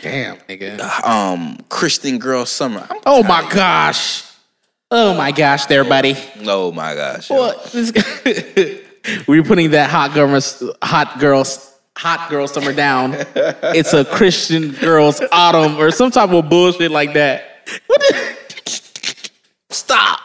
Damn, 0.02 0.36
nigga. 0.48 0.80
Um, 1.04 1.58
Christian 1.68 2.18
girl 2.18 2.44
summer. 2.46 2.86
I'm 2.90 2.98
Oh 3.06 3.22
my 3.22 3.48
gosh. 3.48 4.24
Oh 4.90 5.14
my 5.14 5.30
gosh, 5.32 5.66
there, 5.66 5.84
buddy. 5.84 6.16
Oh 6.44 6.72
my 6.72 6.94
gosh. 6.94 7.28
This- 7.72 7.92
We're 9.28 9.42
putting 9.42 9.70
that 9.72 9.90
hot 9.90 10.14
girl, 10.14 10.40
hot 10.82 11.18
girls, 11.20 11.74
hot 11.96 12.30
girl 12.30 12.48
summer 12.48 12.72
down. 12.72 13.14
It's 13.36 13.92
a 13.92 14.04
Christian 14.04 14.72
girls 14.72 15.20
autumn 15.30 15.76
or 15.78 15.90
some 15.90 16.10
type 16.10 16.30
of 16.30 16.48
bullshit 16.48 16.90
like 16.90 17.12
that. 17.12 17.44
What? 17.86 18.38
Stop. 19.70 20.20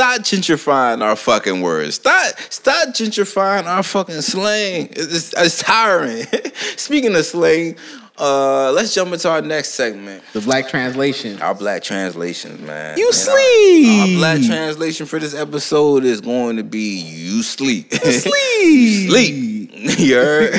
Stop. 0.00 0.20
gentrifying 0.22 1.02
our 1.02 1.16
fucking 1.16 1.60
words. 1.60 1.96
Stop 1.96 2.34
stop 2.48 2.88
gentrifying 2.88 3.66
our 3.66 3.82
fucking 3.82 4.22
slang. 4.22 4.88
It's, 4.92 5.34
it's 5.36 5.62
tiring. 5.62 6.24
Speaking 6.76 7.14
of 7.14 7.26
slang, 7.26 7.76
uh, 8.18 8.72
let's 8.72 8.94
jump 8.94 9.12
into 9.12 9.28
our 9.28 9.42
next 9.42 9.70
segment. 9.70 10.22
The 10.32 10.40
black 10.40 10.68
translation. 10.68 11.40
Our 11.42 11.54
black 11.54 11.82
translations, 11.82 12.60
man. 12.60 12.96
You 12.96 13.06
And 13.06 13.14
sleep. 13.14 14.00
Our, 14.00 14.00
our 14.00 14.14
black 14.16 14.42
translation 14.46 15.06
for 15.06 15.18
this 15.18 15.34
episode 15.34 16.04
is 16.04 16.20
going 16.20 16.56
to 16.56 16.64
be 16.64 17.00
you 17.00 17.42
sleep. 17.42 17.92
Sleep. 17.94 19.10
sleep. 19.10 19.70
You 19.98 20.16
heard? 20.16 20.54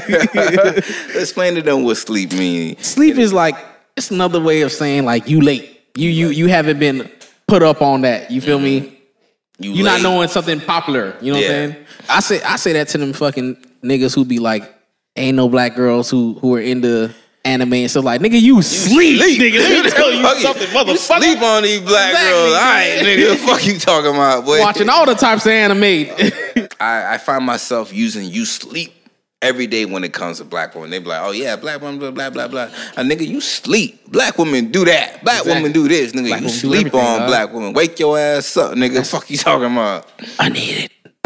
Explain 1.15 1.53
to 1.55 1.61
them 1.61 1.83
what 1.83 1.97
sleep 1.97 2.31
means. 2.33 2.85
Sleep 2.85 3.17
is 3.17 3.31
like 3.31 3.55
it's 3.95 4.09
another 4.09 4.39
way 4.39 4.61
of 4.61 4.71
saying 4.71 5.05
like 5.05 5.29
you 5.29 5.41
late. 5.41 5.81
You 5.95 6.09
you 6.09 6.29
you 6.29 6.47
haven't 6.47 6.79
been 6.79 7.11
put 7.47 7.61
up 7.61 7.81
on 7.81 8.01
that. 8.01 8.31
You 8.31 8.41
feel 8.41 8.59
me? 8.59 9.00
You 9.61 9.71
You 9.73 9.83
not 9.83 10.01
knowing 10.01 10.27
something 10.27 10.59
popular. 10.61 11.15
You 11.21 11.33
know 11.33 11.39
what 11.39 11.45
I'm 11.45 11.49
saying? 11.71 11.75
I 12.09 12.19
say 12.19 12.41
I 12.41 12.55
say 12.57 12.73
that 12.73 12.87
to 12.89 12.97
them 12.97 13.13
fucking 13.13 13.57
niggas 13.83 14.13
who 14.15 14.25
be 14.25 14.39
like, 14.39 14.63
ain't 15.15 15.35
no 15.37 15.47
black 15.49 15.75
girls 15.75 16.09
who 16.09 16.33
who 16.39 16.55
are 16.55 16.61
into 16.61 17.13
anime 17.43 17.73
and 17.73 17.89
stuff 17.89 18.03
like, 18.05 18.21
nigga, 18.21 18.39
you 18.39 18.61
sleep, 18.61 19.19
nigga. 19.19 19.59
Let 19.59 19.85
me 19.85 19.89
tell 19.91 20.11
you 20.11 20.23
something, 20.41 20.61
You 20.61 20.67
motherfucker. 20.75 20.97
sleep 20.97 21.41
on 21.41 21.63
these 21.63 21.81
black 21.81 22.09
Exactly, 22.11 22.31
girls. 22.31 22.53
All 22.53 22.61
right, 22.61 22.99
nigga. 23.01 23.35
Fuck 23.37 23.65
you 23.65 23.79
talking 23.79 24.11
about, 24.11 24.45
boy. 24.45 24.59
Watching 24.59 24.89
all 24.89 25.05
the 25.05 25.15
types 25.15 25.45
of 25.45 25.51
anime. 25.51 26.11
I, 26.79 27.15
I 27.15 27.17
find 27.17 27.43
myself 27.45 27.91
using 27.93 28.25
you 28.29 28.45
sleep 28.45 28.93
every 29.41 29.65
day 29.67 29.85
when 29.85 30.03
it 30.03 30.13
comes 30.13 30.37
to 30.37 30.43
black 30.45 30.75
women. 30.75 30.89
They 30.91 30.99
be 30.99 31.05
like, 31.05 31.21
oh 31.23 31.31
yeah, 31.31 31.55
black 31.55 31.81
women, 31.81 31.99
blah, 31.99 32.11
blah, 32.11 32.29
blah, 32.29 32.47
blah. 32.47 32.63
A 32.97 33.01
nigga, 33.03 33.27
you 33.27 33.41
sleep. 33.41 34.05
Black 34.11 34.37
women 34.37 34.71
do 34.71 34.85
that. 34.85 35.23
Black 35.23 35.39
Exactly. 35.41 35.53
women 35.53 35.71
do 35.71 35.87
this. 35.87 36.11
Nigga, 36.13 36.27
Black 36.27 36.41
you 36.41 36.49
sleep 36.49 36.93
on 36.93 37.19
dog. 37.19 37.27
black 37.27 37.53
women. 37.53 37.73
Wake 37.73 37.99
your 37.99 38.17
ass 38.19 38.55
up, 38.57 38.73
nigga. 38.73 39.05
Fuck 39.09 39.29
you 39.29 39.37
talking 39.37 39.65
about. 39.71 40.07
I 40.39 40.49
need 40.49 40.85
it. 40.85 40.91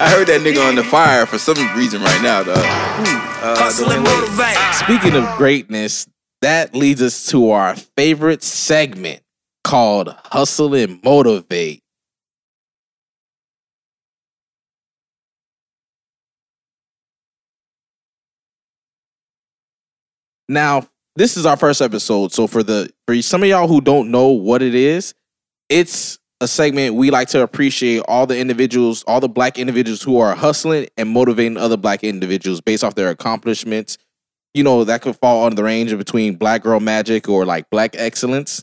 I 0.00 0.08
heard 0.16 0.26
that 0.28 0.40
nigga 0.42 0.66
on 0.66 0.74
the 0.76 0.84
fire 0.84 1.26
for 1.26 1.38
some 1.38 1.56
reason 1.76 2.02
right 2.02 2.22
now, 2.22 2.42
dog. 2.42 2.56
Uh, 2.58 3.56
Hustle 3.58 3.90
and. 3.90 4.06
Speaking 4.76 5.14
of 5.16 5.36
greatness, 5.36 6.06
that 6.40 6.74
leads 6.74 7.02
us 7.02 7.26
to 7.26 7.50
our 7.50 7.76
favorite 7.96 8.42
segment 8.42 9.20
called 9.64 10.14
Hustle 10.24 10.74
and 10.74 11.02
Motivate. 11.04 11.82
Now, 20.52 20.86
this 21.16 21.38
is 21.38 21.46
our 21.46 21.56
first 21.56 21.80
episode, 21.80 22.30
so 22.30 22.46
for 22.46 22.62
the 22.62 22.92
for 23.06 23.20
some 23.22 23.42
of 23.42 23.48
y'all 23.48 23.66
who 23.66 23.80
don't 23.80 24.10
know 24.10 24.28
what 24.28 24.60
it 24.60 24.74
is, 24.74 25.14
it's 25.70 26.18
a 26.42 26.46
segment 26.46 26.94
we 26.94 27.10
like 27.10 27.28
to 27.28 27.40
appreciate 27.40 28.02
all 28.06 28.26
the 28.26 28.38
individuals, 28.38 29.02
all 29.04 29.18
the 29.18 29.30
black 29.30 29.58
individuals 29.58 30.02
who 30.02 30.18
are 30.18 30.34
hustling 30.34 30.88
and 30.98 31.08
motivating 31.08 31.56
other 31.56 31.78
black 31.78 32.04
individuals 32.04 32.60
based 32.60 32.84
off 32.84 32.94
their 32.94 33.08
accomplishments. 33.08 33.96
You 34.52 34.62
know, 34.62 34.84
that 34.84 35.00
could 35.00 35.16
fall 35.16 35.46
under 35.46 35.56
the 35.56 35.64
range 35.64 35.90
of 35.90 35.98
between 35.98 36.34
black 36.36 36.64
girl 36.64 36.80
magic 36.80 37.30
or 37.30 37.46
like 37.46 37.70
black 37.70 37.96
excellence. 37.96 38.62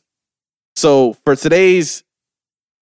So 0.75 1.13
for 1.25 1.35
today's 1.35 2.03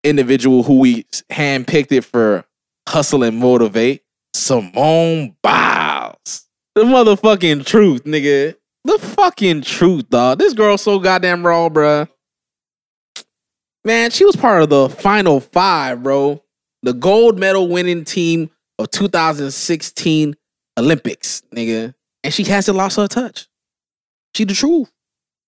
individual 0.03 0.63
who 0.63 0.79
we 0.79 1.03
handpicked 1.31 1.93
it 1.93 2.01
for 2.01 2.43
hustle 2.89 3.23
and 3.23 3.37
motivate, 3.37 4.03
Simone 4.33 5.37
Biles. 5.41 6.49
The 6.75 6.83
motherfucking 6.83 7.65
truth, 7.65 8.03
nigga. 8.03 8.55
The 8.87 8.97
fucking 8.99 9.63
truth, 9.63 10.09
dog. 10.09 10.39
This 10.39 10.53
girl 10.53 10.77
so 10.77 10.97
goddamn 10.97 11.45
raw, 11.45 11.67
bruh. 11.67 12.07
Man, 13.83 14.11
she 14.11 14.23
was 14.23 14.37
part 14.37 14.63
of 14.63 14.69
the 14.69 14.87
final 14.87 15.41
five, 15.41 16.03
bro. 16.03 16.41
The 16.83 16.93
gold 16.93 17.37
medal 17.37 17.67
winning 17.67 18.05
team 18.05 18.49
of 18.79 18.89
2016 18.91 20.37
Olympics, 20.79 21.43
nigga. 21.53 21.95
And 22.23 22.33
she 22.33 22.45
hasn't 22.45 22.77
lost 22.77 22.95
her 22.95 23.07
touch. 23.07 23.49
She 24.33 24.45
the 24.45 24.53
truth. 24.53 24.89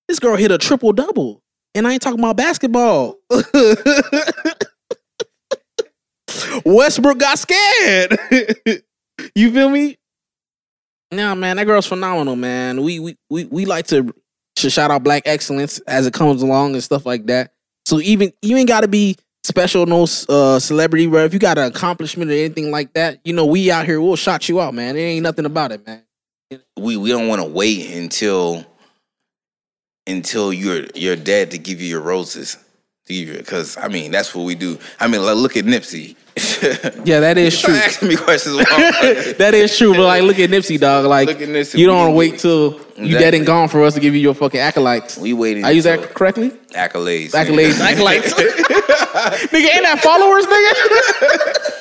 This 0.10 0.20
girl 0.20 0.36
hit 0.36 0.52
a 0.52 0.58
triple 0.58 0.92
double. 0.92 1.42
And 1.74 1.88
I 1.88 1.94
ain't 1.94 2.02
talking 2.02 2.20
about 2.20 2.36
basketball. 2.36 3.20
Westbrook 6.66 7.20
got 7.20 7.40
scared. 7.40 8.20
you 9.34 9.54
feel 9.54 9.70
me? 9.70 9.99
Nah, 11.12 11.36
man, 11.36 11.58
that 11.58 11.66
girl's 11.66 11.88
phenomenal, 11.88 12.36
man. 12.36 12.84
We 12.84 13.00
we 13.00 13.18
we, 13.30 13.46
we 13.46 13.66
like 13.66 13.88
to 13.88 14.14
sh- 14.58 14.72
shout 14.72 14.92
out 14.92 15.04
black 15.04 15.24
excellence 15.26 15.80
as 15.80 16.06
it 16.06 16.14
comes 16.14 16.42
along 16.42 16.74
and 16.74 16.84
stuff 16.84 17.06
like 17.06 17.26
that. 17.28 17.54
So 17.86 18.00
even 18.00 18.32
you 18.42 18.56
ain't 18.58 18.68
got 18.68 18.82
to 18.82 18.88
be 18.88 19.16
special, 19.44 19.86
no 19.88 20.06
uh, 20.30 20.60
celebrity, 20.60 21.08
bro. 21.08 21.26
If 21.26 21.34
you 21.34 21.40
got 21.40 21.58
an 21.58 21.66
accomplishment 21.66 22.30
or 22.30 22.36
anything 22.36 22.70
like 22.70 22.94
that, 22.94 23.20
you 23.24 23.34
know 23.34 23.46
we 23.46 23.72
out 23.72 23.86
here. 23.86 24.00
We'll 24.00 24.16
shout 24.16 24.48
you 24.48 24.62
out, 24.62 24.74
man. 24.74 24.96
There 24.96 25.08
ain't 25.08 25.24
nothing 25.24 25.46
about 25.46 25.72
it, 25.72 25.86
man. 25.86 26.04
We 26.78 26.98
we 26.98 27.10
don't 27.10 27.28
want 27.28 27.42
to 27.42 27.48
wait 27.48 27.92
until 27.92 28.66
until 30.06 30.54
you're 30.54 30.86
you're 30.94 31.16
dead 31.16 31.52
to 31.52 31.58
give 31.58 31.82
you 31.82 31.88
your 31.88 32.02
roses. 32.02 32.58
Because 33.10 33.76
I 33.78 33.88
mean 33.88 34.12
that's 34.12 34.36
what 34.36 34.44
we 34.44 34.54
do. 34.56 34.78
I 35.00 35.08
mean, 35.08 35.24
like, 35.24 35.36
look 35.36 35.58
at 35.58 35.66
Nipsey. 35.66 36.16
Yeah, 37.06 37.20
that 37.22 37.38
is 37.38 37.60
true. 37.60 37.74
asking 37.74 38.10
me 38.10 38.16
questions. 38.18 38.58
that 39.38 39.52
is 39.54 39.76
true, 39.78 39.94
but 39.94 40.02
like, 40.02 40.24
look 40.24 40.40
at 40.40 40.50
Nipsey, 40.50 40.80
dog. 40.80 41.06
Like, 41.06 41.28
Look 41.28 41.42
at 41.42 41.48
Nipsey. 41.50 41.78
you 41.80 41.88
don't 41.88 41.98
want 41.98 42.10
to 42.12 42.16
wait 42.16 42.38
till 42.40 42.80
you 42.98 43.18
dead 43.18 43.34
and 43.34 43.46
gone 43.46 43.68
for 43.70 43.84
us 43.84 43.94
to 43.96 44.00
give 44.00 44.14
you 44.14 44.20
your 44.20 44.34
fucking 44.34 44.60
acolytes. 44.60 45.18
we 45.18 45.34
waiting. 45.34 45.66
I 45.66 45.72
use 45.72 45.86
that 45.86 46.14
correctly? 46.14 46.52
accolades. 46.72 47.32
Accolades, 47.32 47.80
acolytes. 47.92 48.34
nigga, 48.34 49.74
ain't 49.74 49.84
that 49.84 50.00
followers, 50.02 50.46
I'm, 50.50 51.74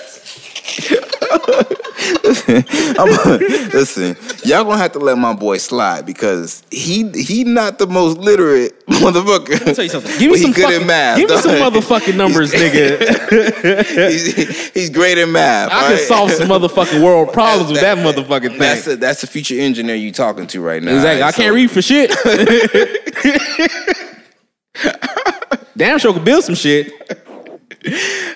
listen, 3.72 4.16
y'all 4.44 4.64
gonna 4.64 4.78
have 4.78 4.92
to 4.92 4.98
let 4.98 5.18
my 5.18 5.32
boy 5.34 5.58
slide 5.58 6.06
because 6.06 6.62
he 6.70 7.08
he 7.10 7.44
not 7.44 7.78
the 7.78 7.86
most 7.86 8.18
literate 8.18 8.86
motherfucker. 8.86 9.74
Tell 9.74 9.84
you 9.84 9.90
something. 9.90 10.18
Give 10.18 10.32
me 10.32 10.38
some 10.38 10.52
good 10.52 10.64
fucking, 10.64 10.80
at 10.82 10.86
math. 10.86 11.16
Give 11.18 11.30
me 11.30 11.36
some 11.38 11.52
motherfucking 11.52 12.16
numbers, 12.22 12.52
nigga. 12.52 13.84
he's, 14.10 14.68
he's 14.70 14.90
great 14.90 15.18
at 15.18 15.28
math. 15.28 15.70
I 15.70 15.82
all 15.82 15.88
can 15.88 15.98
solve 16.06 16.30
some 16.32 16.48
motherfucking 16.48 17.02
world 17.02 17.32
problems 17.32 17.70
with 17.72 17.80
that 17.80 17.98
motherfucking 17.98 18.50
thing. 18.50 18.58
That's 18.58 18.86
a, 18.86 18.96
that's 18.96 19.20
the 19.20 19.26
future 19.26 19.58
engineer 19.58 19.96
you 19.96 20.12
talking 20.12 20.46
to 20.48 20.60
right 20.60 20.82
now. 20.82 20.94
exactly. 20.94 21.22
I 21.22 21.32
can't 21.32 21.50
So- 21.50 21.54
read 21.54 21.70
for 21.70 21.82
shit. 21.82 22.10
Damn 25.76 25.98
sure 25.98 26.12
could 26.12 26.24
build 26.24 26.44
some 26.44 26.54
shit. 26.54 26.92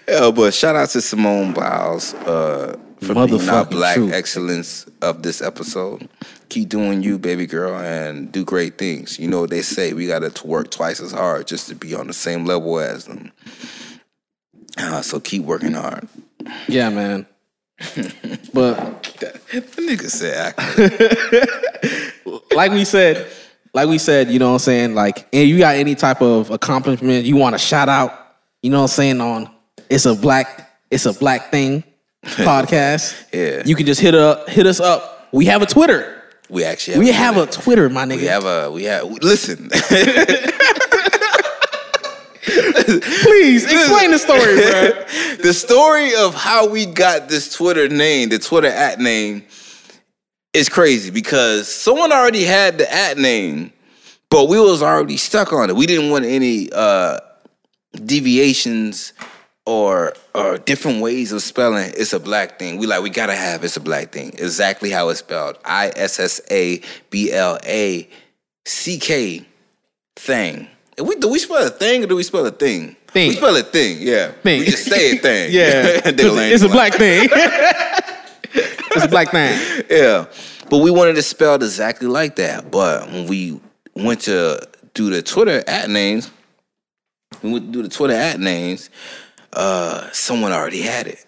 Yeah, 0.08 0.30
but 0.30 0.52
shout 0.52 0.76
out 0.76 0.90
to 0.90 1.00
Simone 1.00 1.52
Biles 1.54 2.12
uh, 2.14 2.76
for 3.00 3.14
being 3.26 3.48
our 3.48 3.64
black 3.64 3.94
truth. 3.96 4.12
excellence 4.12 4.86
of 5.00 5.22
this 5.22 5.40
episode. 5.40 6.08
Keep 6.48 6.68
doing 6.68 7.02
you, 7.02 7.18
baby 7.18 7.46
girl, 7.46 7.74
and 7.76 8.30
do 8.30 8.44
great 8.44 8.76
things. 8.78 9.18
You 9.18 9.28
know 9.28 9.40
what 9.42 9.50
they 9.50 9.62
say, 9.62 9.92
we 9.94 10.06
got 10.06 10.18
to 10.20 10.46
work 10.46 10.70
twice 10.70 11.00
as 11.00 11.12
hard 11.12 11.46
just 11.46 11.68
to 11.68 11.74
be 11.74 11.94
on 11.94 12.08
the 12.08 12.12
same 12.12 12.44
level 12.44 12.78
as 12.78 13.06
them. 13.06 13.32
Uh, 14.76 15.00
so 15.02 15.18
keep 15.20 15.44
working 15.44 15.72
hard. 15.72 16.06
Yeah, 16.68 16.90
man. 16.90 17.26
But 18.52 19.02
That, 19.20 19.34
that 19.50 19.66
nigga 19.76 20.10
said, 20.10 20.54
like 22.54 22.70
we 22.72 22.84
said, 22.84 23.26
like 23.72 23.88
we 23.88 23.96
said, 23.98 24.28
you 24.30 24.38
know 24.38 24.48
what 24.48 24.54
I'm 24.54 24.58
saying? 24.60 24.94
Like, 24.94 25.26
and 25.32 25.48
you 25.48 25.58
got 25.58 25.76
any 25.76 25.94
type 25.94 26.20
of 26.20 26.50
accomplishment 26.50 27.24
you 27.24 27.36
want 27.36 27.54
to 27.54 27.58
shout 27.58 27.88
out, 27.88 28.21
you 28.62 28.70
know 28.70 28.78
what 28.78 28.84
I'm 28.84 28.88
saying, 28.88 29.20
on 29.20 29.50
it's 29.90 30.06
a 30.06 30.14
black, 30.14 30.70
it's 30.90 31.06
a 31.06 31.12
black 31.12 31.50
thing 31.50 31.84
podcast. 32.24 33.14
Yeah. 33.32 33.62
You 33.66 33.74
can 33.74 33.86
just 33.86 34.00
hit 34.00 34.14
up 34.14 34.48
hit 34.48 34.66
us 34.66 34.80
up. 34.80 35.28
We 35.32 35.46
have 35.46 35.62
a 35.62 35.66
Twitter. 35.66 36.22
we 36.48 36.64
actually 36.64 36.98
We 36.98 37.08
have 37.12 37.36
a 37.36 37.46
Twitter, 37.46 37.88
my 37.88 38.04
nigga. 38.04 38.18
we 38.18 38.24
have 38.26 38.44
a 38.44 38.70
we 38.70 38.84
have 38.84 39.04
listen. 39.22 39.68
Please 42.44 43.64
explain 43.64 44.10
the 44.10 44.18
story, 44.18 44.40
bro. 44.40 45.04
the 45.42 45.52
story 45.52 46.14
of 46.16 46.34
how 46.34 46.68
we 46.68 46.86
got 46.86 47.28
this 47.28 47.54
Twitter 47.54 47.88
name, 47.88 48.28
the 48.28 48.38
Twitter 48.38 48.68
at 48.68 48.98
name, 48.98 49.44
is 50.52 50.68
crazy 50.68 51.10
because 51.10 51.72
someone 51.72 52.12
already 52.12 52.42
had 52.42 52.78
the 52.78 52.92
at 52.92 53.16
name, 53.16 53.72
but 54.28 54.48
we 54.48 54.60
was 54.60 54.82
already 54.82 55.16
stuck 55.16 55.52
on 55.52 55.70
it. 55.70 55.76
We 55.76 55.86
didn't 55.86 56.10
want 56.10 56.24
any 56.24 56.70
uh, 56.72 57.18
deviations 57.92 59.12
or 59.64 60.14
or 60.34 60.58
different 60.58 61.00
ways 61.00 61.32
of 61.32 61.42
spelling. 61.42 61.92
It's 61.96 62.12
a 62.12 62.20
black 62.20 62.58
thing. 62.58 62.78
We 62.78 62.86
like 62.86 63.02
we 63.02 63.10
gotta 63.10 63.36
have 63.36 63.64
it's 63.64 63.76
a 63.76 63.80
black 63.80 64.12
thing. 64.12 64.30
Exactly 64.38 64.90
how 64.90 65.08
it's 65.10 65.20
spelled. 65.20 65.58
I 65.64 65.92
S 65.94 66.18
S 66.18 66.40
A 66.50 66.80
B 67.10 67.32
L 67.32 67.58
A 67.64 68.08
C 68.64 68.98
K 68.98 69.46
thing. 70.16 70.68
And 70.98 71.08
we 71.08 71.16
do 71.16 71.28
we 71.28 71.38
spell 71.38 71.66
a 71.66 71.70
thing 71.70 72.04
or 72.04 72.06
do 72.06 72.16
we 72.16 72.22
spell 72.22 72.46
a 72.46 72.50
thing? 72.50 72.96
Thing. 73.08 73.28
We 73.28 73.36
spell 73.36 73.56
a 73.56 73.62
thing, 73.62 73.98
yeah. 74.00 74.30
Thing. 74.30 74.60
We 74.60 74.66
just 74.66 74.86
say 74.86 75.12
a 75.12 75.18
thing. 75.18 75.52
Yeah, 75.52 76.00
it's 76.04 76.62
a 76.62 76.68
black 76.68 76.94
thing. 76.94 77.28
it's 78.52 79.04
a 79.04 79.08
black 79.08 79.30
thing. 79.30 79.84
Yeah. 79.90 80.26
But 80.70 80.78
we 80.78 80.90
wanted 80.90 81.16
to 81.16 81.22
spell 81.22 81.56
exactly 81.56 82.08
like 82.08 82.36
that. 82.36 82.70
But 82.70 83.08
when 83.08 83.26
we 83.26 83.60
went 83.94 84.22
to 84.22 84.66
do 84.94 85.10
the 85.10 85.20
Twitter 85.20 85.62
at 85.66 85.90
names, 85.90 86.30
we 87.42 87.52
went 87.52 87.66
to 87.66 87.72
do 87.72 87.82
the 87.82 87.88
Twitter 87.88 88.14
at 88.14 88.38
names. 88.40 88.90
Uh, 89.52 90.08
someone 90.12 90.52
already 90.52 90.82
had 90.82 91.06
it. 91.08 91.24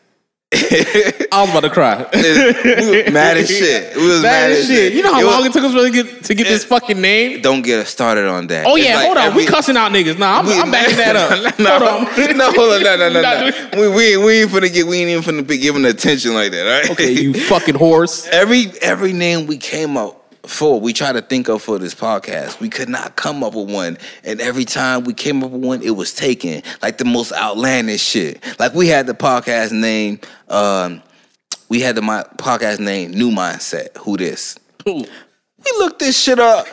I 1.32 1.40
was 1.42 1.50
about 1.50 1.60
to 1.62 1.70
cry. 1.70 2.06
we 2.14 3.02
was 3.02 3.12
mad 3.12 3.36
as 3.36 3.48
shit. 3.48 3.96
We 3.96 4.06
was 4.06 4.22
Bad 4.22 4.52
as 4.52 4.68
shit. 4.68 4.92
You 4.92 5.02
know 5.02 5.12
how 5.12 5.20
It 5.20 5.24
was- 5.24 5.34
long 5.34 5.46
it 5.46 5.52
took 5.52 5.64
us 5.64 5.72
to 5.74 5.90
get 5.90 6.24
to 6.24 6.34
get 6.34 6.44
this 6.46 6.64
fucking 6.64 7.00
name? 7.00 7.42
Don't 7.42 7.62
get 7.62 7.80
us 7.80 7.88
started 7.88 8.26
on 8.28 8.46
that. 8.46 8.64
Oh 8.64 8.76
yeah, 8.76 8.94
like 8.96 9.06
hold 9.06 9.16
on. 9.18 9.24
we 9.34 9.42
every- 9.42 9.46
cussing 9.46 9.76
out 9.76 9.90
niggas. 9.90 10.16
Nah, 10.16 10.38
I'm, 10.38 10.46
we- 10.46 10.52
I'm 10.54 10.70
backing 10.70 10.96
that 10.98 11.16
up. 11.16 11.58
no, 11.58 11.70
hold 11.78 11.82
on. 12.08 12.36
no, 12.36 12.52
hold 12.52 12.72
on, 12.74 12.82
no, 12.84 12.96
no, 12.96 13.08
no, 13.10 13.20
no. 13.20 13.80
We, 13.80 13.88
we, 13.88 14.16
we 14.24 14.32
ain't 14.42 14.50
finna 14.52 14.72
get, 14.72 14.86
we 14.86 14.98
ain't 14.98 15.10
even 15.10 15.22
finna 15.22 15.46
be 15.46 15.58
giving 15.58 15.84
attention 15.84 16.34
like 16.34 16.52
that, 16.52 16.66
all 16.66 16.82
right? 16.82 16.90
Okay, 16.92 17.10
you 17.10 17.34
fucking 17.34 17.74
horse. 17.74 18.28
every 18.28 18.66
every 18.80 19.12
name 19.12 19.46
we 19.48 19.56
came 19.58 19.96
up 19.96 20.23
for, 20.46 20.80
we 20.80 20.92
tried 20.92 21.12
to 21.12 21.22
think 21.22 21.48
of 21.48 21.62
for 21.62 21.78
this 21.78 21.94
podcast. 21.94 22.60
We 22.60 22.68
could 22.68 22.88
not 22.88 23.16
come 23.16 23.42
up 23.42 23.54
with 23.54 23.70
one, 23.70 23.98
and 24.22 24.40
every 24.40 24.64
time 24.64 25.04
we 25.04 25.14
came 25.14 25.42
up 25.42 25.50
with 25.50 25.62
one, 25.62 25.82
it 25.82 25.90
was 25.90 26.12
taken. 26.12 26.62
Like 26.82 26.98
the 26.98 27.04
most 27.04 27.32
outlandish 27.32 28.02
shit. 28.02 28.42
Like 28.58 28.74
we 28.74 28.88
had 28.88 29.06
the 29.06 29.14
podcast 29.14 29.72
name. 29.72 30.20
Um, 30.48 31.02
we 31.68 31.80
had 31.80 31.96
the 31.96 32.02
my, 32.02 32.24
podcast 32.36 32.78
name 32.78 33.12
New 33.12 33.30
Mindset. 33.30 33.96
Who 33.98 34.16
this? 34.16 34.58
We 34.86 35.78
looked 35.78 35.98
this 35.98 36.20
shit 36.20 36.38
up. 36.38 36.66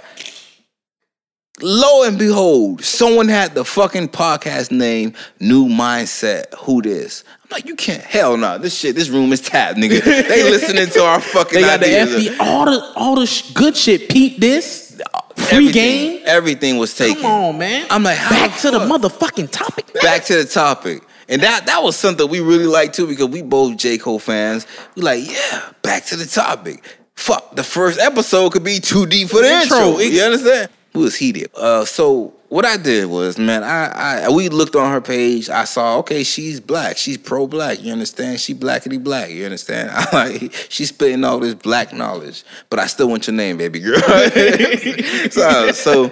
Lo 1.61 2.03
and 2.03 2.17
behold, 2.17 2.83
someone 2.83 3.27
had 3.27 3.53
the 3.55 3.63
fucking 3.63 4.09
podcast 4.09 4.71
name 4.71 5.13
New 5.39 5.67
Mindset. 5.67 6.53
Who 6.59 6.81
this? 6.81 7.23
I'm 7.43 7.49
like, 7.51 7.65
you 7.65 7.75
can't. 7.75 8.01
Hell 8.03 8.37
no. 8.37 8.57
This 8.57 8.75
shit, 8.77 8.95
this 8.95 9.09
room 9.09 9.31
is 9.31 9.41
tapped, 9.41 9.77
nigga. 9.77 10.01
They 10.03 10.43
listening 10.49 10.87
to 10.89 11.03
our 11.03 11.19
fucking 11.21 11.53
They 11.61 11.67
got 11.67 11.79
the 11.79 12.01
ideas. 12.01 12.29
FB, 12.29 12.39
all 12.39 12.65
the 12.65 12.93
all 12.95 13.15
the 13.15 13.25
sh- 13.27 13.51
good 13.51 13.75
shit. 13.77 14.09
Peep 14.09 14.39
this. 14.39 14.99
Free 15.35 15.57
Everything- 15.57 15.71
game. 15.73 16.21
Everything 16.25 16.77
was 16.77 16.95
taken. 16.95 17.21
Come 17.21 17.31
on, 17.31 17.57
man. 17.57 17.85
I'm 17.89 18.03
like, 18.03 18.17
how 18.17 18.29
back 18.29 18.59
the 18.61 18.71
to 18.71 18.79
the 18.79 18.85
motherfucking 18.85 19.51
topic. 19.51 19.93
man. 19.93 20.01
Back 20.03 20.23
to 20.25 20.35
the 20.37 20.45
topic. 20.45 21.03
And 21.29 21.41
that 21.43 21.65
that 21.67 21.81
was 21.83 21.95
something 21.95 22.27
we 22.29 22.39
really 22.41 22.65
liked 22.65 22.95
too 22.95 23.07
because 23.07 23.27
we 23.27 23.41
both 23.41 23.77
J. 23.77 23.97
Cole 23.97 24.19
fans. 24.19 24.65
We 24.95 25.01
like, 25.01 25.29
yeah, 25.29 25.69
back 25.81 26.05
to 26.07 26.15
the 26.15 26.25
topic. 26.25 26.83
Fuck, 27.15 27.55
the 27.55 27.63
first 27.63 27.99
episode 27.99 28.51
could 28.51 28.63
be 28.63 28.79
too 28.79 29.05
deep 29.05 29.29
for 29.29 29.41
the 29.41 29.49
Intro. 29.61 29.77
intro. 29.77 29.99
You 29.99 30.21
understand? 30.23 30.69
We 30.93 31.01
was 31.01 31.15
heated. 31.15 31.49
Uh, 31.55 31.85
so 31.85 32.33
what 32.49 32.65
I 32.65 32.75
did 32.75 33.05
was, 33.05 33.37
man, 33.37 33.63
I, 33.63 34.25
I 34.25 34.29
we 34.29 34.49
looked 34.49 34.75
on 34.75 34.91
her 34.91 34.99
page. 34.99 35.49
I 35.49 35.63
saw, 35.63 35.99
okay, 35.99 36.23
she's 36.23 36.59
black. 36.59 36.97
She's 36.97 37.17
pro 37.17 37.47
black. 37.47 37.81
You 37.81 37.93
understand? 37.93 38.41
She 38.41 38.53
blackity 38.53 39.01
black. 39.01 39.29
You 39.29 39.45
understand? 39.45 39.89
I 39.93 40.13
like 40.13 40.53
she's 40.67 40.89
spitting 40.89 41.23
all 41.23 41.39
this 41.39 41.53
black 41.53 41.93
knowledge, 41.93 42.43
but 42.69 42.79
I 42.79 42.87
still 42.87 43.07
want 43.07 43.25
your 43.27 43.37
name, 43.37 43.55
baby 43.55 43.79
girl. 43.79 44.01
so, 45.31 45.71
so 45.71 46.11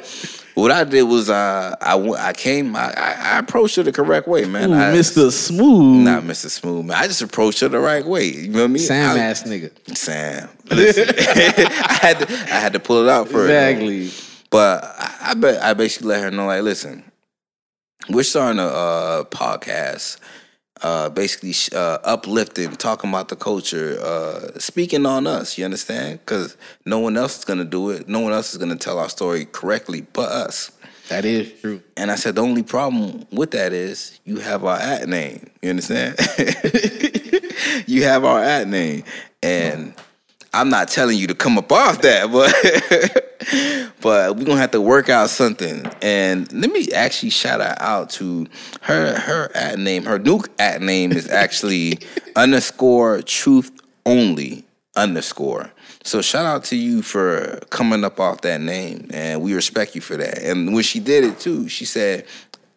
what 0.54 0.72
I 0.72 0.86
did 0.86 1.04
was, 1.04 1.30
uh, 1.30 1.76
I 1.82 1.98
I 1.98 2.32
came, 2.32 2.74
I, 2.74 2.94
I, 2.96 3.40
approached 3.40 3.76
her 3.76 3.84
the 3.84 3.92
correct 3.92 4.28
way, 4.28 4.46
man. 4.46 4.72
Ooh, 4.72 4.76
I, 4.76 4.94
Mr. 4.94 5.32
Smooth. 5.32 6.06
not 6.06 6.24
Mr. 6.24 6.50
Smooth, 6.50 6.86
man. 6.86 6.98
I 6.98 7.08
just 7.08 7.22
approached 7.22 7.60
her 7.60 7.68
the 7.68 7.80
right 7.80 8.06
way. 8.06 8.26
You 8.28 8.48
know 8.48 8.60
what 8.60 8.64
I 8.66 8.68
mean? 8.68 8.84
Sam 8.84 9.18
I- 9.18 9.20
ass 9.20 9.44
nigga. 9.44 9.72
Sam. 9.98 10.50
Listen, 10.70 11.10
I 11.18 12.00
had 12.02 12.20
to 12.20 12.32
I 12.32 12.60
had 12.60 12.74
to 12.74 12.80
pull 12.80 13.04
it 13.04 13.10
out 13.10 13.28
for 13.28 13.40
her. 13.40 13.48
But 14.50 14.84
I, 14.84 15.32
I 15.32 15.34
bet 15.36 15.62
I 15.62 15.74
basically 15.74 16.10
let 16.10 16.24
her 16.24 16.32
know, 16.32 16.48
like, 16.48 16.64
listen, 16.64 17.04
we're 18.10 18.24
starting 18.24 18.60
a 18.60 18.66
uh, 18.68 19.24
podcast, 19.26 20.18
uh, 20.82 21.10
basically 21.10 21.52
sh- 21.52 21.74
uh, 21.74 22.00
uplifting, 22.04 22.72
talking 22.72 23.10
about 23.10 23.30
the 23.30 23.36
culture, 23.36 24.00
uh, 24.02 24.58
speaking 24.60 25.06
on 25.06 25.28
us. 25.28 25.58
You 25.58 25.66
understand? 25.66 26.20
Because 26.20 26.58
no 26.86 27.00
one 27.00 27.18
else 27.18 27.40
is 27.40 27.46
gonna 27.46 27.66
do 27.66 27.90
it. 27.90 28.08
No 28.08 28.22
one 28.22 28.34
else 28.34 28.52
is 28.52 28.58
gonna 28.58 28.76
tell 28.76 28.98
our 28.98 29.10
story 29.10 29.46
correctly, 29.46 30.02
but 30.14 30.32
us. 30.32 30.72
That 31.10 31.26
is 31.26 31.52
true. 31.60 31.82
And 31.98 32.12
I 32.12 32.16
said, 32.16 32.36
the 32.36 32.44
only 32.44 32.62
problem 32.62 33.26
with 33.32 33.52
that 33.52 33.74
is 33.74 34.20
you 34.26 34.38
have 34.38 34.64
our 34.64 34.78
at 34.78 35.10
name. 35.10 35.50
You 35.62 35.72
understand? 35.72 36.16
you 37.88 38.04
have 38.04 38.24
our 38.24 38.44
at 38.44 38.68
name. 38.68 39.04
And 39.42 39.96
I'm 40.54 40.70
not 40.70 40.88
telling 40.88 41.18
you 41.18 41.28
to 41.28 41.36
come 41.36 41.58
up 41.58 41.72
off 41.72 42.02
that, 42.02 42.32
but 42.32 43.94
but 44.02 44.36
we're 44.36 44.46
gonna 44.46 44.60
have 44.60 44.72
to 44.72 44.82
work 44.82 45.10
out 45.10 45.30
something. 45.30 45.86
And 46.02 46.52
let 46.52 46.72
me 46.72 46.92
actually 46.92 47.30
shout 47.30 47.62
out 47.62 48.10
to 48.12 48.48
her 48.82 49.20
her 49.20 49.52
at 49.56 49.78
name. 49.80 50.06
Her 50.06 50.20
new 50.20 50.42
at 50.58 50.82
name 50.82 51.12
is 51.12 51.30
actually 51.30 52.00
underscore 52.36 53.22
truth 53.22 53.72
only 54.06 54.66
underscore. 54.96 55.72
So 56.04 56.22
shout 56.22 56.46
out 56.46 56.64
to 56.66 56.76
you 56.76 57.02
for 57.02 57.60
coming 57.70 58.04
up 58.04 58.20
off 58.20 58.42
that 58.42 58.62
name, 58.62 59.08
and 59.12 59.42
we 59.42 59.54
respect 59.54 59.96
you 59.96 60.02
for 60.02 60.18
that. 60.18 60.40
And 60.40 60.74
when 60.74 60.84
she 60.84 61.00
did 61.00 61.24
it 61.24 61.40
too, 61.40 61.68
she 61.70 61.86
said, 61.86 62.26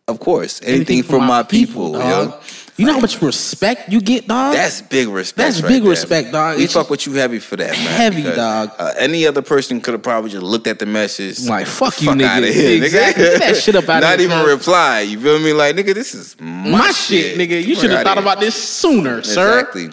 "Of 0.09 0.21
course, 0.21 0.61
anything, 0.63 1.03
for, 1.03 1.21
my 1.21 1.43
people." 1.43 1.93
dog. 1.93 2.31
yo. 2.31 2.41
You 2.77 2.87
know 2.87 2.95
how 2.95 3.01
much 3.01 3.21
respect 3.21 3.91
you 3.93 4.01
get, 4.01 4.27
dog? 4.27 4.55
That's 4.55 4.81
big 4.81 5.09
respect. 5.09 5.37
That's 5.37 5.61
right 5.63 5.69
big 5.69 5.83
there, 5.83 5.91
respect, 5.91 6.33
dog. 6.33 6.57
We 6.57 6.65
It's 6.65 6.73
fuck 6.73 6.89
with 6.89 7.07
you 7.07 7.13
heavy 7.13 7.39
for 7.39 7.57
that, 7.57 7.73
man. 7.73 7.87
Heavy, 7.87 8.23
because, 8.23 8.37
dog. 8.37 8.71
Uh, 8.79 8.93
any 8.99 9.27
other 9.27 9.43
person 9.43 9.81
could 9.81 9.93
have 9.93 10.03
probably 10.03 10.31
just 10.31 10.43
looked 10.43 10.67
at 10.67 10.79
the 10.79 10.87
message. 10.87 11.41
Like, 11.41 11.67
fuck 11.67 12.01
you, 12.01 12.09
fuck 12.09 12.17
nigga. 12.17 12.27
outta 12.29 12.47
here, 12.53 12.83
Exactly. 12.83 13.25
nigga. 13.25 13.39
Get 13.39 13.41
that 13.41 13.57
shit 13.59 13.77
up 13.77 13.85
outta 13.89 14.07
Not 14.07 14.19
here, 14.21 14.31
even 14.31 14.47
reply. 14.47 15.01
You 15.03 15.21
feel 15.21 15.39
me? 15.39 15.53
Like, 15.53 15.77
nigga, 15.77 15.93
this 15.93 16.15
is 16.15 16.35
my, 16.41 16.69
my 16.71 16.91
shit, 16.93 17.37
nigga. 17.39 17.63
You 17.63 17.75
should 17.75 17.91
have 17.91 18.05
thought 18.05 18.19
about 18.19 18.41
this 18.41 18.55
sooner, 18.55 19.23
sir. 19.23 19.59
Exactly. 19.61 19.91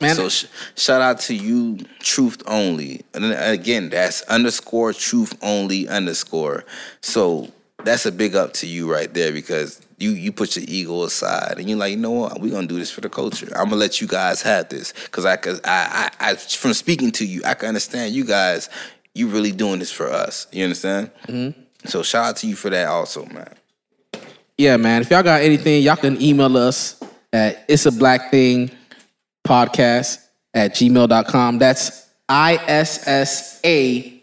Man, 0.00 0.16
So 0.16 0.28
sh- 0.28 0.46
shout 0.74 1.00
out 1.00 1.20
to 1.20 1.34
you, 1.34 1.78
truth 2.00 2.42
only. 2.48 3.02
And 3.14 3.22
then 3.22 3.54
again, 3.54 3.88
that's 3.90 4.22
underscore 4.22 4.92
truth 4.92 5.38
only 5.40 5.86
underscore. 5.86 6.64
So 7.00 7.52
that's 7.84 8.04
a 8.04 8.10
big 8.10 8.34
up 8.34 8.54
to 8.54 8.66
you 8.66 8.92
right 8.92 9.14
there 9.14 9.30
because 9.30 9.80
you 9.98 10.10
you 10.10 10.32
put 10.32 10.56
your 10.56 10.64
ego 10.66 11.04
aside 11.04 11.54
and 11.58 11.68
you're 11.68 11.78
like, 11.78 11.90
you 11.90 11.96
know 11.96 12.10
what, 12.10 12.40
we're 12.40 12.50
gonna 12.50 12.66
do 12.66 12.78
this 12.78 12.90
for 12.90 13.00
the 13.00 13.08
culture. 13.08 13.48
I'm 13.56 13.64
gonna 13.64 13.76
let 13.76 14.00
you 14.00 14.06
guys 14.06 14.42
have 14.42 14.68
this 14.68 14.92
because 14.92 15.24
I, 15.24 15.36
cause 15.36 15.60
I, 15.64 16.10
I, 16.20 16.30
I, 16.30 16.34
from 16.34 16.74
speaking 16.74 17.12
to 17.12 17.26
you, 17.26 17.42
I 17.44 17.54
can 17.54 17.68
understand 17.68 18.14
you 18.14 18.24
guys. 18.24 18.68
You 19.14 19.28
really 19.28 19.52
doing 19.52 19.78
this 19.78 19.92
for 19.92 20.08
us. 20.08 20.48
You 20.50 20.64
understand? 20.64 21.10
Mm-hmm. 21.28 21.60
So 21.86 22.02
shout 22.02 22.24
out 22.26 22.36
to 22.38 22.48
you 22.48 22.56
for 22.56 22.70
that 22.70 22.88
also, 22.88 23.26
man. 23.26 23.54
yeah, 24.58 24.76
man. 24.76 25.02
If 25.02 25.10
y'all 25.10 25.22
got 25.22 25.42
anything, 25.42 25.82
y'all 25.82 25.96
can 25.96 26.20
email 26.20 26.56
us 26.56 27.00
at 27.32 27.64
it's 27.68 27.86
a 27.86 27.92
black 27.92 28.30
thing 28.30 28.70
podcast 29.46 30.18
at 30.52 30.74
gmail.com. 30.74 31.58
That's 31.58 32.08
I 32.28 32.56
S 32.66 33.06
S 33.06 33.60
A 33.64 34.22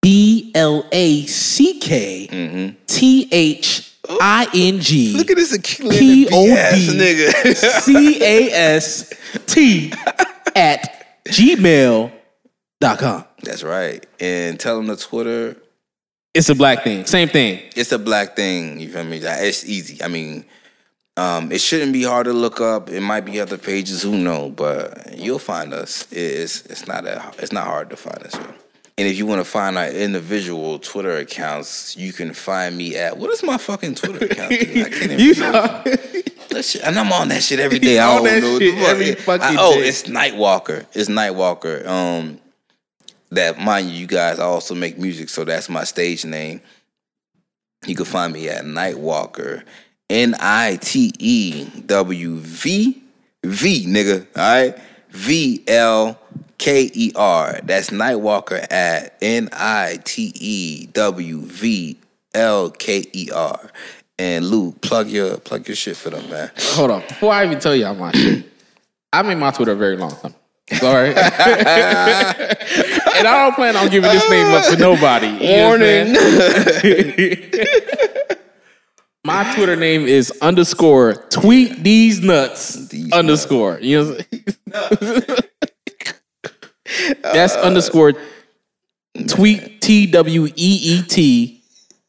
B 0.00 0.52
L 0.54 0.86
A 0.92 1.26
C 1.26 1.78
K 1.78 2.74
T 2.86 3.28
H 3.30 3.91
I 4.08 4.48
N 4.54 4.80
G 4.80 5.14
Look 5.16 5.30
at 5.30 5.36
this 5.36 5.56
P 5.78 6.28
O 6.32 6.50
ass 6.50 6.88
nigga. 6.88 7.54
C 7.82 8.22
A 8.22 8.50
S 8.52 9.12
T 9.46 9.92
at 10.56 11.22
gmail.com. 11.28 13.24
That's 13.42 13.62
right. 13.62 14.04
And 14.20 14.58
tell 14.58 14.76
them 14.76 14.86
the 14.88 14.96
Twitter 14.96 15.56
It's 16.34 16.48
a 16.48 16.54
black 16.54 16.82
thing. 16.84 17.06
Same 17.06 17.28
thing. 17.28 17.60
it's 17.76 17.92
a 17.92 17.98
black 17.98 18.36
thing. 18.36 18.80
You 18.80 18.90
feel 18.90 19.04
me? 19.04 19.18
It's 19.18 19.64
easy. 19.64 20.02
I 20.02 20.08
mean, 20.08 20.44
um, 21.16 21.52
it 21.52 21.60
shouldn't 21.60 21.92
be 21.92 22.02
hard 22.02 22.24
to 22.26 22.32
look 22.32 22.60
up. 22.60 22.88
It 22.90 23.00
might 23.02 23.24
be 23.24 23.38
other 23.40 23.58
pages. 23.58 24.02
Who 24.02 24.16
know? 24.16 24.48
But 24.50 25.16
you'll 25.16 25.38
find 25.38 25.72
us. 25.74 26.06
It's 26.10 26.62
it's 26.66 26.86
not 26.88 27.06
a, 27.06 27.32
it's 27.38 27.52
not 27.52 27.66
hard 27.66 27.90
to 27.90 27.96
find 27.96 28.18
us. 28.24 28.34
Yo. 28.34 28.54
And 28.98 29.08
if 29.08 29.16
you 29.16 29.24
want 29.26 29.40
to 29.40 29.44
find 29.44 29.78
our 29.78 29.88
individual 29.88 30.78
Twitter 30.78 31.16
accounts, 31.16 31.96
you 31.96 32.12
can 32.12 32.34
find 32.34 32.76
me 32.76 32.96
at 32.96 33.16
what 33.16 33.30
is 33.32 33.42
my 33.42 33.56
fucking 33.56 33.94
Twitter 33.94 34.26
account? 34.26 34.50
dude? 34.50 34.86
I 34.86 34.90
can't 34.90 35.12
even 35.12 35.18
You 35.18 35.34
know, 35.34 35.82
That 36.50 36.62
shit- 36.64 36.82
and 36.82 36.98
I'm 36.98 37.10
on 37.12 37.28
that 37.28 37.42
shit 37.42 37.58
every 37.58 37.78
day. 37.78 37.98
I 37.98 38.08
On 38.10 38.16
don't 38.16 38.24
that 38.26 38.42
know 38.42 38.58
shit 38.58 38.74
the 38.74 38.80
fuck. 38.80 38.90
every 38.90 39.10
I- 39.12 39.14
fucking 39.14 39.56
oh, 39.58 39.74
day. 39.74 39.88
it's 39.88 40.02
Nightwalker. 40.04 40.86
It's 40.92 41.08
Nightwalker. 41.08 41.86
Um, 41.86 42.38
that 43.30 43.58
mind 43.58 43.88
you, 43.88 43.96
you 43.96 44.06
guys 44.06 44.38
also 44.38 44.74
make 44.74 44.98
music, 44.98 45.30
so 45.30 45.44
that's 45.44 45.70
my 45.70 45.84
stage 45.84 46.26
name. 46.26 46.60
You 47.86 47.96
can 47.96 48.04
find 48.04 48.30
me 48.32 48.48
at 48.50 48.64
Nightwalker, 48.66 49.62
N 50.10 50.34
I 50.38 50.76
T 50.82 51.12
E 51.18 51.64
W 51.86 52.36
V 52.36 53.02
V 53.42 53.86
nigga. 53.86 54.26
All 54.36 54.42
right, 54.66 54.78
V 55.08 55.64
L 55.66 56.18
K 56.62 56.88
E 56.94 57.10
R. 57.16 57.58
That's 57.64 57.90
Nightwalker 57.90 58.64
at 58.70 59.16
N 59.20 59.48
I 59.52 59.98
T 60.04 60.32
E 60.36 60.86
W 60.92 61.40
V 61.40 61.98
L 62.34 62.70
K 62.70 63.04
E 63.12 63.30
R. 63.34 63.70
And 64.16 64.44
Lou, 64.44 64.70
plug 64.70 65.08
your 65.08 65.38
plug 65.38 65.66
your 65.66 65.74
shit 65.74 65.96
for 65.96 66.10
them, 66.10 66.30
man. 66.30 66.52
hold 66.56 66.92
on. 66.92 67.00
Before 67.00 67.32
I 67.32 67.44
even 67.46 67.58
tell 67.58 67.74
you 67.74 67.92
my 67.94 68.12
shit, 68.12 68.44
I 69.12 69.22
made 69.22 69.38
my 69.38 69.50
Twitter 69.50 69.72
a 69.72 69.74
very 69.74 69.96
long 69.96 70.14
time. 70.14 70.36
Sorry. 70.74 71.08
and 71.14 71.16
I 73.26 73.44
don't 73.44 73.56
plan 73.56 73.74
on 73.74 73.88
giving 73.88 74.12
this 74.12 74.30
name 74.30 74.54
up 74.54 74.64
to 74.66 74.76
nobody. 74.76 75.26
You 75.26 75.56
know 75.56 75.70
what 75.70 75.82
I'm 75.82 76.14
saying? 76.80 77.52
My 79.24 79.54
Twitter 79.54 79.76
name 79.76 80.02
is 80.06 80.32
underscore 80.42 81.14
tweet 81.14 81.84
these 81.84 82.20
nuts 82.20 82.88
These 82.88 83.12
underscore. 83.12 83.78
You 83.80 84.16
know 84.66 85.36
That's 87.22 87.54
uh, 87.54 87.60
underscore 87.62 88.14
tweet 89.28 89.80
T 89.80 90.06
W 90.06 90.46
E 90.46 90.50
E 90.56 91.02
T 91.02 91.62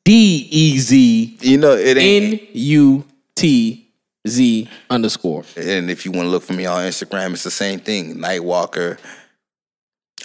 D 0.05 0.47
E 0.51 0.77
Z 0.77 1.37
You 1.41 1.57
know 1.57 1.73
it 1.73 1.97
ain't. 1.97 2.41
N 2.41 2.47
U 2.53 3.05
T 3.35 3.89
Z 4.27 4.69
underscore. 4.89 5.43
And 5.57 5.89
if 5.89 6.05
you 6.05 6.11
want 6.11 6.25
to 6.27 6.29
look 6.29 6.43
for 6.43 6.53
me 6.53 6.65
on 6.65 6.83
Instagram, 6.83 7.33
it's 7.33 7.43
the 7.43 7.51
same 7.51 7.79
thing. 7.79 8.15
Nightwalker. 8.15 8.97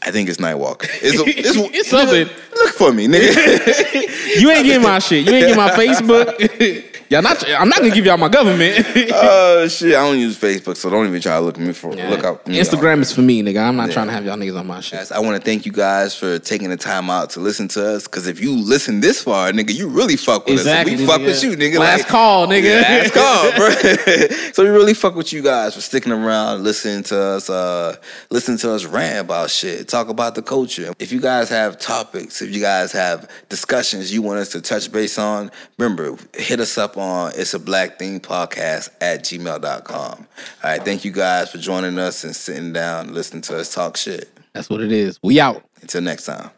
I 0.02 0.12
think 0.12 0.28
it's 0.28 0.38
Nightwalker. 0.38 0.88
It's, 1.02 1.18
a, 1.18 1.24
it's, 1.26 1.56
It's 1.74 1.90
something. 1.90 2.28
Look 2.54 2.70
for 2.74 2.92
me, 2.92 3.08
nigga. 3.08 4.14
You 4.38 4.50
ain't 4.50 4.64
getting 4.66 4.82
my 4.82 4.98
shit. 5.00 5.26
You 5.26 5.32
ain't 5.32 5.46
getting 5.46 5.56
my 5.56 5.70
Facebook. 5.70 6.87
Y'all 7.10 7.22
not. 7.22 7.42
I'm 7.48 7.68
not 7.70 7.78
gonna 7.78 7.94
give 7.94 8.04
y'all 8.04 8.18
my 8.18 8.28
government. 8.28 8.84
Oh 9.14 9.66
shit! 9.70 9.94
I 9.94 10.00
don't 10.06 10.18
use 10.18 10.38
Facebook, 10.38 10.76
so 10.76 10.90
don't 10.90 11.06
even 11.06 11.20
try 11.22 11.36
to 11.36 11.40
look 11.40 11.58
me 11.58 11.72
for 11.72 11.94
look 11.94 12.22
up. 12.22 12.46
me 12.46 12.58
Instagram 12.58 13.00
is 13.00 13.12
for 13.12 13.22
me, 13.22 13.42
nigga. 13.42 13.66
I'm 13.66 13.76
not 13.76 13.90
trying 13.90 14.08
to 14.08 14.12
have 14.12 14.26
y'all 14.26 14.36
niggas 14.36 14.58
on 14.60 14.66
my 14.66 14.80
shit. 14.80 14.98
Guys, 14.98 15.10
I 15.10 15.18
want 15.20 15.36
to 15.36 15.42
thank 15.42 15.64
you 15.64 15.72
guys 15.72 16.14
for 16.14 16.38
taking 16.38 16.68
the 16.68 16.76
time 16.76 17.08
out 17.08 17.30
to 17.30 17.40
listen 17.40 17.66
to 17.68 17.94
us. 17.94 18.04
Because 18.06 18.26
if 18.26 18.40
you 18.40 18.54
listen 18.62 19.00
this 19.00 19.22
far, 19.22 19.50
nigga, 19.52 19.74
you 19.74 19.88
really 19.88 20.16
fuck 20.16 20.44
with 20.44 20.54
Exactly, 20.56 20.94
us. 20.94 21.00
And 21.00 21.08
we 21.08 21.14
fuck 21.14 21.22
with 21.22 21.42
you, 21.42 21.52
nigga. 21.52 21.78
Last 21.78 22.08
call, 22.08 22.46
nigga. 22.46 22.64
Yeah, 22.64 23.08
last 23.10 23.14
call, 23.14 23.52
bro. 23.56 23.70
so 24.52 24.62
we 24.64 24.68
really 24.68 24.92
fuck 24.94 25.14
with 25.14 25.32
you 25.32 25.42
guys 25.42 25.74
for 25.74 25.80
sticking 25.80 26.12
around, 26.12 26.62
listening 26.62 27.04
to 27.04 27.18
us, 27.18 27.48
uh, 27.48 27.96
listening 28.30 28.58
to 28.58 28.72
us 28.72 28.84
rant 28.84 29.20
about 29.20 29.48
shit, 29.48 29.88
talk 29.88 30.10
about 30.10 30.34
the 30.34 30.42
culture. 30.42 30.92
If 30.98 31.10
you 31.12 31.22
guys 31.22 31.48
have 31.48 31.78
topics, 31.78 32.42
if 32.42 32.54
you 32.54 32.60
guys 32.60 32.92
have 32.92 33.30
discussions 33.48 34.12
you 34.12 34.20
want 34.20 34.40
us 34.40 34.50
to 34.50 34.60
touch 34.60 34.92
base 34.92 35.18
on, 35.18 35.50
remember, 35.78 36.18
hit 36.34 36.60
us 36.60 36.76
up 36.76 36.97
on 36.98 37.32
It's 37.34 37.54
a 37.54 37.58
Black 37.58 37.98
Thing 37.98 38.20
Podcast 38.20 38.90
at 39.00 39.22
gmail.com. 39.24 39.86
All 39.94 40.26
right, 40.64 40.84
thank 40.84 41.04
you 41.04 41.12
guys 41.12 41.50
for 41.50 41.58
joining 41.58 41.98
us 41.98 42.24
and 42.24 42.34
sitting 42.34 42.72
down, 42.72 43.14
listening 43.14 43.42
to 43.42 43.58
us 43.58 43.74
talk 43.74 43.96
shit. 43.96 44.28
That's 44.52 44.68
what 44.68 44.80
it 44.80 44.92
is. 44.92 45.18
We 45.22 45.40
out. 45.40 45.62
Until 45.80 46.02
next 46.02 46.26
time. 46.26 46.50